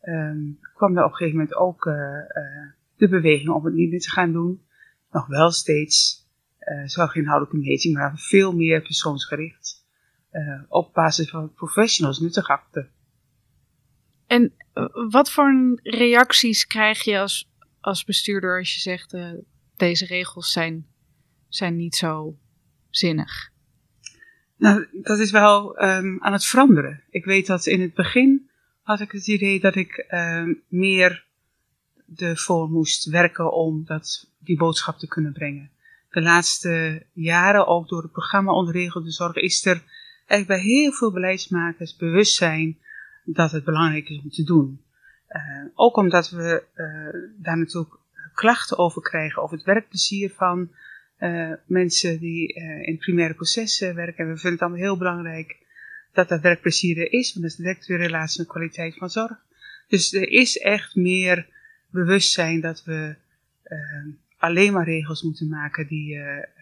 ehm, 0.02 0.38
kwam 0.74 0.98
er 0.98 1.04
op 1.04 1.10
een 1.10 1.16
gegeven 1.16 1.40
moment 1.40 1.56
ook 1.56 1.84
de 2.96 3.10
beweging 3.10 3.50
om 3.50 3.66
het 3.66 3.74
niet 3.74 3.90
meer 3.90 4.00
te 4.02 4.10
gaan 4.10 4.32
doen. 4.32 4.62
Nog 5.12 5.28
wel 5.28 5.52
steeds 5.52 6.28
zorginhoudelijke 6.86 7.58
meting, 7.58 7.96
maar 7.96 8.18
veel 8.18 8.56
meer 8.56 8.82
persoonsgericht. 8.82 9.85
Op 10.68 10.94
basis 10.94 11.30
van 11.30 11.54
professionals 11.54 12.20
nuttig 12.20 12.48
achter. 12.48 12.90
En 14.28 14.54
wat 15.10 15.32
voor 15.32 15.80
reacties 15.84 16.68
krijg 16.68 17.04
je 17.04 17.20
als, 17.20 17.50
als 17.80 18.04
bestuurder 18.04 18.58
als 18.58 18.74
je 18.74 18.80
zegt 18.80 19.16
deze 19.76 20.06
regels 20.06 20.52
zijn, 20.52 20.88
zijn 21.48 21.76
niet 21.76 21.96
zo 21.96 22.38
zinnig? 22.90 23.54
Nou, 24.58 24.88
dat 24.92 25.20
is 25.20 25.32
wel 25.32 25.84
um, 25.84 26.24
aan 26.24 26.34
het 26.34 26.46
veranderen. 26.46 27.04
Ik 27.10 27.26
weet 27.26 27.48
dat 27.48 27.66
in 27.66 27.82
het 27.82 27.94
begin 27.94 28.50
had 28.82 29.00
ik 29.00 29.12
het 29.12 29.28
idee 29.28 29.60
dat 29.60 29.76
ik 29.76 30.06
um, 30.10 30.62
meer 30.68 31.26
ervoor 32.16 32.70
moest 32.70 33.06
werken 33.06 33.54
om 33.54 33.86
dat, 33.86 34.30
die 34.40 34.58
boodschap 34.58 34.98
te 34.98 35.08
kunnen 35.08 35.34
brengen. 35.34 35.70
De 36.10 36.22
laatste 36.22 37.06
jaren, 37.14 37.68
ook 37.68 37.88
door 37.88 38.02
het 38.02 38.12
programma 38.12 38.52
Onderregelde 38.52 39.12
Zorg, 39.12 39.36
is 39.36 39.66
er 39.66 39.84
eigenlijk 40.28 40.62
bij 40.62 40.72
heel 40.72 40.92
veel 40.92 41.12
beleidsmakers 41.12 41.96
bewustzijn 41.96 42.78
dat 43.26 43.52
het 43.52 43.64
belangrijk 43.64 44.10
is 44.10 44.22
om 44.24 44.30
te 44.30 44.44
doen. 44.44 44.82
Uh, 45.30 45.66
ook 45.74 45.98
omdat 45.98 46.30
we 46.30 46.64
uh, 46.76 47.44
daar 47.44 47.58
natuurlijk 47.58 47.96
klachten 48.34 48.78
over 48.78 49.02
krijgen 49.02 49.42
over 49.42 49.58
het 49.58 49.66
werkplezier 49.66 50.30
van 50.30 50.72
uh, 51.20 51.52
mensen 51.66 52.20
die 52.20 52.54
in 52.82 52.98
primaire 52.98 53.34
processen 53.34 53.96
werken. 53.96 54.26
En 54.26 54.32
we 54.32 54.38
vinden 54.38 54.52
het 54.52 54.62
allemaal 54.62 54.80
heel 54.80 54.98
belangrijk 54.98 55.58
dat 56.14 56.30
dat 56.30 56.42
werkplezier 56.42 56.98
er 56.98 57.12
is, 57.12 57.34
want 57.34 57.42
dat 57.42 57.52
is 57.52 57.58
direct 57.58 57.86
weer 57.86 57.98
relatie 57.98 58.40
met 58.40 58.50
kwaliteit 58.50 58.96
van 58.96 59.10
zorg. 59.10 59.38
Dus 59.88 60.14
er 60.14 60.30
is 60.30 60.58
echt 60.58 60.96
meer 60.96 61.48
bewustzijn 61.90 62.62
dat 62.62 62.84
we 62.84 63.16
alleen 64.38 64.74
maar 64.74 64.86
regels 64.86 65.24
moeten 65.24 65.50
maken 65.50 65.88
die, 65.88 66.20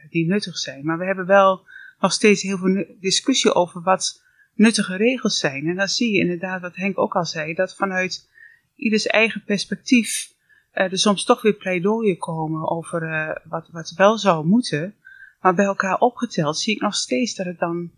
die 0.09 0.25
nuttig 0.25 0.57
zijn. 0.57 0.85
Maar 0.85 0.97
we 0.97 1.05
hebben 1.05 1.25
wel 1.25 1.65
nog 2.03 2.13
steeds 2.13 2.41
heel 2.41 2.57
veel 2.57 2.85
discussie 2.99 3.53
over 3.53 3.81
wat 3.81 4.23
nuttige 4.55 4.95
regels 4.95 5.39
zijn. 5.39 5.67
En 5.67 5.75
dan 5.75 5.87
zie 5.87 6.11
je 6.11 6.19
inderdaad, 6.19 6.61
wat 6.61 6.75
Henk 6.75 6.97
ook 6.97 7.15
al 7.15 7.25
zei, 7.25 7.53
dat 7.53 7.75
vanuit 7.75 8.29
ieders 8.75 9.07
eigen 9.07 9.43
perspectief 9.43 10.33
uh, 10.73 10.91
er 10.91 10.97
soms 10.97 11.23
toch 11.23 11.41
weer 11.41 11.53
pleidooien 11.53 12.17
komen 12.17 12.69
over 12.69 13.03
uh, 13.03 13.35
wat, 13.43 13.69
wat 13.71 13.93
wel 13.95 14.17
zou 14.17 14.45
moeten. 14.45 14.95
Maar 15.41 15.55
bij 15.55 15.65
elkaar 15.65 15.97
opgeteld 15.97 16.57
zie 16.57 16.75
ik 16.75 16.81
nog 16.81 16.95
steeds 16.95 17.35
dat 17.35 17.45
het 17.45 17.59
dan 17.59 17.91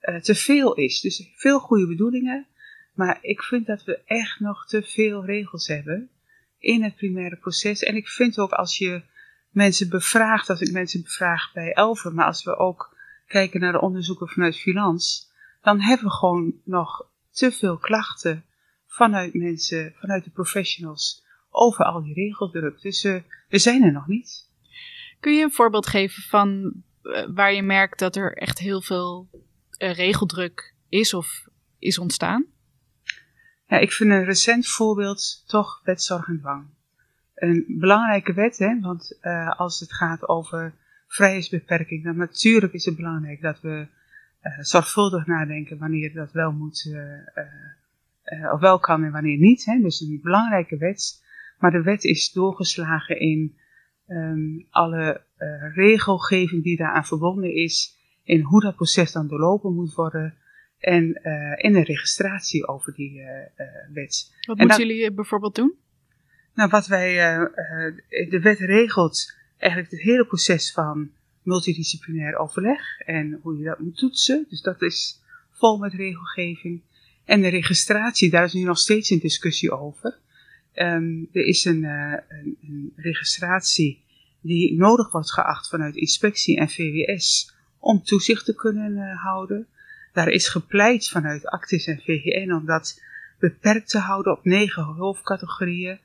uh, 0.00 0.16
te 0.20 0.34
veel 0.34 0.74
is. 0.74 1.00
Dus 1.00 1.30
veel 1.36 1.58
goede 1.58 1.86
bedoelingen. 1.86 2.46
Maar 2.94 3.18
ik 3.20 3.42
vind 3.42 3.66
dat 3.66 3.84
we 3.84 4.00
echt 4.04 4.40
nog 4.40 4.66
te 4.66 4.82
veel 4.82 5.24
regels 5.24 5.66
hebben 5.66 6.10
in 6.58 6.82
het 6.82 6.96
primaire 6.96 7.36
proces. 7.36 7.82
En 7.82 7.96
ik 7.96 8.08
vind 8.08 8.38
ook 8.38 8.52
als 8.52 8.78
je 8.78 9.02
mensen 9.50 9.88
bevraagt, 9.88 10.50
als 10.50 10.60
ik 10.60 10.72
mensen 10.72 11.02
bevraag 11.02 11.52
bij 11.52 11.72
Elven, 11.72 12.14
maar 12.14 12.26
als 12.26 12.44
we 12.44 12.56
ook 12.56 12.91
kijken 13.26 13.60
naar 13.60 13.72
de 13.72 13.80
onderzoeken 13.80 14.28
vanuit 14.28 14.56
Finans, 14.56 15.30
dan 15.62 15.80
hebben 15.80 16.06
we 16.06 16.12
gewoon 16.12 16.54
nog 16.64 17.06
te 17.30 17.52
veel 17.52 17.78
klachten 17.78 18.44
vanuit 18.86 19.34
mensen, 19.34 19.94
vanuit 19.96 20.24
de 20.24 20.30
professionals 20.30 21.24
over 21.50 21.84
al 21.84 22.02
die 22.02 22.14
regeldruk. 22.14 22.80
Dus 22.80 23.04
uh, 23.04 23.22
we 23.48 23.58
zijn 23.58 23.82
er 23.82 23.92
nog 23.92 24.06
niet. 24.06 24.50
Kun 25.20 25.32
je 25.32 25.42
een 25.42 25.52
voorbeeld 25.52 25.86
geven 25.86 26.22
van 26.22 26.72
uh, 27.02 27.26
waar 27.34 27.52
je 27.52 27.62
merkt 27.62 27.98
dat 27.98 28.16
er 28.16 28.36
echt 28.36 28.58
heel 28.58 28.80
veel 28.80 29.28
uh, 29.78 29.94
regeldruk 29.94 30.74
is 30.88 31.14
of 31.14 31.48
is 31.78 31.98
ontstaan? 31.98 32.46
Ja, 33.66 33.78
ik 33.78 33.92
vind 33.92 34.10
een 34.10 34.24
recent 34.24 34.68
voorbeeld 34.68 35.42
toch 35.46 35.80
wet 35.84 36.02
zorg 36.02 36.28
en 36.28 36.38
dwang. 36.38 36.66
Een 37.34 37.64
belangrijke 37.68 38.32
wet, 38.32 38.58
hè, 38.58 38.80
want 38.80 39.18
als 39.56 39.80
het 39.80 39.92
gaat 39.92 40.28
over 40.28 40.74
vrijheidsbeperking, 41.12 42.04
dan 42.04 42.16
natuurlijk 42.16 42.72
is 42.72 42.84
het 42.84 42.96
belangrijk 42.96 43.40
dat 43.40 43.60
we 43.60 43.86
zorgvuldig 44.60 45.26
nadenken 45.26 45.78
wanneer 45.78 46.12
dat 46.12 46.32
wel 46.32 46.52
moet 46.52 46.96
of 48.52 48.60
wel 48.60 48.78
kan 48.78 49.04
en 49.04 49.12
wanneer 49.12 49.38
niet. 49.38 49.64
Hè. 49.64 49.80
Dus 49.80 50.00
een 50.00 50.20
belangrijke 50.22 50.76
wet. 50.76 51.24
Maar 51.58 51.70
de 51.70 51.82
wet 51.82 52.04
is 52.04 52.32
doorgeslagen 52.32 53.20
in 53.20 53.56
um, 54.08 54.66
alle 54.70 55.24
regelgeving 55.74 56.62
die 56.62 56.76
daaraan 56.76 57.06
verbonden 57.06 57.54
is. 57.54 57.98
In 58.24 58.40
hoe 58.40 58.60
dat 58.60 58.76
proces 58.76 59.12
dan 59.12 59.28
doorlopen 59.28 59.74
moet 59.74 59.94
worden. 59.94 60.34
En 60.78 61.02
in 61.56 61.72
de 61.72 61.82
registratie 61.82 62.66
over 62.66 62.94
die 62.94 63.22
wet. 63.92 64.34
Wat 64.46 64.58
en 64.58 64.66
moeten 64.66 64.86
jullie 64.86 65.12
bijvoorbeeld 65.12 65.54
doen? 65.54 65.74
Nou, 66.54 66.70
wat 66.70 66.86
wij, 66.86 67.14
de 68.28 68.40
wet 68.42 68.58
regelt 68.58 69.40
eigenlijk 69.62 69.92
het 69.92 70.02
hele 70.02 70.26
proces 70.26 70.72
van 70.72 71.10
multidisciplinair 71.42 72.36
overleg 72.36 72.98
en 72.98 73.38
hoe 73.42 73.58
je 73.58 73.64
dat 73.64 73.78
moet 73.78 73.96
toetsen. 73.96 74.46
Dus 74.48 74.60
dat 74.60 74.82
is 74.82 75.20
vol 75.50 75.78
met 75.78 75.92
regelgeving. 75.92 76.80
En 77.24 77.40
de 77.40 77.48
registratie, 77.48 78.30
daar 78.30 78.44
is 78.44 78.52
nu 78.52 78.62
nog 78.62 78.78
steeds 78.78 79.10
een 79.10 79.18
discussie 79.18 79.72
over. 79.72 80.18
Um, 80.74 81.28
er 81.32 81.44
is 81.44 81.64
een, 81.64 81.82
uh, 81.82 82.14
een, 82.28 82.56
een, 82.62 82.92
registratie 82.96 84.02
die 84.40 84.76
nodig 84.76 85.12
wordt 85.12 85.32
geacht 85.32 85.68
vanuit 85.68 85.96
inspectie 85.96 86.58
en 86.58 86.68
VWS 86.68 87.54
om 87.78 88.02
toezicht 88.02 88.44
te 88.44 88.54
kunnen 88.54 88.92
uh, 88.96 89.22
houden. 89.22 89.66
Daar 90.12 90.28
is 90.28 90.48
gepleit 90.48 91.08
vanuit 91.08 91.46
Actis 91.46 91.86
en 91.86 92.00
VGN 92.04 92.52
om 92.52 92.66
dat 92.66 93.02
beperkt 93.38 93.88
te 93.88 93.98
houden 93.98 94.32
op 94.32 94.44
negen 94.44 94.82
hoofdcategorieën. 94.82 95.98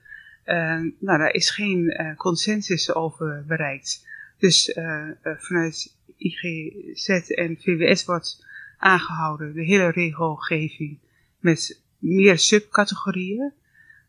Uh, 0.47 0.55
nou, 0.99 1.17
daar 1.17 1.33
is 1.33 1.49
geen 1.49 1.83
uh, 1.83 2.15
consensus 2.15 2.93
over 2.93 3.43
bereikt. 3.47 4.07
Dus 4.37 4.79
vanuit 5.23 5.95
IGZ 6.17 7.09
en 7.09 7.57
VWS 7.57 8.05
wordt 8.05 8.45
aangehouden 8.77 9.53
de 9.53 9.63
hele 9.63 9.89
regelgeving 9.89 10.99
met 11.39 11.81
meer 11.97 12.37
subcategorieën. 12.37 13.53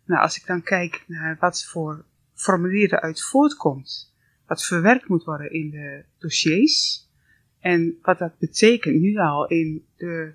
Nou, 0.05 0.22
als 0.22 0.37
ik 0.37 0.46
dan 0.46 0.62
kijk 0.62 1.05
naar 1.07 1.37
wat 1.40 1.64
voor 1.64 2.05
formulier 2.35 2.92
eruit 2.92 3.22
voortkomt, 3.22 4.14
wat 4.46 4.64
verwerkt 4.64 5.09
moet 5.09 5.24
worden 5.24 5.53
in 5.53 5.70
de 5.70 6.05
dossiers, 6.18 7.07
en 7.61 7.98
wat 8.03 8.18
dat 8.18 8.38
betekent 8.38 9.01
nu 9.01 9.16
al 9.16 9.46
in 9.46 9.85
de 9.96 10.33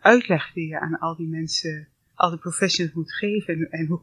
uitleg 0.00 0.52
die 0.52 0.68
je 0.68 0.80
aan 0.80 0.98
al 0.98 1.16
die 1.16 1.28
mensen, 1.28 1.88
al 2.14 2.30
die 2.30 2.38
professionals 2.38 2.94
moet 2.94 3.12
geven, 3.12 3.54
en, 3.54 3.70
en 3.70 3.86
hoe, 3.86 4.00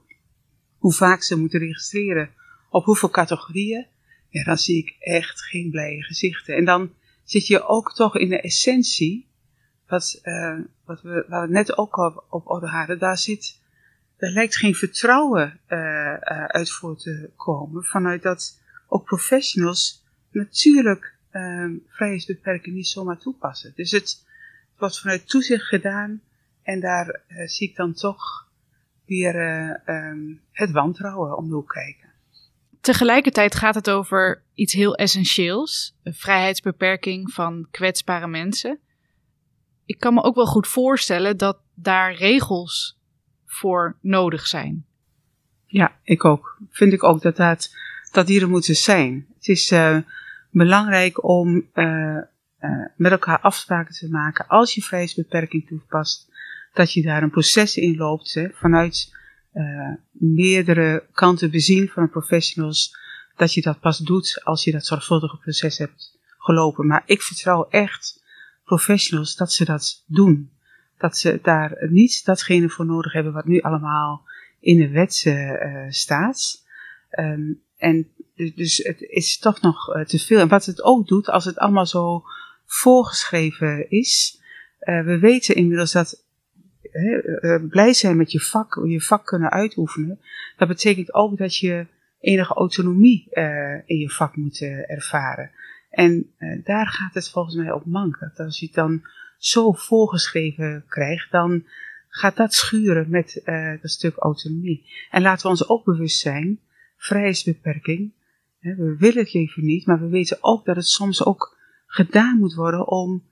hoe 0.80 0.94
vaak 0.94 1.24
ze 1.24 1.36
moeten 1.36 1.60
registreren, 1.60 2.30
op 2.70 2.86
hoeveel 2.86 3.10
categorieën, 3.10 3.88
ja, 4.30 4.44
dan 4.44 4.58
zie 4.58 4.78
ik 4.78 4.96
echt 5.00 5.42
geen 5.42 5.70
blije 5.70 6.04
gezichten. 6.04 6.56
En 6.56 6.65
dan 6.65 6.94
zit 7.24 7.48
je 7.48 7.63
ook 7.63 7.94
toch 7.94 8.18
in 8.18 8.30
de 8.30 8.42
essentie, 8.42 9.28
wat, 9.88 10.20
uh, 10.24 10.60
wat 10.86 11.02
we, 11.02 11.26
waar 11.28 11.48
we 11.48 11.54
net 11.54 11.78
ook 11.78 11.98
op, 11.98 12.26
op 12.30 12.50
orde 12.50 12.68
hadden, 12.68 13.00
daar 13.00 13.18
zit 13.18 13.60
er 14.18 14.32
lijkt 14.32 14.58
geen 14.58 14.76
vertrouwen 14.76 15.60
uh, 15.70 16.13
uit 16.48 16.72
voor 16.72 16.98
te 16.98 17.30
komen. 17.36 17.84
Vanuit 17.84 18.22
dat 18.22 18.62
ook 18.88 19.06
professionals 19.06 20.04
natuurlijk 20.32 21.15
uh, 21.32 21.72
vrijheidsbeperking 21.88 22.76
niet 22.76 22.88
zomaar 22.88 23.18
toepassen. 23.18 23.74
Dus 23.76 23.92
het 23.92 24.26
wordt 24.78 25.00
vanuit 25.00 25.30
toezicht 25.30 25.65
gedaan 25.65 26.22
en 26.63 26.80
daar 26.80 27.22
zie 27.46 27.70
ik 27.70 27.76
dan 27.76 27.94
toch 27.94 28.49
weer 29.10 29.36
um, 29.86 30.41
het 30.52 30.72
wantrouwen 30.72 31.38
om 31.38 31.48
de 31.48 31.54
hoek 31.54 31.69
kijken. 31.69 32.10
Tegelijkertijd 32.82 33.56
gaat 33.56 33.76
het 33.76 33.89
over 33.89 34.43
iets 34.54 34.74
heel 34.74 34.95
essentieels: 34.95 35.95
een 36.04 36.13
vrijheidsbeperking 36.13 37.32
van 37.32 37.67
kwetsbare 37.72 38.28
mensen. 38.28 38.80
Ik 39.86 40.00
kan 40.00 40.13
me 40.13 40.24
ook 40.24 40.36
wel 40.36 40.45
goed 40.45 40.67
voorstellen 40.67 41.38
dat 41.38 41.58
daar 41.74 42.13
regels 42.13 43.00
voor 43.45 43.98
nodig 44.02 44.48
zijn. 44.48 44.86
Ja, 45.65 45.95
ik 46.04 46.26
ook. 46.26 46.58
Vind 46.69 46.93
ik 46.93 47.04
ook 47.04 47.22
dat, 47.22 47.36
dat, 47.36 47.76
dat 48.12 48.28
die 48.28 48.41
er 48.41 48.50
moeten 48.50 48.76
zijn. 48.76 49.28
Het 49.36 49.48
is 49.48 49.72
uh, 49.72 49.98
belangrijk 50.50 51.24
om 51.24 51.67
uh, 51.74 52.17
uh, 52.60 52.86
met 52.95 53.12
elkaar 53.12 53.39
afspraken 53.39 53.93
te 53.93 54.10
maken. 54.10 54.48
Als 54.48 54.76
je 54.76 54.82
vrijheidsbeperking 54.82 55.67
toepast, 55.67 56.29
dat 56.74 56.94
je 56.94 57.02
daar 57.02 57.24
een 57.24 57.30
proces 57.30 57.78
in 57.78 57.98
loopt 57.98 58.34
hè, 58.34 58.50
vanuit 58.54 59.18
meerdere 60.12 61.06
kanten 61.12 61.52
bezien 61.52 61.88
van 61.88 62.10
professionals. 62.10 62.98
Dat 63.36 63.54
je 63.54 63.62
dat 63.62 63.80
pas 63.80 63.98
doet 63.98 64.42
als 64.44 64.64
je 64.64 64.72
dat 64.72 64.86
zorgvuldige 64.86 65.38
proces 65.38 65.78
hebt 65.78 66.18
gelopen. 66.38 66.88
Maar 66.88 67.04
ik 67.06 67.22
vertrouw 67.22 67.68
echt 67.70 68.24
professionals 68.64 69.36
dat 69.36 69.54
ze 69.54 69.66
dat 69.66 70.04
doen 70.08 70.52
dat 71.00 71.18
ze 71.18 71.40
daar 71.42 71.88
niet 71.90 72.26
datgene 72.26 72.70
voor 72.70 72.86
nodig 72.86 73.14
hebben 73.14 73.34
wat 73.34 73.46
nu 73.46 73.62
allemaal 73.62 74.28
in 74.60 74.78
de 74.78 74.90
wet 74.90 75.24
uh, 75.28 75.86
staat. 75.90 76.66
Um, 77.20 77.62
en 77.78 78.08
dus 78.36 78.78
het 78.78 79.02
is 79.02 79.38
toch 79.38 79.62
nog 79.62 80.04
te 80.06 80.20
veel. 80.20 80.40
En 80.40 80.48
wat 80.48 80.66
het 80.66 80.84
ook 80.84 81.08
doet, 81.08 81.30
als 81.30 81.46
het 81.46 81.58
allemaal 81.58 81.86
zo 81.86 82.24
voorgeschreven 82.66 83.90
is. 83.90 84.42
We 84.80 85.18
weten 85.22 85.56
inmiddels 85.56 85.92
dat 85.92 86.26
blij 87.69 87.93
zijn 87.93 88.17
met 88.17 88.32
je 88.32 88.39
vak, 88.39 88.82
je 88.86 89.02
vak 89.02 89.25
kunnen 89.25 89.52
uitoefenen, 89.52 90.19
dat 90.58 90.67
betekent 90.67 91.13
ook 91.13 91.38
dat 91.38 91.58
je 91.58 91.88
enige 92.19 92.54
autonomie 92.54 93.28
in 93.86 93.97
je 93.97 94.10
vak 94.10 94.36
moet 94.36 94.62
ervaren. 94.88 95.52
En 95.89 96.32
daar 96.63 96.88
gaat 96.88 97.13
het 97.13 97.30
volgens 97.30 97.56
mij 97.56 97.71
op 97.71 97.86
mank. 97.86 98.19
Dat 98.19 98.45
als 98.45 98.60
je 98.60 98.65
het 98.65 98.75
dan 98.75 99.02
zo 99.38 99.71
voorgeschreven 99.71 100.84
krijgt, 100.88 101.32
dan 101.32 101.65
gaat 102.08 102.36
dat 102.36 102.54
schuren 102.54 103.10
met 103.10 103.41
dat 103.82 103.91
stuk 103.91 104.15
autonomie. 104.15 104.86
En 105.12 105.21
laten 105.21 105.43
we 105.43 105.49
ons 105.49 105.69
ook 105.69 105.84
bewust 105.84 106.19
zijn, 106.19 106.60
vrijheidsbeperking, 106.97 108.12
we 108.60 108.95
willen 108.97 109.23
het 109.23 109.34
leven 109.34 109.65
niet, 109.65 109.86
maar 109.86 109.99
we 109.99 110.08
weten 110.08 110.38
ook 110.41 110.65
dat 110.65 110.75
het 110.75 110.88
soms 110.88 111.25
ook 111.25 111.58
gedaan 111.86 112.38
moet 112.39 112.54
worden 112.54 112.88
om 112.88 113.23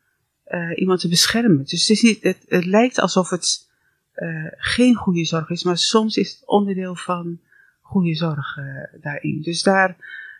uh, 0.49 0.79
iemand 0.79 0.99
te 0.99 1.07
beschermen. 1.07 1.63
Dus 1.63 1.87
het, 1.87 1.89
is 1.89 2.01
niet, 2.01 2.23
het, 2.23 2.45
het 2.47 2.65
lijkt 2.65 2.99
alsof 2.99 3.29
het 3.29 3.69
uh, 4.15 4.51
geen 4.51 4.95
goede 4.95 5.25
zorg 5.25 5.49
is, 5.49 5.63
maar 5.63 5.77
soms 5.77 6.17
is 6.17 6.31
het 6.31 6.47
onderdeel 6.47 6.95
van 6.95 7.39
goede 7.81 8.15
zorg 8.15 8.57
uh, 8.57 9.01
daarin. 9.01 9.41
Dus 9.41 9.63
daar, 9.63 9.97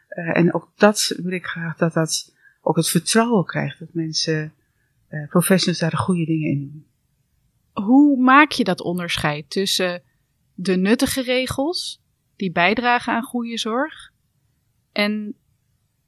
en 0.08 0.54
ook 0.54 0.72
dat 0.76 1.14
wil 1.18 1.32
ik 1.32 1.46
graag 1.46 1.78
dat 1.78 1.94
dat 1.94 2.34
ook 2.62 2.76
het 2.76 2.90
vertrouwen 2.90 3.46
krijgt, 3.46 3.80
dat 3.80 3.94
mensen, 3.94 4.54
professionals 5.30 5.80
daar 5.80 5.90
de 5.90 5.98
goede 5.98 6.26
dingen 6.26 6.50
in 6.50 6.60
doen. 6.60 6.86
Hoe 7.86 8.22
maak 8.22 8.52
je 8.52 8.64
dat 8.64 8.82
onderscheid 8.82 9.50
tussen 9.50 10.02
de 10.54 10.76
nuttige 10.76 11.22
regels 11.22 12.02
die 12.36 12.52
bijdragen 12.52 13.14
aan 13.14 13.24
goede 13.24 13.58
zorg 13.58 14.12
en 14.92 15.36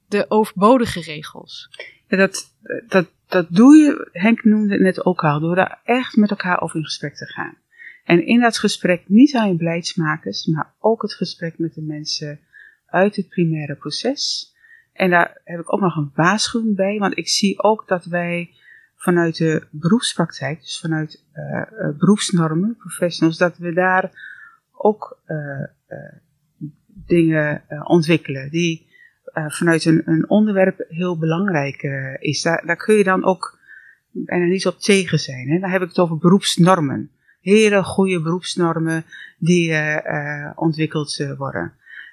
de 0.08 0.24
overbodige 0.28 1.00
regels? 1.00 1.68
Ja, 2.08 2.16
dat, 2.16 2.54
dat, 2.88 3.10
dat 3.30 3.46
doe 3.50 3.76
je, 3.76 4.08
Henk 4.12 4.44
noemde 4.44 4.72
het 4.72 4.82
net 4.82 5.04
ook 5.04 5.24
al, 5.24 5.40
door 5.40 5.54
daar 5.54 5.80
echt 5.84 6.16
met 6.16 6.30
elkaar 6.30 6.60
over 6.60 6.76
in 6.76 6.84
gesprek 6.84 7.16
te 7.16 7.26
gaan. 7.26 7.56
En 8.04 8.26
in 8.26 8.40
dat 8.40 8.58
gesprek 8.58 9.02
niet 9.06 9.36
alleen 9.36 9.56
beleidsmakers, 9.56 10.46
maar 10.46 10.74
ook 10.78 11.02
het 11.02 11.14
gesprek 11.14 11.58
met 11.58 11.74
de 11.74 11.82
mensen 11.82 12.40
uit 12.86 13.16
het 13.16 13.28
primaire 13.28 13.74
proces. 13.74 14.54
En 14.92 15.10
daar 15.10 15.40
heb 15.44 15.60
ik 15.60 15.72
ook 15.72 15.80
nog 15.80 15.96
een 15.96 16.10
waarschuwing 16.14 16.76
bij, 16.76 16.98
want 16.98 17.18
ik 17.18 17.28
zie 17.28 17.62
ook 17.62 17.88
dat 17.88 18.04
wij 18.04 18.54
vanuit 18.96 19.36
de 19.36 19.66
beroepspraktijk, 19.70 20.60
dus 20.60 20.80
vanuit 20.80 21.24
uh, 21.34 21.98
beroepsnormen, 21.98 22.76
professionals, 22.76 23.38
dat 23.38 23.56
we 23.56 23.72
daar 23.72 24.10
ook 24.72 25.20
uh, 25.26 25.64
dingen 27.06 27.64
ontwikkelen 27.84 28.50
die 28.50 28.89
uh, 29.34 29.44
vanuit 29.48 29.84
een, 29.84 30.02
een, 30.04 30.28
onderwerp 30.28 30.84
heel 30.88 31.18
belangrijk 31.18 31.82
uh, 31.82 32.16
is. 32.18 32.42
Daar, 32.42 32.66
daar, 32.66 32.76
kun 32.76 32.94
je 32.94 33.04
dan 33.04 33.24
ook 33.24 33.58
bijna 34.10 34.44
niet 34.44 34.66
op 34.66 34.78
tegen 34.78 35.18
zijn. 35.18 35.48
Hè? 35.48 35.58
Dan 35.58 35.70
heb 35.70 35.82
ik 35.82 35.88
het 35.88 35.98
over 35.98 36.18
beroepsnormen. 36.18 37.10
Hele 37.40 37.82
goede 37.82 38.22
beroepsnormen 38.22 39.04
die 39.38 39.70
uh, 39.70 40.50
ontwikkeld 40.54 41.24
worden. 41.36 41.72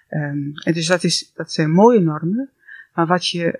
Um, 0.09 0.51
en 0.53 0.73
dus 0.73 0.87
dat, 0.87 1.03
is, 1.03 1.31
dat 1.35 1.51
zijn 1.51 1.71
mooie 1.71 1.99
normen. 1.99 2.49
Maar 2.93 3.07
wat 3.07 3.27
je, 3.27 3.59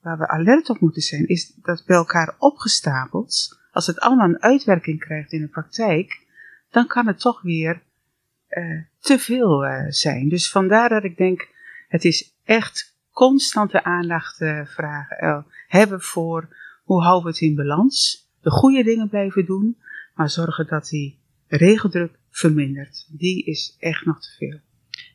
waar 0.00 0.18
we 0.18 0.28
alert 0.28 0.70
op 0.70 0.80
moeten 0.80 1.02
zijn, 1.02 1.26
is 1.26 1.54
dat 1.62 1.82
bij 1.86 1.96
elkaar 1.96 2.34
opgestapeld, 2.38 3.58
als 3.72 3.86
het 3.86 4.00
allemaal 4.00 4.28
een 4.28 4.42
uitwerking 4.42 5.00
krijgt 5.00 5.32
in 5.32 5.40
de 5.40 5.48
praktijk, 5.48 6.20
dan 6.70 6.86
kan 6.86 7.06
het 7.06 7.18
toch 7.20 7.42
weer 7.42 7.82
te 9.00 9.18
veel 9.18 9.64
zijn. 9.88 10.28
Dus 10.28 10.50
vandaar 10.50 10.88
dat 10.88 11.04
ik 11.04 11.16
denk, 11.16 11.48
het 11.88 12.04
is 12.04 12.31
echt 12.44 12.96
constante 13.10 13.84
aandacht 13.84 14.40
uh, 14.40 14.64
vragen, 14.64 15.24
uh, 15.24 15.38
hebben 15.66 16.00
voor 16.00 16.56
hoe 16.84 17.02
houden 17.02 17.24
we 17.24 17.30
het 17.30 17.40
in 17.40 17.54
balans. 17.54 18.28
De 18.40 18.50
goede 18.50 18.82
dingen 18.82 19.08
blijven 19.08 19.46
doen, 19.46 19.76
maar 20.14 20.30
zorgen 20.30 20.66
dat 20.66 20.88
die 20.88 21.20
regeldruk 21.46 22.18
vermindert. 22.30 23.06
Die 23.10 23.44
is 23.44 23.76
echt 23.78 24.04
nog 24.04 24.20
te 24.20 24.30
veel. 24.38 24.58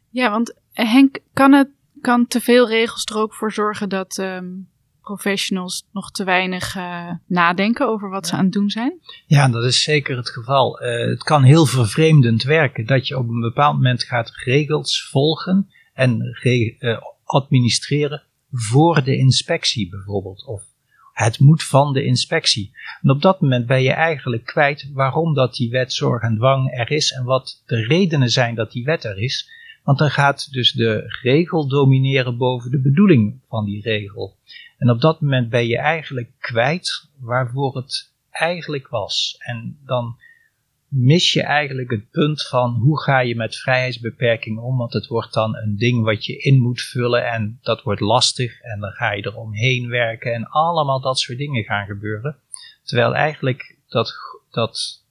Ja, 0.10 0.30
want 0.30 0.54
eh, 0.74 0.92
Henk, 0.92 1.20
kan, 1.34 1.54
het, 1.54 1.70
kan 2.02 2.28
te 2.28 2.42
veel 2.42 2.68
regels 2.68 3.06
er 3.06 3.18
ook 3.18 3.34
voor 3.34 3.54
zorgen 3.54 3.90
dat 3.90 4.18
um, 4.18 4.70
professionals 5.02 5.88
nog 5.92 6.12
te 6.12 6.24
weinig 6.24 6.76
uh, 6.76 7.12
nadenken 7.28 7.88
over 7.88 8.10
wat 8.10 8.28
ze 8.28 8.36
aan 8.36 8.44
het 8.44 8.54
doen 8.54 8.70
zijn? 8.70 9.00
Ja, 9.26 9.50
dat 9.50 9.63
is 9.63 9.84
zeker 9.84 10.18
het 10.18 10.30
geval. 10.30 10.84
Uh, 10.84 11.10
het 11.10 11.24
kan 11.24 11.44
heel 11.44 11.66
vervreemdend 11.66 12.44
werken 12.44 12.86
dat 12.86 13.08
je 13.08 13.18
op 13.18 13.28
een 13.28 13.40
bepaald 13.40 13.74
moment 13.74 14.04
gaat 14.04 14.32
regels 14.36 15.10
volgen 15.10 15.70
en 15.94 16.38
uh, 16.44 16.98
administreren 17.28 18.24
voor 18.52 19.04
de 19.04 19.18
inspectie 19.18 19.90
bijvoorbeeld. 19.90 20.46
Of 20.46 20.63
het 21.13 21.40
moet 21.40 21.63
van 21.63 21.94
de 21.94 22.04
inspectie. 22.04 22.72
En 23.02 23.10
op 23.10 23.22
dat 23.22 23.42
moment 23.42 23.66
ben 23.66 23.82
je 23.82 23.92
eigenlijk 23.92 24.46
kwijt 24.46 24.90
waarom 24.94 25.34
dat 25.34 25.56
die 25.56 25.70
wet 25.70 25.94
zorg 25.94 26.22
en 26.22 26.36
dwang 26.36 26.78
er 26.78 26.92
is 26.92 27.12
en 27.12 27.24
wat 27.24 27.63
de 27.66 27.86
redenen 27.86 28.30
zijn 28.30 28.56
dat 28.56 28.72
die 28.72 28.84
wet 28.84 29.04
er 29.04 29.18
is. 29.18 29.50
Want 29.84 30.00
dan 30.00 30.10
gaat 30.10 30.52
dus 30.52 30.72
de 30.72 31.18
regel 31.22 31.68
domineren 31.68 32.38
boven 32.38 32.72
de 32.72 32.82
bedoeling 32.82 33.40
van 33.50 33.66
die 33.66 33.82
regel. 33.82 34.36
En 34.78 34.90
op 34.90 35.02
dat 35.02 35.22
moment 35.22 35.50
ben 35.50 35.68
je 35.68 35.78
eigenlijk 35.78 36.32
kwijt 36.40 37.10
waarvoor 37.20 37.76
het 37.76 38.13
eigenlijk 38.32 38.88
was. 38.88 39.36
En 39.40 39.78
dan 39.86 40.18
mis 40.89 41.34
je 41.34 41.41
eigenlijk 41.41 41.89
het 41.89 42.10
punt 42.10 42.47
van 42.47 42.73
hoe 42.73 43.02
ga 43.02 43.19
je 43.19 43.36
met 43.36 43.56
vrijheidsbeperking 43.56 44.60
om, 44.60 44.78
want 44.78 44.93
het 44.93 45.08
wordt 45.08 45.34
dan 45.34 45.56
een 45.56 45.78
ding 45.78 46.04
wat 46.04 46.26
je 46.26 46.38
in 46.38 46.60
moet 46.62 46.82
vullen 46.82 47.32
en 47.32 47.60
dat 47.62 47.82
wordt 47.82 48.02
lastig 48.02 48.62
en 48.62 48.80
dan 48.80 48.91
ga 48.91 49.12
je 49.12 49.21
er 49.21 49.36
omheen 49.36 49.89
werken 49.89 50.34
en 50.34 50.45
allemaal 50.45 51.02
dat 51.02 51.19
soort 51.19 51.38
dingen 51.38 51.63
gaan 51.63 51.86
gebeuren. 51.86 52.38
Terwijl 52.84 53.15
eigenlijk 53.15 53.78
dat, 53.88 54.13
dat, 54.50 55.04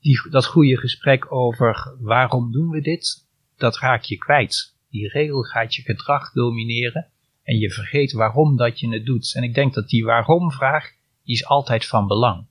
die, 0.00 0.30
dat 0.30 0.46
goede 0.46 0.76
gesprek 0.76 1.32
over 1.32 1.94
waarom 2.00 2.52
doen 2.52 2.70
we 2.70 2.80
dit, 2.80 3.26
dat 3.56 3.78
raak 3.78 4.02
je 4.02 4.16
kwijt. 4.16 4.74
Die 4.90 5.08
regel 5.08 5.42
gaat 5.42 5.74
je 5.74 5.82
gedrag 5.82 6.32
domineren 6.32 7.06
en 7.42 7.58
je 7.58 7.70
vergeet 7.70 8.12
waarom 8.12 8.56
dat 8.56 8.80
je 8.80 8.88
het 8.88 9.06
doet. 9.06 9.34
En 9.34 9.42
ik 9.42 9.54
denk 9.54 9.74
dat 9.74 9.88
die 9.88 10.04
waarom 10.04 10.52
vraag, 10.52 10.90
die 11.24 11.34
is 11.34 11.46
altijd 11.46 11.86
van 11.86 12.06
belang. 12.06 12.46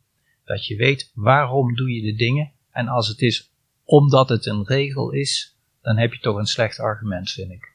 Dat 0.46 0.66
je 0.66 0.76
weet 0.76 1.12
waarom 1.14 1.76
doe 1.76 1.92
je 1.92 2.02
de 2.02 2.16
dingen 2.16 2.54
en 2.76 2.88
als 2.88 3.08
het 3.08 3.22
is 3.22 3.52
omdat 3.84 4.30
het 4.30 4.46
een 4.46 4.66
regel 4.66 5.12
is, 5.12 5.58
dan 5.82 5.98
heb 5.98 6.14
je 6.14 6.20
toch 6.20 6.38
een 6.38 6.46
slecht 6.46 6.80
argument, 6.80 7.32
vind 7.32 7.52
ik. 7.52 7.74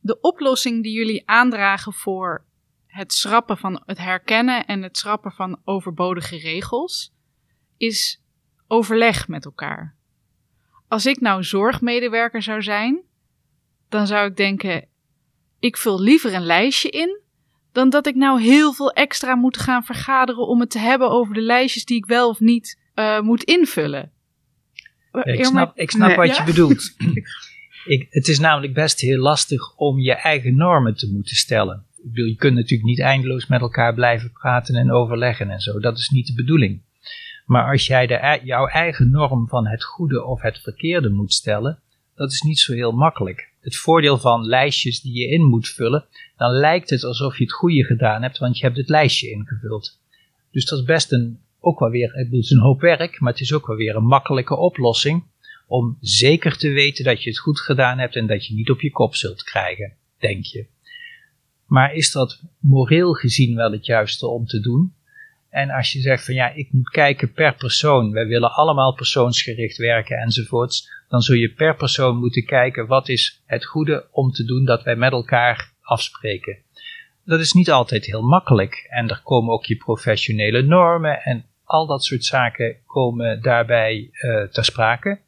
De 0.00 0.20
oplossing 0.20 0.82
die 0.82 0.92
jullie 0.92 1.28
aandragen 1.28 1.92
voor 1.92 2.44
het 2.86 3.12
schrappen 3.12 3.58
van 3.58 3.82
het 3.86 3.98
herkennen 3.98 4.66
en 4.66 4.82
het 4.82 4.96
schrappen 4.96 5.32
van 5.32 5.60
overbodige 5.64 6.36
regels 6.36 7.14
is 7.76 8.22
overleg 8.66 9.28
met 9.28 9.44
elkaar. 9.44 9.96
Als 10.88 11.06
ik 11.06 11.20
nou 11.20 11.42
zorgmedewerker 11.42 12.42
zou 12.42 12.62
zijn, 12.62 13.02
dan 13.88 14.06
zou 14.06 14.28
ik 14.28 14.36
denken: 14.36 14.88
ik 15.58 15.76
vul 15.76 16.00
liever 16.00 16.34
een 16.34 16.46
lijstje 16.46 16.90
in 16.90 17.20
dan 17.72 17.90
dat 17.90 18.06
ik 18.06 18.14
nou 18.14 18.40
heel 18.40 18.72
veel 18.72 18.90
extra 18.92 19.34
moet 19.34 19.58
gaan 19.58 19.84
vergaderen 19.84 20.46
om 20.46 20.60
het 20.60 20.70
te 20.70 20.78
hebben 20.78 21.10
over 21.10 21.34
de 21.34 21.40
lijstjes 21.40 21.84
die 21.84 21.96
ik 21.96 22.06
wel 22.06 22.28
of 22.28 22.40
niet 22.40 22.82
uh, 22.94 23.20
moet 23.20 23.42
invullen. 23.42 24.10
ik 25.22 25.44
snap, 25.44 25.78
ik 25.78 25.90
snap 25.90 26.16
wat 26.16 26.36
je 26.36 26.44
bedoelt. 26.44 26.94
ik, 27.94 28.06
het 28.10 28.28
is 28.28 28.38
namelijk 28.38 28.74
best 28.74 29.00
heel 29.00 29.18
lastig 29.18 29.76
om 29.76 29.98
je 29.98 30.12
eigen 30.12 30.56
normen 30.56 30.94
te 30.94 31.10
moeten 31.12 31.36
stellen. 31.36 31.86
Ik 31.96 32.10
bedoel, 32.10 32.26
je 32.26 32.36
kunt 32.36 32.54
natuurlijk 32.54 32.88
niet 32.88 33.00
eindeloos 33.00 33.46
met 33.46 33.60
elkaar 33.60 33.94
blijven 33.94 34.32
praten 34.32 34.74
en 34.74 34.92
overleggen 34.92 35.50
en 35.50 35.60
zo. 35.60 35.78
Dat 35.80 35.98
is 35.98 36.08
niet 36.08 36.26
de 36.26 36.34
bedoeling. 36.34 36.82
Maar 37.46 37.70
als 37.70 37.86
jij 37.86 38.06
de, 38.06 38.40
jouw 38.44 38.66
eigen 38.66 39.10
norm 39.10 39.48
van 39.48 39.66
het 39.66 39.84
goede 39.84 40.24
of 40.24 40.40
het 40.40 40.58
verkeerde 40.58 41.10
moet 41.10 41.32
stellen, 41.32 41.78
dat 42.14 42.32
is 42.32 42.40
niet 42.40 42.58
zo 42.58 42.72
heel 42.72 42.92
makkelijk. 42.92 43.52
Het 43.60 43.76
voordeel 43.76 44.18
van 44.18 44.46
lijstjes 44.46 45.00
die 45.00 45.18
je 45.18 45.28
in 45.28 45.44
moet 45.44 45.68
vullen, 45.68 46.06
dan 46.36 46.50
lijkt 46.50 46.90
het 46.90 47.04
alsof 47.04 47.38
je 47.38 47.44
het 47.44 47.52
goede 47.52 47.84
gedaan 47.84 48.22
hebt, 48.22 48.38
want 48.38 48.58
je 48.58 48.64
hebt 48.64 48.76
het 48.76 48.88
lijstje 48.88 49.30
ingevuld. 49.30 49.98
Dus 50.50 50.64
dat 50.64 50.78
is 50.78 50.84
best 50.84 51.12
een 51.12 51.38
ook 51.64 51.78
wel 51.78 51.90
weer, 51.90 52.12
het 52.12 52.32
is 52.32 52.50
een 52.50 52.60
hoop 52.60 52.80
werk, 52.80 53.20
maar 53.20 53.32
het 53.32 53.40
is 53.40 53.52
ook 53.52 53.66
wel 53.66 53.76
weer 53.76 53.96
een 53.96 54.06
makkelijke 54.06 54.56
oplossing 54.56 55.24
om 55.66 55.96
zeker 56.00 56.56
te 56.56 56.68
weten 56.68 57.04
dat 57.04 57.22
je 57.22 57.30
het 57.30 57.38
goed 57.38 57.60
gedaan 57.60 57.98
hebt 57.98 58.16
en 58.16 58.26
dat 58.26 58.46
je 58.46 58.54
niet 58.54 58.70
op 58.70 58.80
je 58.80 58.90
kop 58.90 59.14
zult 59.14 59.42
krijgen, 59.42 59.92
denk 60.18 60.44
je. 60.44 60.66
Maar 61.66 61.94
is 61.94 62.12
dat 62.12 62.42
moreel 62.60 63.12
gezien 63.12 63.56
wel 63.56 63.72
het 63.72 63.86
juiste 63.86 64.26
om 64.26 64.46
te 64.46 64.60
doen? 64.60 64.94
En 65.50 65.70
als 65.70 65.92
je 65.92 66.00
zegt 66.00 66.24
van 66.24 66.34
ja, 66.34 66.50
ik 66.50 66.72
moet 66.72 66.90
kijken 66.90 67.32
per 67.32 67.54
persoon, 67.54 68.12
wij 68.12 68.26
willen 68.26 68.52
allemaal 68.52 68.94
persoonsgericht 68.94 69.76
werken 69.76 70.18
enzovoorts, 70.18 70.90
dan 71.08 71.20
zul 71.20 71.36
je 71.36 71.52
per 71.52 71.76
persoon 71.76 72.16
moeten 72.16 72.44
kijken 72.44 72.86
wat 72.86 73.08
is 73.08 73.42
het 73.46 73.64
goede 73.64 74.08
om 74.10 74.30
te 74.30 74.44
doen 74.44 74.64
dat 74.64 74.82
wij 74.82 74.96
met 74.96 75.12
elkaar 75.12 75.72
afspreken. 75.80 76.58
Dat 77.24 77.40
is 77.40 77.52
niet 77.52 77.70
altijd 77.70 78.04
heel 78.04 78.22
makkelijk 78.22 78.86
en 78.88 79.08
er 79.08 79.20
komen 79.24 79.52
ook 79.52 79.64
je 79.64 79.76
professionele 79.76 80.62
normen 80.62 81.22
en 81.22 81.44
al 81.74 81.86
dat 81.86 82.04
soort 82.04 82.24
zaken 82.24 82.76
komen 82.86 83.42
daarbij 83.42 84.10
uh, 84.12 84.42
ter 84.42 84.64
sprake. 84.64 85.18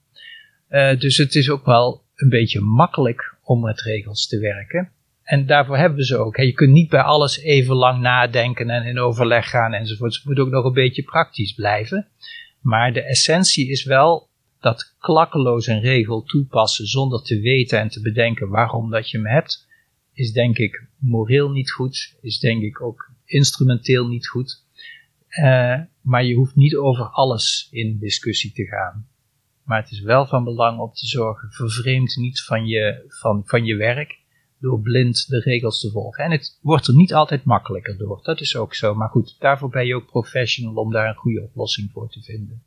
Uh, 0.71 0.99
dus 0.99 1.17
het 1.17 1.35
is 1.35 1.51
ook 1.51 1.65
wel 1.65 2.03
een 2.15 2.29
beetje 2.29 2.61
makkelijk 2.61 3.35
om 3.43 3.61
met 3.61 3.81
regels 3.81 4.27
te 4.27 4.39
werken. 4.39 4.91
En 5.23 5.47
daarvoor 5.47 5.77
hebben 5.77 5.99
we 5.99 6.05
ze 6.05 6.17
ook. 6.17 6.37
je 6.37 6.53
kunt 6.53 6.73
niet 6.73 6.89
bij 6.89 7.01
alles 7.01 7.39
even 7.39 7.75
lang 7.75 8.01
nadenken 8.01 8.71
en 8.71 8.85
in 8.85 8.99
overleg 8.99 9.51
gaan 9.51 9.73
enzovoort. 9.73 10.15
Het 10.15 10.25
moet 10.25 10.39
ook 10.39 10.51
nog 10.51 10.65
een 10.65 10.73
beetje 10.73 11.03
praktisch 11.03 11.53
blijven. 11.53 12.09
Maar 12.61 12.93
de 12.93 13.03
essentie 13.03 13.69
is 13.71 13.85
wel 13.85 14.29
dat 14.61 14.95
klakkeloos 14.99 15.67
een 15.67 15.81
regel 15.81 16.23
toepassen 16.23 16.87
zonder 16.87 17.23
te 17.23 17.41
weten 17.41 17.79
en 17.79 17.89
te 17.89 18.01
bedenken 18.01 18.49
waarom 18.49 18.91
dat 18.91 19.11
je 19.11 19.17
hem 19.17 19.27
hebt, 19.27 19.67
is 20.13 20.33
denk 20.33 20.59
ik 20.59 20.87
moreel 20.99 21.51
niet 21.51 21.71
goed, 21.71 22.17
is 22.21 22.39
denk 22.39 22.63
ik 22.63 22.83
ook 22.83 23.11
instrumenteel 23.25 24.07
niet 24.07 24.29
goed. 24.29 24.65
Uh, 25.31 25.81
maar 26.01 26.25
je 26.25 26.35
hoeft 26.35 26.57
niet 26.57 26.77
over 26.77 27.05
alles 27.05 27.69
in 27.71 27.99
discussie 27.99 28.53
te 28.53 28.67
gaan. 28.67 29.09
Maar 29.63 29.83
het 29.83 29.91
is 29.91 30.01
wel 30.01 30.27
van 30.27 30.45
belang 30.45 30.81
om 30.81 30.93
te 30.93 31.07
zorgen, 31.07 31.53
vervreemd 31.53 32.17
niet 32.17 32.43
van 32.43 32.67
je, 32.67 33.05
van, 33.09 33.43
van 33.45 33.65
je 33.65 33.77
werk 33.77 34.19
door 34.59 34.81
blind 34.81 35.29
de 35.29 35.41
regels 35.41 35.81
te 35.81 35.91
volgen. 35.91 36.25
En 36.25 36.31
het 36.31 36.59
wordt 36.63 36.87
er 36.87 36.95
niet 36.95 37.15
altijd 37.15 37.45
makkelijker 37.45 37.99
door, 37.99 38.21
dat 38.23 38.41
is 38.41 38.57
ook 38.57 38.75
zo. 38.75 38.95
Maar 38.95 39.09
goed, 39.09 39.37
daarvoor 39.39 39.69
ben 39.69 39.87
je 39.87 39.95
ook 39.95 40.07
professional 40.07 40.75
om 40.75 40.93
daar 40.93 41.09
een 41.09 41.15
goede 41.15 41.43
oplossing 41.43 41.91
voor 41.93 42.09
te 42.09 42.23
vinden. 42.23 42.63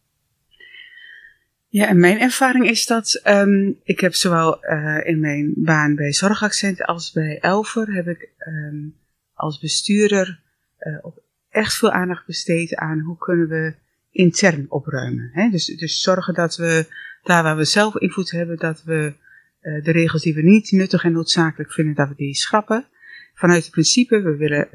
Ja, 1.67 1.87
en 1.87 1.99
mijn 1.99 2.19
ervaring 2.19 2.67
is 2.67 2.85
dat 2.85 3.21
um, 3.27 3.79
ik 3.83 3.99
heb 3.99 4.13
zowel 4.13 4.65
uh, 4.65 5.07
in 5.07 5.19
mijn 5.19 5.53
baan 5.55 5.95
bij 5.95 6.11
Zorgaccent 6.11 6.83
als 6.83 7.11
bij 7.11 7.39
Elver 7.39 7.93
heb 7.93 8.07
ik 8.07 8.29
um, 8.47 8.95
als 9.33 9.59
bestuurder 9.59 10.39
uh, 10.79 11.05
echt 11.49 11.77
veel 11.77 11.91
aandacht 11.91 12.25
besteed 12.25 12.75
aan 12.75 12.99
hoe 12.99 13.17
kunnen 13.17 13.47
we 13.47 13.75
intern 14.11 14.65
opruimen. 14.69 15.29
Hè? 15.33 15.49
Dus, 15.49 15.65
dus 15.65 16.01
zorgen 16.01 16.33
dat 16.33 16.55
we 16.55 16.85
daar 17.23 17.43
waar 17.43 17.57
we 17.57 17.63
zelf 17.63 17.95
invloed 17.95 18.31
hebben, 18.31 18.57
dat 18.57 18.83
we 18.83 19.13
uh, 19.61 19.83
de 19.83 19.91
regels 19.91 20.21
die 20.21 20.33
we 20.33 20.41
niet 20.41 20.71
nuttig 20.71 21.03
en 21.03 21.11
noodzakelijk 21.11 21.71
vinden, 21.71 21.95
dat 21.95 22.07
we 22.07 22.15
die 22.15 22.35
schrappen. 22.35 22.85
Vanuit 23.33 23.61
het 23.61 23.71
principe, 23.71 24.21
we 24.21 24.35
willen 24.35 24.67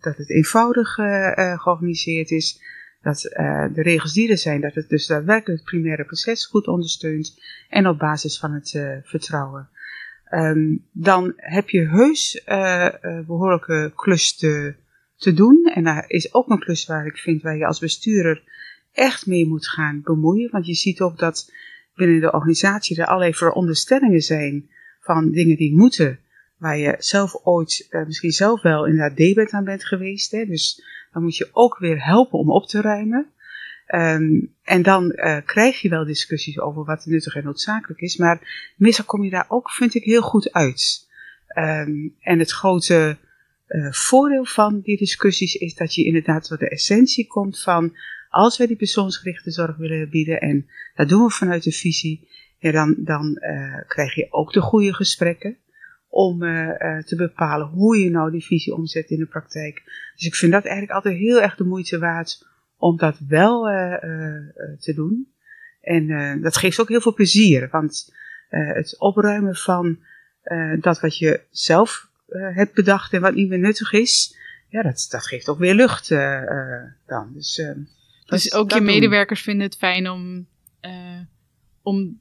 dat 0.00 0.16
het 0.16 0.30
eenvoudig 0.30 0.94
georganiseerd 0.94 2.30
is 2.30 2.60
dat 3.04 3.24
uh, 3.24 3.66
de 3.74 3.82
regels 3.82 4.12
die 4.12 4.30
er 4.30 4.38
zijn, 4.38 4.60
dat 4.60 4.74
het 4.74 4.88
dus 4.88 5.06
daadwerkelijk 5.06 5.60
het 5.60 5.70
primaire 5.70 6.04
proces 6.04 6.46
goed 6.46 6.66
ondersteunt 6.66 7.40
en 7.68 7.86
op 7.86 7.98
basis 7.98 8.38
van 8.38 8.52
het 8.52 8.72
uh, 8.72 8.96
vertrouwen. 9.02 9.68
Um, 10.30 10.84
dan 10.92 11.32
heb 11.36 11.68
je 11.68 11.88
heus 11.88 12.42
uh, 12.46 12.88
behoorlijke 13.26 13.92
klus 13.94 14.36
te, 14.36 14.74
te 15.24 15.32
doen. 15.32 15.70
En 15.74 15.84
daar 15.84 16.04
is 16.06 16.34
ook 16.34 16.48
een 16.48 16.58
klus 16.58 16.86
waar 16.86 17.06
ik 17.06 17.16
vind 17.16 17.42
waar 17.42 17.56
je 17.56 17.66
als 17.66 17.78
bestuurder 17.78 18.42
echt 18.92 19.26
mee 19.26 19.46
moet 19.46 19.68
gaan 19.68 20.00
bemoeien. 20.04 20.50
Want 20.50 20.66
je 20.66 20.74
ziet 20.74 21.00
ook 21.00 21.18
dat 21.18 21.52
binnen 21.94 22.20
de 22.20 22.32
organisatie 22.32 23.00
er 23.00 23.06
allerlei 23.06 23.34
veronderstellingen 23.34 24.20
zijn 24.20 24.68
van 25.00 25.30
dingen 25.30 25.56
die 25.56 25.76
moeten. 25.76 26.18
Waar 26.58 26.78
je 26.78 26.94
zelf 26.98 27.34
ooit 27.42 27.88
misschien 28.06 28.32
zelf 28.32 28.62
wel 28.62 28.86
inderdaad 28.86 29.16
debet 29.16 29.50
aan 29.50 29.64
bent 29.64 29.84
geweest. 29.84 30.30
Hè? 30.30 30.44
Dus 30.44 30.82
dan 31.12 31.22
moet 31.22 31.36
je 31.36 31.48
ook 31.52 31.78
weer 31.78 32.04
helpen 32.04 32.38
om 32.38 32.50
op 32.50 32.66
te 32.66 32.80
ruimen. 32.80 33.26
Um, 33.94 34.54
en 34.62 34.82
dan 34.82 35.12
uh, 35.14 35.38
krijg 35.44 35.80
je 35.80 35.88
wel 35.88 36.04
discussies 36.04 36.60
over 36.60 36.84
wat 36.84 37.06
nuttig 37.06 37.34
en 37.34 37.44
noodzakelijk 37.44 38.00
is. 38.00 38.16
Maar 38.16 38.72
meestal 38.76 39.04
kom 39.04 39.24
je 39.24 39.30
daar 39.30 39.46
ook, 39.48 39.70
vind 39.70 39.94
ik, 39.94 40.04
heel 40.04 40.22
goed 40.22 40.52
uit. 40.52 41.08
Um, 41.58 42.14
en 42.20 42.38
het 42.38 42.50
grote 42.50 43.16
uh, 43.68 43.92
voordeel 43.92 44.44
van 44.44 44.80
die 44.80 44.96
discussies 44.96 45.54
is 45.54 45.74
dat 45.74 45.94
je 45.94 46.04
inderdaad 46.04 46.46
tot 46.46 46.58
de 46.58 46.68
essentie 46.68 47.26
komt 47.26 47.62
van 47.62 47.96
als 48.28 48.58
wij 48.58 48.66
die 48.66 48.76
persoonsgerichte 48.76 49.50
zorg 49.50 49.76
willen 49.76 50.10
bieden 50.10 50.40
en 50.40 50.66
dat 50.94 51.08
doen 51.08 51.24
we 51.24 51.30
vanuit 51.30 51.62
de 51.62 51.72
visie, 51.72 52.28
ja, 52.58 52.72
dan, 52.72 52.94
dan 52.98 53.40
uh, 53.40 53.80
krijg 53.86 54.14
je 54.14 54.26
ook 54.30 54.52
de 54.52 54.60
goede 54.60 54.94
gesprekken 54.94 55.56
om 56.08 56.42
uh, 56.42 56.98
te 56.98 57.16
bepalen 57.16 57.66
hoe 57.66 57.98
je 57.98 58.10
nou 58.10 58.30
die 58.30 58.44
visie 58.44 58.74
omzet 58.74 59.10
in 59.10 59.18
de 59.18 59.26
praktijk. 59.26 59.82
Dus 60.14 60.26
ik 60.26 60.34
vind 60.34 60.52
dat 60.52 60.64
eigenlijk 60.64 60.94
altijd 60.94 61.16
heel 61.16 61.40
erg 61.40 61.56
de 61.56 61.64
moeite 61.64 61.98
waard 61.98 62.46
om 62.76 62.96
dat 62.96 63.18
wel 63.28 63.62
te 64.78 64.92
doen. 64.94 65.32
En 65.80 66.40
dat 66.40 66.56
geeft 66.56 66.80
ook 66.80 66.88
heel 66.88 67.00
veel 67.00 67.14
plezier, 67.14 67.68
want 67.70 68.14
het 68.48 68.98
opruimen 68.98 69.56
van 69.56 69.98
dat 70.80 71.00
wat 71.00 71.18
je 71.18 71.40
zelf 71.50 72.08
hebt 72.38 72.74
bedacht 72.74 73.12
en 73.12 73.20
wat 73.20 73.34
niet 73.34 73.48
meer 73.48 73.58
nuttig 73.58 73.92
is, 73.92 74.36
ja, 74.68 74.82
dat, 74.82 75.06
dat 75.10 75.26
geeft 75.26 75.48
ook 75.48 75.58
weer 75.58 75.74
lucht 75.74 76.08
dan. 77.06 77.30
Dus, 77.34 77.62
dus 78.26 78.52
ook 78.52 78.72
je 78.72 78.80
medewerkers 78.80 79.42
vinden 79.42 79.66
het 79.66 79.76
fijn 79.76 80.10
om, 80.10 80.46
om 81.82 82.18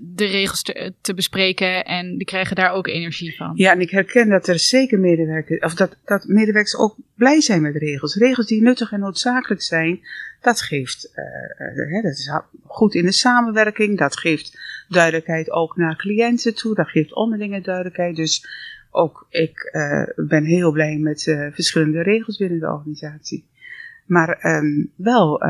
de 0.00 0.24
regels 0.24 0.62
te, 0.62 0.94
te, 1.00 1.14
bespreken 1.14 1.84
en 1.84 2.16
die 2.16 2.26
krijgen 2.26 2.56
daar 2.56 2.72
ook 2.72 2.86
energie 2.86 3.36
van. 3.36 3.52
Ja, 3.54 3.72
en 3.72 3.80
ik 3.80 3.90
herken 3.90 4.28
dat 4.28 4.48
er 4.48 4.58
zeker 4.58 4.98
medewerkers, 4.98 5.60
of 5.60 5.74
dat, 5.74 5.96
dat 6.04 6.24
medewerkers 6.26 6.76
ook 6.76 6.96
blij 7.14 7.40
zijn 7.40 7.62
met 7.62 7.76
regels. 7.76 8.14
Regels 8.14 8.46
die 8.46 8.62
nuttig 8.62 8.92
en 8.92 9.00
noodzakelijk 9.00 9.62
zijn, 9.62 10.00
dat 10.40 10.60
geeft, 10.60 11.12
uh, 11.14 12.02
dat 12.02 12.12
is 12.12 12.32
goed 12.66 12.94
in 12.94 13.04
de 13.04 13.12
samenwerking, 13.12 13.98
dat 13.98 14.18
geeft 14.18 14.58
duidelijkheid 14.88 15.50
ook 15.50 15.76
naar 15.76 15.96
cliënten 15.96 16.54
toe, 16.54 16.74
dat 16.74 16.88
geeft 16.88 17.14
onderlinge 17.14 17.60
duidelijkheid. 17.60 18.16
Dus 18.16 18.46
ook 18.94 19.26
ik 19.28 19.70
uh, 19.72 20.26
ben 20.28 20.44
heel 20.44 20.72
blij 20.72 20.98
met 20.98 21.26
uh, 21.26 21.52
verschillende 21.52 22.02
regels 22.02 22.36
binnen 22.36 22.58
de 22.58 22.72
organisatie. 22.72 23.46
Maar 24.06 24.56
um, 24.56 24.92
wel, 24.96 25.40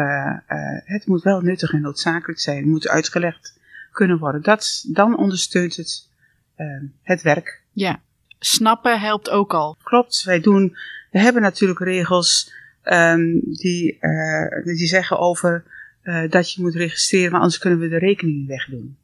het 0.84 1.06
moet 1.06 1.22
wel 1.22 1.40
nuttig 1.40 1.72
en 1.72 1.80
noodzakelijk 1.80 2.40
zijn, 2.40 2.56
het 2.56 2.66
moet 2.66 2.88
uitgelegd 2.88 3.58
kunnen 3.92 4.18
worden. 4.18 4.42
Dat, 4.42 4.84
dan 4.88 5.16
ondersteunt 5.16 5.76
het 5.76 6.08
uh, 6.56 6.82
het 7.02 7.22
werk. 7.22 7.62
Ja, 7.72 8.00
snappen 8.38 9.00
helpt 9.00 9.30
ook 9.30 9.54
al. 9.54 9.76
Klopt, 9.82 10.22
wij 10.24 10.40
doen, 10.40 10.76
we 11.10 11.18
hebben 11.18 11.42
natuurlijk 11.42 11.80
regels 11.80 12.52
um, 12.84 13.40
die, 13.44 13.98
die 14.64 14.86
zeggen 14.86 15.18
over 15.18 15.64
dat 16.28 16.52
je 16.52 16.62
moet 16.62 16.74
registreren, 16.74 17.30
maar 17.30 17.40
anders 17.40 17.58
kunnen 17.58 17.78
we 17.78 17.88
de 17.88 17.98
rekening 17.98 18.46
wegdoen. 18.46 18.96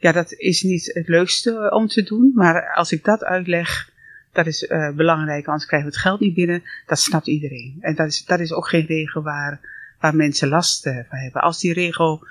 Ja, 0.00 0.12
dat 0.12 0.32
is 0.32 0.62
niet 0.62 0.90
het 0.94 1.08
leukste 1.08 1.70
om 1.70 1.86
te 1.86 2.02
doen, 2.02 2.32
maar 2.34 2.74
als 2.74 2.92
ik 2.92 3.04
dat 3.04 3.24
uitleg, 3.24 3.90
dat 4.32 4.46
is 4.46 4.62
uh, 4.62 4.90
belangrijk, 4.90 5.46
anders 5.46 5.66
krijgen 5.66 5.88
we 5.88 5.94
het 5.94 6.04
geld 6.04 6.20
niet 6.20 6.34
binnen. 6.34 6.62
Dat 6.86 6.98
snapt 6.98 7.26
iedereen. 7.26 7.76
En 7.80 7.94
dat 7.94 8.06
is, 8.06 8.24
dat 8.24 8.40
is 8.40 8.52
ook 8.52 8.68
geen 8.68 8.86
regel 8.86 9.22
waar, 9.22 9.60
waar 10.00 10.16
mensen 10.16 10.48
last 10.48 10.82
van 10.82 11.18
hebben. 11.18 11.42
Als 11.42 11.60
die 11.60 11.72
regel 11.72 12.26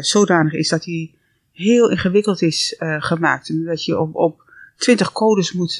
zodanig 0.00 0.52
is 0.52 0.68
dat 0.68 0.84
hij 0.84 1.10
heel 1.52 1.90
ingewikkeld 1.90 2.42
is 2.42 2.76
gemaakt. 2.78 3.48
En 3.48 3.64
dat 3.64 3.84
je 3.84 3.98
op, 3.98 4.14
op 4.14 4.42
20 4.76 5.12
codes 5.12 5.52
moet 5.52 5.76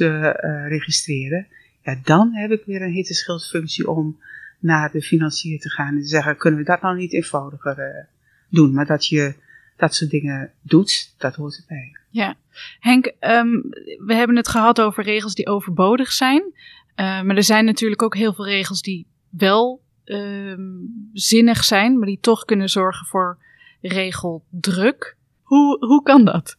registreren. 0.68 1.46
Ja, 1.82 1.98
dan 2.04 2.34
heb 2.34 2.50
ik 2.50 2.62
weer 2.64 2.82
een 2.82 2.92
hitteschildfunctie 2.92 3.90
om 3.90 4.20
naar 4.58 4.90
de 4.90 5.02
financier 5.02 5.60
te 5.60 5.70
gaan 5.70 5.94
en 5.94 6.00
te 6.00 6.08
zeggen: 6.08 6.36
kunnen 6.36 6.60
we 6.60 6.66
dat 6.66 6.82
nou 6.82 6.96
niet 6.96 7.12
eenvoudiger 7.12 8.06
doen? 8.48 8.72
Maar 8.72 8.86
dat 8.86 9.06
je 9.06 9.34
dat 9.78 9.94
soort 9.94 10.10
dingen 10.10 10.52
doet, 10.62 11.14
dat 11.18 11.34
hoort 11.34 11.58
erbij. 11.58 11.96
Ja, 12.10 12.36
Henk, 12.80 13.06
um, 13.06 13.68
we 14.06 14.14
hebben 14.14 14.36
het 14.36 14.48
gehad 14.48 14.80
over 14.80 15.04
regels 15.04 15.34
die 15.34 15.46
overbodig 15.46 16.12
zijn. 16.12 16.52
maar 16.96 17.36
er 17.36 17.44
zijn 17.44 17.64
natuurlijk 17.64 18.02
ook 18.02 18.16
heel 18.16 18.34
veel 18.34 18.46
regels 18.46 18.82
die 18.82 19.06
wel 19.30 19.82
Ehm, 20.08 20.60
zinnig 21.12 21.64
zijn, 21.64 21.98
maar 21.98 22.06
die 22.06 22.18
toch 22.20 22.44
kunnen 22.44 22.68
zorgen 22.68 23.06
voor 23.06 23.38
regeldruk. 23.80 25.16
Hoe, 25.42 25.86
hoe 25.86 26.02
kan 26.02 26.24
dat? 26.24 26.56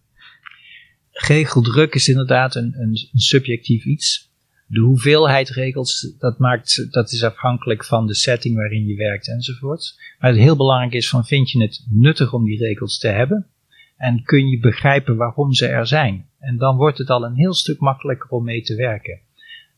Regeldruk 1.12 1.96
is 1.96 2.08
inderdaad 2.08 2.56
een, 2.56 2.74
een, 2.80 3.10
een 3.12 3.20
subjectief 3.20 3.86
iets. 3.86 4.29
De 4.72 4.80
hoeveelheid 4.80 5.50
regels, 5.50 6.16
dat, 6.20 6.38
maakt, 6.38 6.92
dat 6.92 7.12
is 7.12 7.24
afhankelijk 7.24 7.86
van 7.86 8.08
de 8.08 8.16
setting 8.16 8.56
waarin 8.56 8.86
je 8.86 8.96
werkt 8.96 9.28
enzovoort. 9.28 10.00
Maar 10.20 10.30
het 10.30 10.40
heel 10.40 10.56
belangrijk 10.56 10.94
is 10.94 11.10
van, 11.10 11.26
vind 11.26 11.52
je 11.52 11.62
het 11.62 11.86
nuttig 11.90 12.34
om 12.34 12.46
die 12.46 12.58
regels 12.58 12.98
te 13.00 13.08
hebben? 13.08 13.48
En 13.98 14.24
kun 14.24 14.48
je 14.48 14.60
begrijpen 14.60 15.16
waarom 15.16 15.54
ze 15.54 15.68
er 15.68 15.88
zijn? 15.88 16.26
En 16.40 16.58
dan 16.58 16.76
wordt 16.76 16.98
het 16.98 17.10
al 17.10 17.24
een 17.24 17.36
heel 17.36 17.54
stuk 17.54 17.80
makkelijker 17.80 18.30
om 18.30 18.44
mee 18.44 18.62
te 18.62 18.76
werken. 18.76 19.20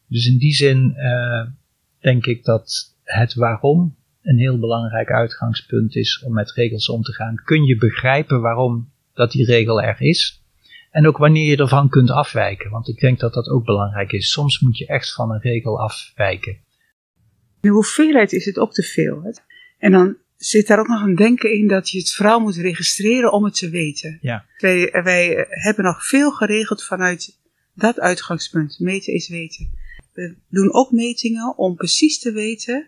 Dus 0.08 0.26
in 0.26 0.38
die 0.38 0.54
zin 0.54 0.94
uh, 0.98 1.48
denk 2.00 2.26
ik 2.26 2.44
dat 2.44 2.96
het 3.04 3.34
waarom 3.34 3.96
een 4.22 4.38
heel 4.38 4.60
belangrijk 4.60 5.12
uitgangspunt 5.12 5.96
is 5.96 6.24
om 6.26 6.34
met 6.34 6.52
regels 6.52 6.90
om 6.90 7.02
te 7.02 7.14
gaan. 7.14 7.36
Kun 7.44 7.64
je 7.64 7.78
begrijpen 7.78 8.42
waarom 8.42 8.92
dat 9.14 9.32
die 9.32 9.46
regel 9.46 9.82
er 9.82 10.02
is? 10.02 10.41
En 10.92 11.08
ook 11.08 11.18
wanneer 11.18 11.50
je 11.50 11.58
ervan 11.58 11.90
kunt 11.90 12.10
afwijken. 12.10 12.70
Want 12.70 12.88
ik 12.88 13.00
denk 13.00 13.20
dat 13.20 13.34
dat 13.34 13.50
ook 13.50 13.66
belangrijk 13.66 14.12
is. 14.12 14.32
Soms 14.32 14.60
moet 14.60 14.78
je 14.78 14.88
echt 14.88 15.14
van 15.14 15.32
een 15.32 15.42
regel 15.42 15.80
afwijken. 15.80 16.58
De 17.60 17.70
hoeveelheid 17.70 18.34
is 18.34 18.46
het 18.46 18.58
ook 18.58 18.74
te 18.74 18.84
veel. 18.84 19.34
En 19.78 19.92
dan 19.92 20.18
zit 20.38 20.68
daar 20.68 20.80
ook 20.80 20.88
nog 20.88 21.02
een 21.02 21.16
denken 21.16 21.54
in 21.54 21.68
dat 21.68 21.90
je 21.90 21.98
het 21.98 22.14
vooral 22.14 22.40
moet 22.40 22.56
registreren 22.56 23.32
om 23.32 23.44
het 23.44 23.56
te 23.56 23.70
weten. 23.70 24.18
Ja. 24.22 24.46
Wij, 24.58 24.90
wij 25.04 25.46
hebben 25.50 25.84
nog 25.84 26.08
veel 26.08 26.32
geregeld 26.32 26.84
vanuit 26.84 27.40
dat 27.74 28.00
uitgangspunt. 28.00 28.80
Meten 28.80 29.14
is 29.14 29.30
weten. 29.30 29.72
We 30.14 30.36
doen 30.50 30.74
ook 30.74 30.92
metingen 30.92 31.58
om 31.58 31.76
precies 31.76 32.20
te 32.20 32.32
weten 32.32 32.88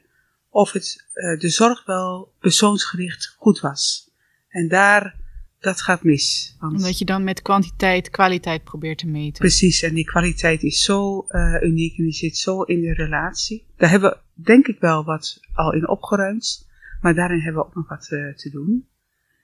of 0.50 0.72
het, 0.72 1.06
uh, 1.14 1.40
de 1.40 1.50
zorg 1.50 1.86
wel 1.86 2.34
persoonsgericht 2.40 3.36
goed 3.38 3.60
was. 3.60 4.12
En 4.48 4.68
daar, 4.68 5.16
dat 5.64 5.82
gaat 5.82 6.04
mis. 6.04 6.56
Want 6.60 6.76
Omdat 6.76 6.98
je 6.98 7.06
dan 7.06 7.24
met 7.24 7.42
kwantiteit 7.42 8.10
kwaliteit 8.10 8.64
probeert 8.64 8.98
te 8.98 9.08
meten. 9.08 9.40
Precies, 9.40 9.82
en 9.82 9.94
die 9.94 10.06
kwaliteit 10.06 10.64
is 10.64 10.84
zo 10.84 11.26
uh, 11.30 11.62
uniek 11.62 11.98
en 11.98 12.04
die 12.04 12.14
zit 12.14 12.38
zo 12.38 12.62
in 12.62 12.82
de 12.82 12.94
relatie. 12.94 13.66
Daar 13.78 13.90
hebben 13.90 14.10
we 14.10 14.44
denk 14.44 14.68
ik 14.68 14.80
wel 14.80 15.04
wat 15.04 15.40
al 15.54 15.74
in 15.74 15.88
opgeruimd. 15.88 16.68
Maar 17.02 17.16
daarin 17.16 17.40
hebben 17.40 17.62
we 17.62 17.68
ook 17.68 17.76
nog 17.76 17.90
wat 17.90 18.08
te 18.36 18.50
doen. 18.52 18.88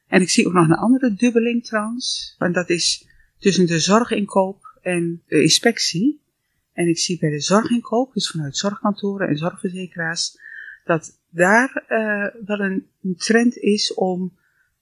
En 0.08 0.22
ik 0.22 0.30
zie 0.30 0.48
ook 0.48 0.54
nog 0.54 0.68
een 0.68 0.76
andere 0.76 1.14
dubbeling 1.14 1.66
trouwens. 1.66 2.36
Want 2.38 2.54
dat 2.54 2.70
is 2.70 3.08
tussen 3.38 3.66
de 3.66 3.80
zorginkoop 3.80 4.80
en 4.82 5.22
de 5.28 5.42
inspectie. 5.42 6.22
En 6.74 6.88
ik 6.88 6.98
zie 6.98 7.20
bij 7.20 7.30
de 7.30 7.40
zorginkoop, 7.40 8.14
dus 8.14 8.30
vanuit 8.30 8.58
zorgkantoren 8.58 9.28
en 9.28 9.38
zorgverzekeraars, 9.38 10.38
dat 10.84 11.20
daar 11.30 11.86
uh, 11.90 12.46
wel 12.46 12.60
een, 12.60 12.88
een, 13.02 13.16
trend 13.16 13.58
is 13.58 13.94
om 13.94 14.38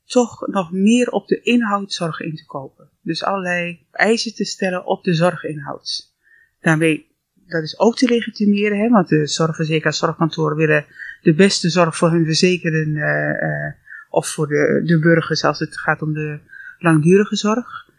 toch 0.07 0.47
nog 0.47 0.71
meer 0.71 1.09
op 1.09 1.27
de 1.27 1.41
inhoud 1.41 1.93
zorg 1.93 2.19
in 2.19 2.35
te 2.35 2.45
kopen. 2.45 2.89
Dus 3.01 3.23
allerlei 3.23 3.85
eisen 3.91 4.35
te 4.35 4.45
stellen 4.45 4.85
op 4.85 5.03
de 5.03 5.13
zorginhoud. 5.13 6.13
Daarmee, 6.61 7.07
dat 7.33 7.63
is 7.63 7.79
ook 7.79 7.95
te 7.97 8.09
legitimeren, 8.09 8.79
hè, 8.79 8.89
want 8.89 9.09
de 9.09 9.27
zorgverzekeraars, 9.27 9.97
zorgkantoren 9.97 10.57
willen 10.57 10.85
de 11.21 11.33
beste 11.33 11.69
zorg 11.69 11.97
voor 11.97 12.11
hun 12.11 12.25
verzekerden 12.25 12.87
uh, 12.87 13.49
uh, 13.49 13.73
of 14.09 14.27
voor 14.27 14.47
de, 14.47 14.81
de 14.85 14.99
burgers 14.99 15.43
als 15.43 15.59
het 15.59 15.77
gaat 15.77 16.01
om 16.01 16.13
de 16.13 16.39
langdurige 16.79 17.35
zorg. 17.35 17.89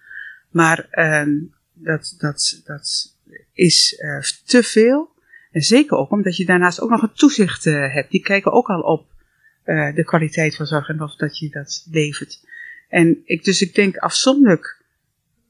Maar 0.50 0.86
um, 0.90 1.54
dat, 1.72 2.14
dat, 2.18 2.62
dat 2.64 3.16
is 3.52 4.00
uh, 4.02 4.20
te 4.44 4.62
veel. 4.62 5.10
En 5.50 5.62
zeker 5.62 5.96
ook 5.96 6.10
omdat 6.10 6.36
je 6.36 6.44
daarnaast 6.44 6.80
ook 6.80 6.90
nog 6.90 7.02
een 7.02 7.12
toezicht 7.12 7.64
hebt. 7.64 8.10
Die 8.10 8.22
kijken 8.22 8.52
ook 8.52 8.68
al 8.68 8.80
op 8.80 9.06
uh, 9.68 9.94
de 9.94 10.04
kwaliteit 10.04 10.56
van 10.56 10.66
zorg 10.66 10.88
en 10.88 11.02
of 11.02 11.16
dat 11.16 11.38
je 11.38 11.48
dat 11.50 11.86
levert. 11.90 12.46
En 12.88 13.22
ik, 13.24 13.44
dus 13.44 13.62
ik 13.62 13.74
denk 13.74 13.96
afzonderlijk, 13.96 14.84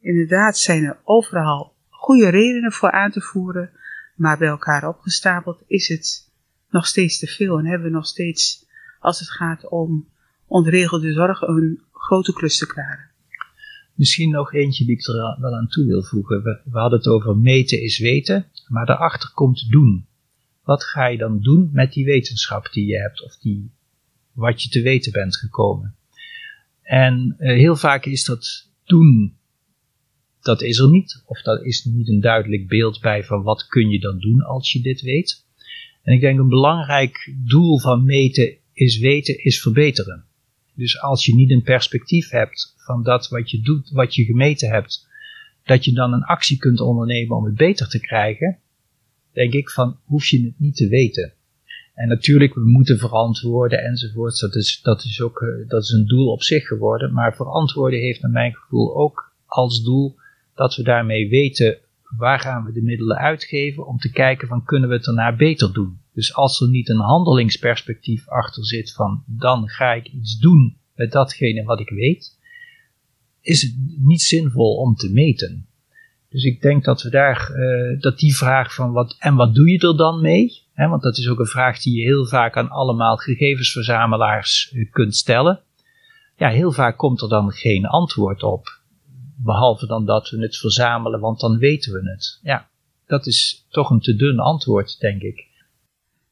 inderdaad 0.01 0.59
zijn 0.59 0.85
er 0.85 0.99
overal 1.05 1.75
goede 1.89 2.29
redenen 2.29 2.73
voor 2.73 2.91
aan 2.91 3.11
te 3.11 3.21
voeren. 3.21 3.71
Maar 4.15 4.39
bij 4.39 4.49
elkaar 4.49 4.89
opgestapeld 4.89 5.63
is 5.67 5.89
het 5.89 6.31
nog 6.71 6.87
steeds 6.87 7.19
te 7.19 7.27
veel. 7.27 7.59
En 7.59 7.67
hebben 7.67 7.87
we 7.87 7.95
nog 7.95 8.07
steeds, 8.07 8.67
als 9.01 9.19
het 9.19 9.31
gaat 9.31 9.69
om 9.69 10.09
ontregelde 10.47 11.13
zorg, 11.13 11.41
een 11.41 11.83
grote 11.93 12.33
klus 12.33 12.59
te 12.59 12.67
klaren. 12.67 13.11
Misschien 13.95 14.31
nog 14.31 14.55
eentje 14.55 14.85
die 14.85 14.95
ik 14.95 15.07
er 15.07 15.41
wel 15.41 15.55
aan 15.55 15.69
toe 15.69 15.87
wil 15.87 16.03
voegen. 16.03 16.43
We, 16.43 16.61
we 16.65 16.79
hadden 16.79 16.99
het 16.99 17.09
over 17.09 17.37
meten 17.37 17.83
is 17.83 17.99
weten, 17.99 18.47
maar 18.69 18.87
daarachter 18.87 19.31
komt 19.35 19.71
doen. 19.71 20.07
Wat 20.63 20.85
ga 20.85 21.07
je 21.07 21.19
dan 21.19 21.41
doen 21.41 21.71
met 21.73 21.93
die 21.93 22.05
wetenschap 22.05 22.73
die 22.73 22.87
je 22.87 22.99
hebt 22.99 23.25
of 23.25 23.37
die, 23.37 23.71
wat 24.39 24.63
je 24.63 24.69
te 24.69 24.83
weten 24.83 25.13
bent 25.13 25.37
gekomen? 25.37 25.97
En 26.83 27.37
uh, 27.39 27.57
heel 27.57 27.77
vaak 27.77 28.05
is 28.05 28.25
dat 28.25 28.71
doen, 28.85 29.37
dat 30.41 30.63
is 30.63 30.79
er 30.79 30.91
niet. 30.91 31.23
Of 31.27 31.43
dat 31.43 31.65
is 31.65 31.85
niet 31.85 32.09
een 32.09 32.21
duidelijk 32.21 32.69
beeld 32.69 33.01
bij 33.01 33.25
van 33.25 33.43
wat 33.43 33.67
kun 33.67 33.89
je 33.89 34.01
dan 34.01 34.19
doen 34.19 34.43
als 34.43 34.73
je 34.73 34.81
dit 34.81 35.01
weet. 35.01 35.47
En 36.03 36.15
ik 36.15 36.21
denk 36.21 36.39
een 36.39 36.49
belangrijk 36.49 37.35
doel 37.45 37.81
van 37.81 38.05
meten 38.05 38.57
is 38.73 38.99
weten 38.99 39.45
is 39.45 39.61
verbeteren. 39.61 40.25
Dus 40.75 41.01
als 41.01 41.25
je 41.25 41.35
niet 41.35 41.51
een 41.51 41.63
perspectief 41.63 42.31
hebt 42.31 42.75
van 42.77 43.03
dat 43.03 43.29
wat 43.29 43.51
je 43.51 43.61
doet, 43.61 43.91
wat 43.91 44.15
je 44.15 44.25
gemeten 44.25 44.69
hebt, 44.71 45.09
dat 45.65 45.85
je 45.85 45.93
dan 45.93 46.13
een 46.13 46.25
actie 46.25 46.59
kunt 46.59 46.81
ondernemen 46.81 47.37
om 47.37 47.45
het 47.45 47.55
beter 47.55 47.89
te 47.89 48.01
krijgen, 48.01 48.59
denk 49.33 49.53
ik 49.53 49.71
van 49.71 49.99
hoef 50.05 50.27
je 50.27 50.45
het 50.45 50.59
niet 50.59 50.77
te 50.77 50.89
weten. 50.89 51.33
En 51.99 52.09
natuurlijk, 52.09 52.55
we 52.55 52.65
moeten 52.65 52.99
verantwoorden 52.99 53.85
enzovoort. 53.85 54.41
Dat 54.41 54.55
is, 54.55 54.81
dat 54.83 55.05
is 55.05 55.21
ook 55.21 55.41
eh, 55.41 55.69
dat 55.69 55.83
is 55.83 55.91
een 55.91 56.07
doel 56.07 56.31
op 56.33 56.43
zich 56.43 56.67
geworden. 56.67 57.13
Maar 57.13 57.37
verantwoorden 57.37 57.99
heeft 57.99 58.23
naar 58.23 58.31
mijn 58.31 58.55
gevoel 58.55 58.97
ook 58.97 59.35
als 59.47 59.83
doel 59.83 60.17
dat 60.55 60.75
we 60.75 60.83
daarmee 60.83 61.29
weten 61.29 61.79
waar 62.17 62.41
gaan 62.41 62.65
we 62.65 62.73
de 62.73 62.83
middelen 62.83 63.17
uitgeven 63.17 63.87
om 63.87 63.99
te 63.99 64.11
kijken 64.11 64.49
van 64.49 64.65
kunnen 64.65 64.89
we 64.89 64.95
het 64.95 65.05
daarna 65.05 65.37
beter 65.37 65.73
doen. 65.73 66.01
Dus 66.13 66.35
als 66.35 66.61
er 66.61 66.69
niet 66.69 66.89
een 66.89 67.01
handelingsperspectief 67.01 68.29
achter 68.29 68.65
zit 68.65 68.93
van 68.93 69.23
dan 69.27 69.69
ga 69.69 69.93
ik 69.93 70.07
iets 70.07 70.39
doen 70.39 70.77
met 70.95 71.13
datgene 71.13 71.63
wat 71.63 71.81
ik 71.81 71.89
weet, 71.91 72.39
is 73.41 73.63
het 73.63 73.75
niet 73.99 74.23
zinvol 74.23 74.77
om 74.77 74.95
te 74.95 75.13
meten. 75.13 75.67
Dus 76.29 76.45
ik 76.45 76.61
denk 76.61 76.85
dat 76.85 77.03
we 77.03 77.11
daar, 77.11 77.51
uh, 77.55 78.01
dat 78.01 78.19
die 78.19 78.37
vraag 78.37 78.75
van 78.75 78.93
wat 78.93 79.17
en 79.19 79.35
wat 79.35 79.55
doe 79.55 79.71
je 79.71 79.79
er 79.79 79.97
dan 79.97 80.21
mee? 80.21 80.67
Want 80.87 81.03
dat 81.03 81.19
is 81.19 81.29
ook 81.29 81.39
een 81.39 81.47
vraag 81.47 81.83
die 81.83 81.97
je 81.97 82.05
heel 82.05 82.27
vaak 82.27 82.57
aan 82.57 82.71
allemaal 82.71 83.17
gegevensverzamelaars 83.17 84.73
uh, 84.73 84.91
kunt 84.91 85.17
stellen. 85.17 85.61
Ja, 86.37 86.49
heel 86.49 86.73
vaak 86.73 86.97
komt 86.97 87.23
er 87.23 87.29
dan 87.29 87.51
geen 87.51 87.87
antwoord 87.87 88.43
op. 88.43 88.81
Behalve 89.37 89.87
dan 89.87 90.05
dat 90.05 90.31
we 90.31 90.43
het 90.43 90.57
verzamelen, 90.57 91.21
want 91.21 91.41
dan 91.41 91.59
weten 91.59 91.93
we 91.93 92.11
het. 92.11 92.39
Ja, 92.43 92.69
dat 93.07 93.27
is 93.27 93.67
toch 93.69 93.91
een 93.91 94.01
te 94.01 94.17
dun 94.17 94.39
antwoord, 94.39 95.01
denk 95.01 95.23
ik. 95.23 95.47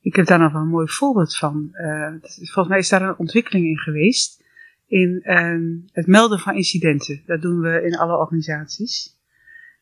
Ik 0.00 0.16
heb 0.16 0.26
daar 0.26 0.38
nog 0.38 0.54
een 0.54 0.68
mooi 0.68 0.88
voorbeeld 0.88 1.36
van. 1.36 1.68
Uh, 1.72 2.14
volgens 2.22 2.68
mij 2.68 2.78
is 2.78 2.88
daar 2.88 3.02
een 3.02 3.18
ontwikkeling 3.18 3.66
in 3.66 3.78
geweest 3.78 4.44
in 4.86 5.22
um, 5.24 5.84
het 5.92 6.06
melden 6.06 6.38
van 6.38 6.54
incidenten. 6.54 7.22
Dat 7.26 7.42
doen 7.42 7.60
we 7.60 7.82
in 7.82 7.96
alle 7.96 8.16
organisaties. 8.16 9.16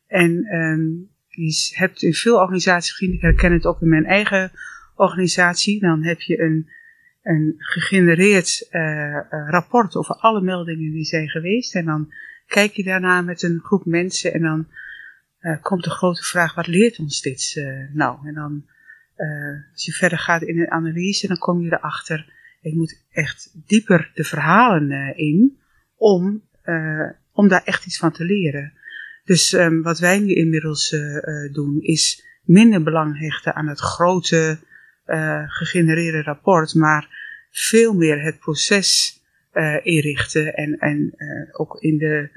En 0.07 0.55
um, 0.55 1.09
je 1.35 1.71
hebt 1.75 2.01
in 2.01 2.13
veel 2.13 2.37
organisaties 2.37 2.99
ik 2.99 3.21
herken 3.21 3.53
het 3.53 3.65
ook 3.65 3.81
in 3.81 3.89
mijn 3.89 4.05
eigen 4.05 4.51
organisatie, 4.95 5.79
dan 5.79 6.03
heb 6.03 6.21
je 6.21 6.39
een, 6.39 6.69
een 7.23 7.53
gegenereerd 7.57 8.67
uh, 8.71 9.19
rapport 9.29 9.95
over 9.95 10.15
alle 10.15 10.41
meldingen 10.41 10.91
die 10.91 11.05
zijn 11.05 11.29
geweest. 11.29 11.75
En 11.75 11.85
dan 11.85 12.13
kijk 12.47 12.71
je 12.71 12.83
daarna 12.83 13.21
met 13.21 13.43
een 13.43 13.59
groep 13.63 13.85
mensen 13.85 14.33
en 14.33 14.41
dan 14.41 14.67
uh, 15.41 15.61
komt 15.61 15.83
de 15.83 15.89
grote 15.89 16.23
vraag, 16.23 16.55
wat 16.55 16.67
leert 16.67 16.99
ons 16.99 17.21
dit 17.21 17.63
nou? 17.93 18.27
En 18.27 18.33
dan, 18.33 18.65
als 19.71 19.85
je 19.85 19.91
verder 19.91 20.17
gaat 20.17 20.41
in 20.41 20.59
een 20.59 20.71
analyse, 20.71 21.27
dan 21.27 21.37
kom 21.37 21.61
je 21.61 21.73
erachter 21.73 22.33
ik 22.65 22.73
moet 22.73 23.03
echt 23.11 23.51
dieper 23.65 24.11
de 24.13 24.23
verhalen 24.23 25.17
in 25.17 25.57
om, 25.95 26.43
om 27.31 27.47
daar 27.47 27.63
echt 27.63 27.85
iets 27.85 27.97
van 27.97 28.11
te 28.11 28.23
leren. 28.23 28.73
Dus 29.25 29.53
um, 29.53 29.81
wat 29.81 29.99
wij 29.99 30.19
nu 30.19 30.33
inmiddels 30.33 30.91
uh, 30.91 31.53
doen 31.53 31.81
is 31.81 32.25
minder 32.43 32.83
belang 32.83 33.19
hechten 33.19 33.55
aan 33.55 33.67
het 33.67 33.79
grote 33.79 34.59
gegenereerde 35.47 36.21
rapport, 36.21 36.73
maar 36.73 37.07
veel 37.51 37.93
meer 37.93 38.21
het 38.21 38.39
proces 38.39 39.19
inrichten 39.83 40.53
en, 40.53 40.77
en 40.77 41.13
ook 41.51 41.81
in 41.81 41.97
de, 41.97 42.29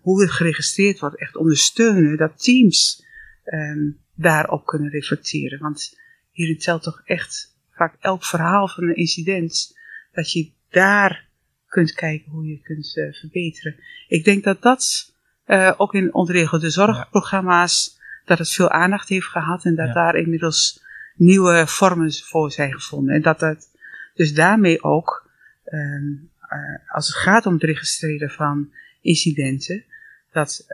hoe 0.00 0.20
het 0.20 0.30
geregistreerd 0.30 0.98
wordt, 0.98 1.20
echt 1.20 1.36
ondersteunen 1.36 2.16
dat 2.16 2.42
teams 2.42 3.06
um, 3.44 3.98
daarop 4.14 4.66
kunnen 4.66 4.90
reflecteren. 4.90 5.58
Want 5.58 5.98
hierin 6.30 6.58
telt 6.58 6.82
toch 6.82 7.02
echt 7.04 7.56
vaak 7.70 7.96
elk 8.00 8.24
verhaal 8.24 8.68
van 8.68 8.84
een 8.84 8.96
incident, 8.96 9.78
dat 10.12 10.32
je 10.32 10.50
daar 10.70 11.28
kunt 11.66 11.92
kijken 11.92 12.30
hoe 12.30 12.46
je 12.46 12.60
kunt 12.60 12.96
uh, 12.96 13.12
verbeteren. 13.12 13.76
Ik 14.08 14.24
denk 14.24 14.44
dat 14.44 14.62
dat 14.62 15.13
uh, 15.46 15.72
ook 15.76 15.94
in 15.94 16.14
ontregelde 16.14 16.70
zorgprogramma's, 16.70 17.98
dat 18.24 18.38
het 18.38 18.50
veel 18.50 18.70
aandacht 18.70 19.08
heeft 19.08 19.26
gehad 19.26 19.64
en 19.64 19.74
dat 19.74 19.94
daar 19.94 20.14
inmiddels 20.14 20.82
nieuwe 21.14 21.66
vormen 21.66 22.12
voor 22.12 22.52
zijn 22.52 22.72
gevonden. 22.72 23.14
En 23.14 23.22
dat 23.22 23.40
het 23.40 23.68
dus 24.14 24.34
daarmee 24.34 24.82
ook, 24.82 25.30
um, 25.64 26.30
uh, 26.42 26.94
als 26.94 27.06
het 27.06 27.16
gaat 27.16 27.46
om 27.46 27.52
het 27.52 27.62
registreren 27.62 28.30
van 28.30 28.72
incidenten, 29.00 29.84
dat 30.32 30.66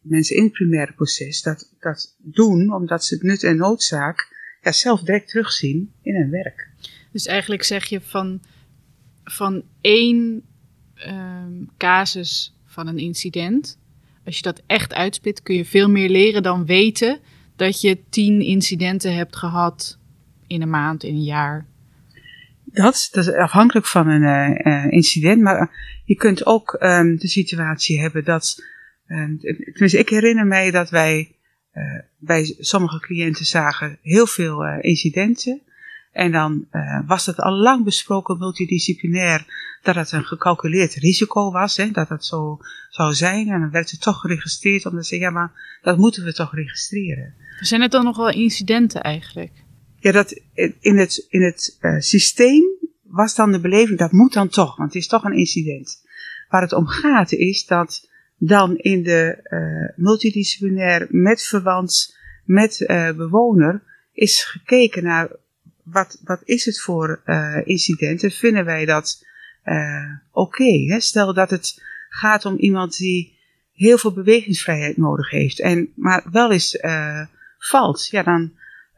mensen 0.00 0.36
in 0.36 0.42
het 0.42 0.52
primaire 0.52 0.92
proces 0.92 1.42
dat, 1.42 1.74
dat 1.80 2.16
doen 2.18 2.72
omdat 2.72 3.04
ze 3.04 3.14
het 3.14 3.22
nut 3.22 3.42
en 3.42 3.56
noodzaak 3.56 4.28
ja, 4.62 4.72
zelf 4.72 5.00
direct 5.00 5.28
terugzien 5.28 5.92
in 6.02 6.14
hun 6.14 6.30
werk. 6.30 6.68
Dus 7.12 7.26
eigenlijk 7.26 7.62
zeg 7.62 7.84
je 7.84 8.00
van, 8.00 8.42
van 9.24 9.64
één 9.80 10.42
um, 11.06 11.70
casus 11.76 12.56
van 12.66 12.86
een 12.86 12.98
incident, 12.98 13.78
als 14.24 14.36
je 14.36 14.42
dat 14.42 14.62
echt 14.66 14.94
uitspit, 14.94 15.42
kun 15.42 15.54
je 15.54 15.64
veel 15.64 15.90
meer 15.90 16.08
leren 16.08 16.42
dan 16.42 16.66
weten 16.66 17.20
dat 17.56 17.80
je 17.80 17.98
tien 18.10 18.40
incidenten 18.40 19.14
hebt 19.14 19.36
gehad 19.36 19.98
in 20.46 20.62
een 20.62 20.70
maand, 20.70 21.02
in 21.02 21.14
een 21.14 21.22
jaar. 21.22 21.66
Dat, 22.64 23.08
dat 23.12 23.26
is 23.26 23.32
afhankelijk 23.32 23.86
van 23.86 24.08
een 24.08 24.60
uh, 24.68 24.92
incident, 24.92 25.42
maar 25.42 25.70
je 26.04 26.14
kunt 26.14 26.46
ook 26.46 26.76
um, 26.80 27.18
de 27.18 27.28
situatie 27.28 28.00
hebben 28.00 28.24
dat. 28.24 28.62
Um, 29.06 29.38
tenminste, 29.38 29.98
ik 29.98 30.08
herinner 30.08 30.46
mij 30.46 30.70
dat 30.70 30.90
wij 30.90 31.36
uh, 31.74 32.00
bij 32.18 32.56
sommige 32.58 33.00
cliënten 33.00 33.44
zagen 33.44 33.98
heel 34.02 34.26
veel 34.26 34.66
uh, 34.66 34.76
incidenten. 34.80 35.62
En 36.12 36.32
dan 36.32 36.66
was 37.06 37.26
het 37.26 37.40
al 37.40 37.52
lang 37.52 37.84
besproken 37.84 38.38
multidisciplinair 38.38 39.44
dat 39.82 39.94
het 39.94 40.12
een 40.12 40.24
gecalculeerd 40.24 40.94
risico 40.94 41.52
was, 41.52 41.76
hè, 41.76 41.90
dat 41.90 42.08
het 42.08 42.24
zo 42.24 42.58
zou 43.00 43.14
zijn. 43.14 43.48
En 43.48 43.60
dan 43.60 43.70
werd 43.70 43.90
het 43.90 44.00
toch 44.00 44.20
geregistreerd, 44.20 44.86
omdat 44.86 45.06
ze 45.06 45.18
ja, 45.18 45.30
maar 45.30 45.78
dat 45.82 45.98
moeten 45.98 46.24
we 46.24 46.32
toch 46.32 46.54
registreren. 46.54 47.34
Zijn 47.60 47.80
het 47.80 47.90
dan 47.90 48.04
nog 48.04 48.16
wel 48.16 48.30
incidenten 48.30 49.02
eigenlijk? 49.02 49.52
Ja, 49.98 50.12
dat 50.12 50.40
in 50.80 50.98
het, 50.98 51.26
in 51.28 51.42
het 51.42 51.76
uh, 51.80 51.98
systeem 51.98 52.62
was 53.02 53.34
dan 53.34 53.52
de 53.52 53.60
beleving, 53.60 53.98
dat 53.98 54.12
moet 54.12 54.32
dan 54.32 54.48
toch, 54.48 54.76
want 54.76 54.92
het 54.92 55.02
is 55.02 55.08
toch 55.08 55.24
een 55.24 55.36
incident. 55.36 56.04
Waar 56.48 56.62
het 56.62 56.72
om 56.72 56.86
gaat 56.86 57.32
is 57.32 57.66
dat 57.66 58.08
dan 58.36 58.76
in 58.76 59.02
de 59.02 59.38
uh, 59.44 60.04
multidisciplinair 60.04 61.06
met 61.10 61.42
verwant, 61.42 62.16
met 62.44 62.80
uh, 62.80 63.12
bewoner, 63.12 63.82
is 64.12 64.44
gekeken 64.44 65.02
naar 65.02 65.36
wat, 65.82 66.20
wat 66.24 66.40
is 66.44 66.64
het 66.64 66.80
voor 66.80 67.22
uh, 67.24 67.56
incidenten? 67.64 68.30
Vinden 68.30 68.64
wij 68.64 68.84
dat 68.84 69.26
oké? 70.32 70.62
Okay, 70.62 71.00
Stel 71.00 71.34
dat 71.34 71.50
het 71.50 71.88
gaat 72.12 72.44
om 72.44 72.56
iemand 72.56 72.96
die 72.96 73.38
heel 73.72 73.98
veel 73.98 74.12
bewegingsvrijheid 74.12 74.96
nodig 74.96 75.30
heeft, 75.30 75.60
en, 75.60 75.92
maar 75.94 76.26
wel 76.30 76.52
eens 76.52 76.74
uh, 76.74 77.26
valt. 77.58 78.08
Ja, 78.10 78.22
dan 78.22 78.52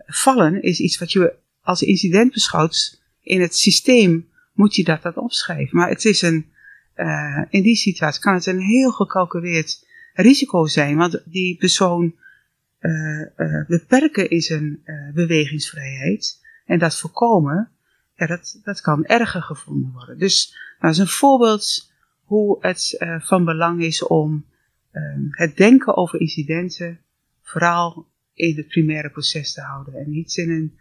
vallen 0.07 0.63
is 0.63 0.81
iets 0.81 0.99
wat 0.99 1.13
je 1.13 1.35
als 1.61 1.83
incident 1.83 2.33
beschouwt 2.33 3.01
in 3.21 3.41
het 3.41 3.57
systeem. 3.57 4.31
Moet 4.53 4.75
je 4.75 4.85
dat, 4.85 5.03
dat 5.03 5.17
opschrijven. 5.17 5.77
Maar 5.77 5.89
het 5.89 6.05
is 6.05 6.23
een, 6.23 6.47
in 7.49 7.63
die 7.63 7.77
situatie 7.77 8.21
kan 8.21 8.35
het 8.35 8.47
een 8.47 8.61
heel 8.61 8.91
gecalculeerd 8.91 9.87
risico 10.15 10.67
zijn, 10.67 10.97
want 10.97 11.23
die 11.25 11.57
persoon 11.57 12.15
beperken 13.67 14.31
in 14.31 14.41
zijn 14.41 14.83
bewegingsvrijheid 15.15 16.41
en 16.67 16.79
dat 16.79 16.97
voorkomen, 16.97 17.71
ja, 18.15 18.27
dat, 18.27 18.61
dat 18.65 18.81
kan 18.81 19.05
erger 19.05 19.43
gevonden 19.43 19.93
worden. 19.93 20.19
Dus 20.19 20.57
dat 20.81 20.91
is 20.91 20.99
een 20.99 21.07
voorbeeld 21.07 21.92
hoe 22.33 22.57
het 22.61 22.97
uh, 22.99 23.21
van 23.21 23.45
belang 23.45 23.83
is 23.83 24.03
om 24.03 24.47
uh, 24.93 25.03
het 25.31 25.57
denken 25.57 25.97
over 25.97 26.21
incidenten 26.21 27.01
vooral 27.43 28.07
in 28.35 28.57
het 28.57 28.69
primaire 28.69 29.11
proces 29.11 29.53
te 29.53 29.61
houden. 29.61 29.95
En 29.95 30.11
niet 30.11 30.37
in 30.37 30.51
een 30.51 30.79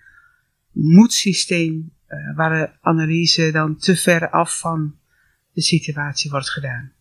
moedsysteem 0.71 1.93
uh, 2.07 2.35
waar 2.35 2.59
de 2.59 2.71
analyse 2.81 3.51
dan 3.51 3.77
te 3.77 3.95
ver 3.95 4.29
af 4.29 4.59
van 4.59 4.95
de 5.53 5.61
situatie 5.61 6.31
wordt 6.31 6.49
gedaan. 6.49 6.91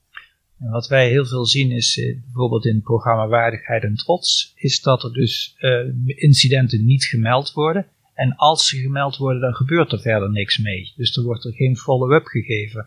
En 0.58 0.70
wat 0.70 0.88
wij 0.88 1.08
heel 1.08 1.26
veel 1.26 1.46
zien 1.46 1.70
is 1.70 2.14
bijvoorbeeld 2.24 2.66
in 2.66 2.74
het 2.74 2.84
programma 2.84 3.28
Waardigheid 3.28 3.82
en 3.82 3.94
Trots, 3.94 4.52
is 4.56 4.80
dat 4.80 5.04
er 5.04 5.12
dus 5.12 5.56
incidenten 6.04 6.84
niet 6.84 7.04
gemeld 7.04 7.52
worden. 7.52 7.86
En 8.14 8.36
als 8.36 8.68
ze 8.68 8.76
gemeld 8.76 9.16
worden, 9.16 9.40
dan 9.40 9.54
gebeurt 9.54 9.92
er 9.92 10.00
verder 10.00 10.30
niks 10.30 10.58
mee. 10.58 10.92
Dus 10.96 11.16
er 11.16 11.22
wordt 11.22 11.44
er 11.44 11.52
geen 11.52 11.76
follow-up 11.76 12.24
gegeven. 12.24 12.86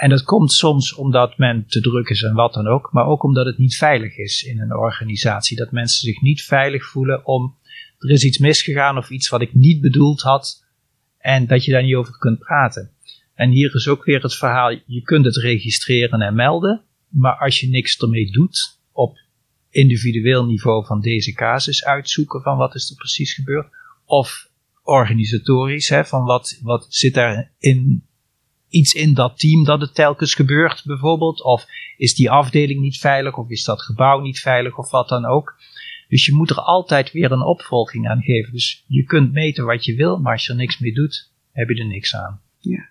En 0.00 0.08
dat 0.08 0.22
komt 0.22 0.52
soms 0.52 0.94
omdat 0.94 1.38
men 1.38 1.64
te 1.66 1.80
druk 1.80 2.08
is 2.08 2.22
en 2.22 2.34
wat 2.34 2.54
dan 2.54 2.66
ook, 2.66 2.92
maar 2.92 3.06
ook 3.06 3.22
omdat 3.22 3.46
het 3.46 3.58
niet 3.58 3.76
veilig 3.76 4.16
is 4.16 4.42
in 4.42 4.60
een 4.60 4.76
organisatie. 4.76 5.56
Dat 5.56 5.70
mensen 5.70 6.00
zich 6.00 6.20
niet 6.20 6.42
veilig 6.42 6.84
voelen 6.84 7.26
om 7.26 7.56
er 7.98 8.10
is 8.10 8.24
iets 8.24 8.38
misgegaan 8.38 8.96
of 8.96 9.10
iets 9.10 9.28
wat 9.28 9.40
ik 9.40 9.54
niet 9.54 9.80
bedoeld 9.80 10.20
had 10.20 10.64
en 11.18 11.46
dat 11.46 11.64
je 11.64 11.72
daar 11.72 11.82
niet 11.82 11.94
over 11.94 12.18
kunt 12.18 12.38
praten. 12.38 12.90
En 13.34 13.50
hier 13.50 13.74
is 13.74 13.88
ook 13.88 14.04
weer 14.04 14.22
het 14.22 14.34
verhaal, 14.34 14.70
je 14.86 15.02
kunt 15.02 15.24
het 15.24 15.36
registreren 15.36 16.20
en 16.20 16.34
melden, 16.34 16.82
maar 17.08 17.38
als 17.38 17.60
je 17.60 17.68
niks 17.68 17.98
ermee 17.98 18.30
doet 18.30 18.80
op 18.92 19.18
individueel 19.70 20.44
niveau 20.44 20.86
van 20.86 21.00
deze 21.00 21.32
casus 21.32 21.84
uitzoeken 21.84 22.42
van 22.42 22.56
wat 22.56 22.74
is 22.74 22.90
er 22.90 22.96
precies 22.96 23.34
gebeurd, 23.34 23.68
of 24.04 24.50
organisatorisch, 24.82 25.88
hè, 25.88 26.04
van 26.04 26.24
wat, 26.24 26.58
wat 26.62 26.86
zit 26.88 27.16
er 27.16 27.50
in 27.58 28.08
iets 28.70 28.92
in 28.92 29.14
dat 29.14 29.38
team 29.38 29.64
dat 29.64 29.80
het 29.80 29.94
telkens 29.94 30.34
gebeurt, 30.34 30.82
bijvoorbeeld, 30.84 31.42
of 31.42 31.66
is 31.96 32.14
die 32.14 32.30
afdeling 32.30 32.80
niet 32.80 32.98
veilig, 32.98 33.36
of 33.36 33.48
is 33.48 33.64
dat 33.64 33.82
gebouw 33.82 34.20
niet 34.20 34.40
veilig, 34.40 34.78
of 34.78 34.90
wat 34.90 35.08
dan 35.08 35.24
ook. 35.24 35.54
Dus 36.08 36.26
je 36.26 36.34
moet 36.34 36.50
er 36.50 36.60
altijd 36.60 37.12
weer 37.12 37.32
een 37.32 37.42
opvolging 37.42 38.08
aan 38.08 38.22
geven. 38.22 38.52
Dus 38.52 38.84
je 38.86 39.04
kunt 39.04 39.32
meten 39.32 39.64
wat 39.64 39.84
je 39.84 39.94
wil, 39.94 40.18
maar 40.18 40.32
als 40.32 40.46
je 40.46 40.52
er 40.52 40.58
niks 40.58 40.78
mee 40.78 40.92
doet, 40.92 41.30
heb 41.52 41.68
je 41.68 41.80
er 41.80 41.86
niks 41.86 42.16
aan. 42.16 42.40
Ja. 42.58 42.88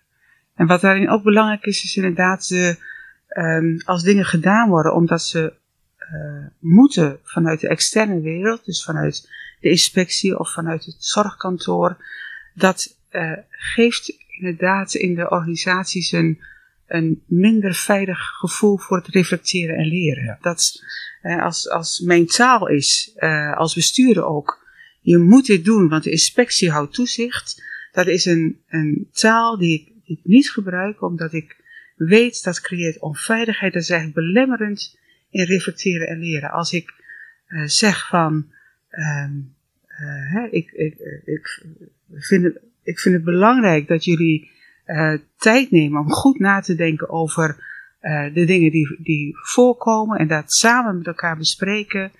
En 0.56 0.68
wat 0.68 0.82
daarin 0.82 1.10
ook 1.10 1.24
belangrijk 1.24 1.66
is, 1.66 1.84
is 1.84 1.96
inderdaad 1.96 2.48
de, 2.48 2.78
um, 3.38 3.82
als 3.86 4.04
dingen 4.04 4.26
gedaan 4.26 4.70
worden 4.70 4.96
omdat 4.96 5.22
ze 5.22 5.54
uh, 6.00 6.48
moeten 6.60 7.20
vanuit 7.24 7.60
de 7.60 7.68
externe 7.68 8.22
wereld, 8.22 8.66
dus 8.66 8.84
vanuit 8.84 9.30
de 9.60 9.70
inspectie 9.70 10.40
of 10.40 10.54
vanuit 10.54 10.86
het 10.86 10.96
zorgkantoor. 11.06 11.98
Dat 12.54 12.98
uh, 13.12 13.38
geeft 13.50 14.14
inderdaad 14.40 14.94
in 14.94 15.16
de 15.16 15.30
organisaties 15.30 16.12
een, 16.12 16.40
een 16.88 17.24
minder 17.26 17.74
veilig 17.74 18.20
gevoel 18.20 18.78
voor 18.78 18.98
het 18.98 19.08
reflecteren 19.08 19.76
en 19.76 19.88
leren. 19.88 20.24
Ja. 20.24 20.38
Dat 20.42 20.84
uh, 21.24 21.44
als, 21.44 21.70
als 21.70 22.00
mijn 22.00 22.26
taal 22.26 22.68
is, 22.68 23.14
uh, 23.18 23.58
als 23.58 23.76
bestuurder 23.76 24.26
ook, 24.26 24.68
je 25.02 25.18
moet 25.18 25.46
dit 25.46 25.66
doen, 25.66 25.90
want 25.90 26.04
de 26.04 26.12
inspectie 26.12 26.72
houdt 26.72 26.94
toezicht. 26.94 27.64
Dat 27.92 28.08
is 28.08 28.26
een, 28.26 28.62
een 28.68 29.08
taal 29.12 29.58
die 29.58 29.80
ik, 29.80 29.94
die 30.06 30.18
ik 30.18 30.26
niet 30.26 30.52
gebruik, 30.52 31.02
omdat 31.02 31.34
ik 31.34 31.58
weet 31.96 32.44
dat 32.44 32.62
creëert 32.62 33.00
onveiligheid. 33.00 33.74
Dat 33.74 33.82
is 33.82 33.90
eigenlijk 33.90 34.20
belemmerend 34.20 34.98
in 35.30 35.46
reflecteren 35.46 36.08
en 36.08 36.20
leren. 36.20 36.52
Als 36.52 36.74
ik 36.74 36.94
uh, 37.48 37.66
zeg 37.66 38.08
van, 38.08 38.52
um, 38.92 39.56
uh, 39.88 40.34
hè, 40.34 40.48
ik, 40.52 40.72
ik, 40.72 40.98
ik, 41.26 41.64
vind 42.14 42.44
het, 42.44 42.60
ik 42.90 43.00
vind 43.00 43.16
het 43.16 43.24
belangrijk 43.24 43.88
dat 43.88 44.04
jullie 44.04 44.50
uh, 44.86 45.14
tijd 45.38 45.72
nemen 45.72 46.02
om 46.02 46.12
goed 46.12 46.40
na 46.40 46.60
te 46.60 46.76
denken 46.76 47.10
over 47.10 47.68
de 48.34 48.46
dingen 48.46 48.72
die, 48.72 48.98
die 49.00 49.38
voorkomen 49.42 50.20
en 50.20 50.28
dat 50.28 50.54
samen 50.54 50.98
met 50.98 51.08
elkaar 51.08 51.38
bespreken. 51.38 52.12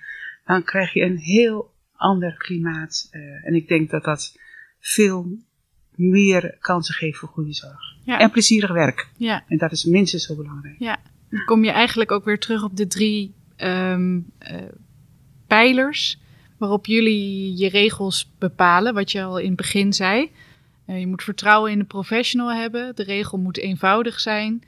Dan 0.46 0.64
krijg 0.64 0.94
je 0.94 1.02
een 1.02 1.18
heel 1.18 1.74
ander 1.96 2.38
klimaat. 2.38 3.08
en 3.44 3.54
ik 3.54 3.68
denk 3.68 3.90
dat 3.90 4.04
dat 4.04 4.40
veel 4.80 5.38
meer 5.96 6.58
kansen 6.60 6.94
geeft 6.94 7.18
voor 7.18 7.30
goede 7.30 7.54
zorg. 7.54 7.96
Ja. 8.04 8.20
En 8.20 8.32
plezierig 8.32 8.72
werk. 8.72 9.08
Ja. 9.18 9.44
En 9.48 9.58
dat 9.58 9.72
is 9.72 9.84
minstens 9.84 10.26
zo 10.26 10.36
belangrijk. 10.36 10.76
Ja, 10.80 10.98
dan 11.30 11.46
kom 11.46 11.64
je 11.64 11.72
eigenlijk 11.72 12.12
ook 12.12 12.26
weer 12.26 12.40
terug 12.40 12.64
op 12.64 12.78
de 12.78 12.88
drie 12.88 13.34
um, 13.58 14.32
uh, 14.52 14.62
pijlers 15.48 16.20
waarop 16.58 16.86
jullie 16.86 17.58
je 17.58 17.70
regels 17.70 18.32
bepalen, 18.40 18.94
wat 18.94 19.12
je 19.12 19.24
al 19.24 19.38
in 19.38 19.48
het 19.48 19.56
begin 19.56 19.94
zei. 19.94 20.32
Uh, 20.90 21.00
je 21.00 21.08
moet 21.08 21.24
vertrouwen 21.24 21.72
in 21.72 21.80
de 21.80 21.86
professional 21.86 22.52
hebben, 22.52 22.96
de 22.96 23.04
regel 23.04 23.38
moet 23.38 23.58
eenvoudig 23.58 24.20
zijn 24.20 24.64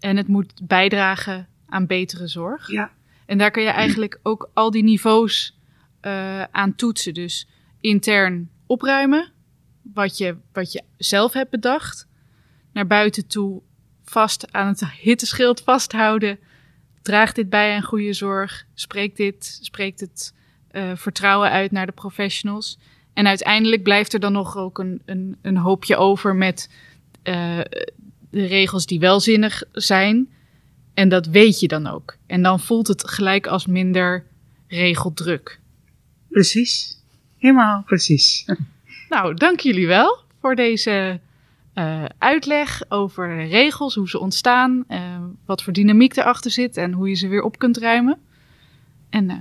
en 0.00 0.16
het 0.16 0.28
moet 0.28 0.60
bijdragen 0.62 1.48
aan 1.66 1.86
betere 1.86 2.26
zorg. 2.26 2.70
Ja. 2.70 2.90
En 3.26 3.38
daar 3.38 3.50
kan 3.50 3.62
je 3.62 3.68
eigenlijk 3.68 4.20
ook 4.22 4.50
al 4.54 4.70
die 4.70 4.82
niveaus 4.82 5.58
uh, 6.02 6.42
aan 6.42 6.74
toetsen. 6.74 7.14
Dus 7.14 7.48
intern 7.80 8.50
opruimen, 8.66 9.32
wat 9.82 10.18
je, 10.18 10.36
wat 10.52 10.72
je 10.72 10.82
zelf 10.96 11.32
hebt 11.32 11.50
bedacht. 11.50 12.08
Naar 12.72 12.86
buiten 12.86 13.26
toe 13.26 13.62
vast 14.04 14.52
aan 14.52 14.66
het 14.66 14.84
hitteschild 14.90 15.60
vasthouden. 15.60 16.38
Draagt 17.02 17.34
dit 17.34 17.48
bij 17.48 17.74
aan 17.74 17.82
goede 17.82 18.12
zorg? 18.12 18.66
Spreekt 18.74 19.16
dit, 19.16 19.58
spreekt 19.62 20.00
het 20.00 20.34
uh, 20.72 20.92
vertrouwen 20.94 21.50
uit 21.50 21.70
naar 21.70 21.86
de 21.86 21.92
professionals? 21.92 22.78
En 23.12 23.26
uiteindelijk 23.26 23.82
blijft 23.82 24.12
er 24.12 24.20
dan 24.20 24.32
nog 24.32 24.56
ook 24.56 24.78
een, 24.78 25.02
een, 25.04 25.36
een 25.42 25.56
hoopje 25.56 25.96
over 25.96 26.36
met 26.36 26.70
uh, 27.24 27.60
de 28.30 28.46
regels 28.46 28.86
die 28.86 29.00
wel 29.00 29.20
zinnig 29.20 29.62
zijn. 29.72 30.28
En 30.94 31.08
dat 31.08 31.26
weet 31.26 31.60
je 31.60 31.68
dan 31.68 31.86
ook. 31.86 32.16
En 32.26 32.42
dan 32.42 32.60
voelt 32.60 32.88
het 32.88 33.08
gelijk 33.08 33.46
als 33.46 33.66
minder 33.66 34.24
regeldruk. 34.68 35.60
Precies. 36.28 37.00
Helemaal 37.38 37.82
precies. 37.82 38.44
Nou, 39.08 39.34
dank 39.34 39.60
jullie 39.60 39.86
wel 39.86 40.18
voor 40.40 40.54
deze 40.54 41.20
uh, 41.74 42.04
uitleg 42.18 42.82
over 42.88 43.46
regels, 43.46 43.94
hoe 43.94 44.08
ze 44.08 44.18
ontstaan, 44.18 44.84
uh, 44.88 45.18
wat 45.46 45.62
voor 45.62 45.72
dynamiek 45.72 46.16
erachter 46.16 46.50
zit 46.50 46.76
en 46.76 46.92
hoe 46.92 47.08
je 47.08 47.14
ze 47.14 47.28
weer 47.28 47.42
op 47.42 47.58
kunt 47.58 47.76
ruimen. 47.76 48.18
En 49.10 49.30
uh, 49.30 49.36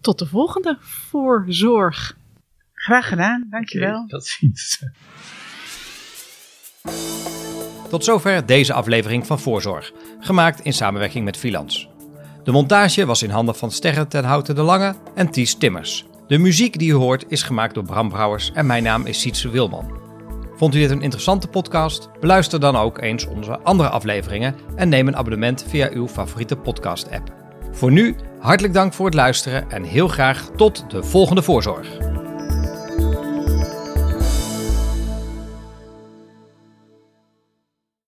tot 0.00 0.18
de 0.18 0.26
volgende 0.26 0.76
voorzorg. 0.80 2.16
Graag 2.82 3.08
gedaan, 3.08 3.46
dankjewel. 3.50 3.94
Okay, 3.94 4.06
tot 4.06 4.24
ziens. 4.24 4.84
Tot 7.88 8.04
zover 8.04 8.46
deze 8.46 8.72
aflevering 8.72 9.26
van 9.26 9.40
Voorzorg, 9.40 9.92
gemaakt 10.20 10.60
in 10.60 10.72
samenwerking 10.72 11.24
met 11.24 11.36
Filans. 11.36 11.88
De 12.44 12.50
montage 12.50 13.06
was 13.06 13.22
in 13.22 13.30
handen 13.30 13.54
van 13.54 13.70
Sterren 13.70 14.08
ten 14.08 14.24
Houten 14.24 14.54
de 14.54 14.62
Lange 14.62 14.94
en 15.14 15.30
Ties 15.30 15.54
Timmers. 15.54 16.06
De 16.26 16.38
muziek 16.38 16.78
die 16.78 16.90
u 16.90 16.94
hoort 16.94 17.24
is 17.28 17.42
gemaakt 17.42 17.74
door 17.74 17.84
Bram 17.84 18.08
Brouwers 18.08 18.52
en 18.52 18.66
mijn 18.66 18.82
naam 18.82 19.06
is 19.06 19.20
Sietse 19.20 19.50
Wilman. 19.50 19.98
Vond 20.56 20.74
u 20.74 20.78
dit 20.78 20.90
een 20.90 21.02
interessante 21.02 21.48
podcast? 21.48 22.08
Beluister 22.20 22.60
dan 22.60 22.76
ook 22.76 23.00
eens 23.00 23.26
onze 23.26 23.58
andere 23.58 23.88
afleveringen 23.88 24.54
en 24.76 24.88
neem 24.88 25.08
een 25.08 25.16
abonnement 25.16 25.64
via 25.68 25.90
uw 25.92 26.08
favoriete 26.08 26.56
podcast-app. 26.56 27.32
Voor 27.72 27.92
nu, 27.92 28.16
hartelijk 28.38 28.74
dank 28.74 28.92
voor 28.92 29.06
het 29.06 29.14
luisteren 29.14 29.70
en 29.70 29.82
heel 29.82 30.08
graag 30.08 30.50
tot 30.56 30.90
de 30.90 31.02
volgende 31.02 31.42
voorzorg. 31.42 32.20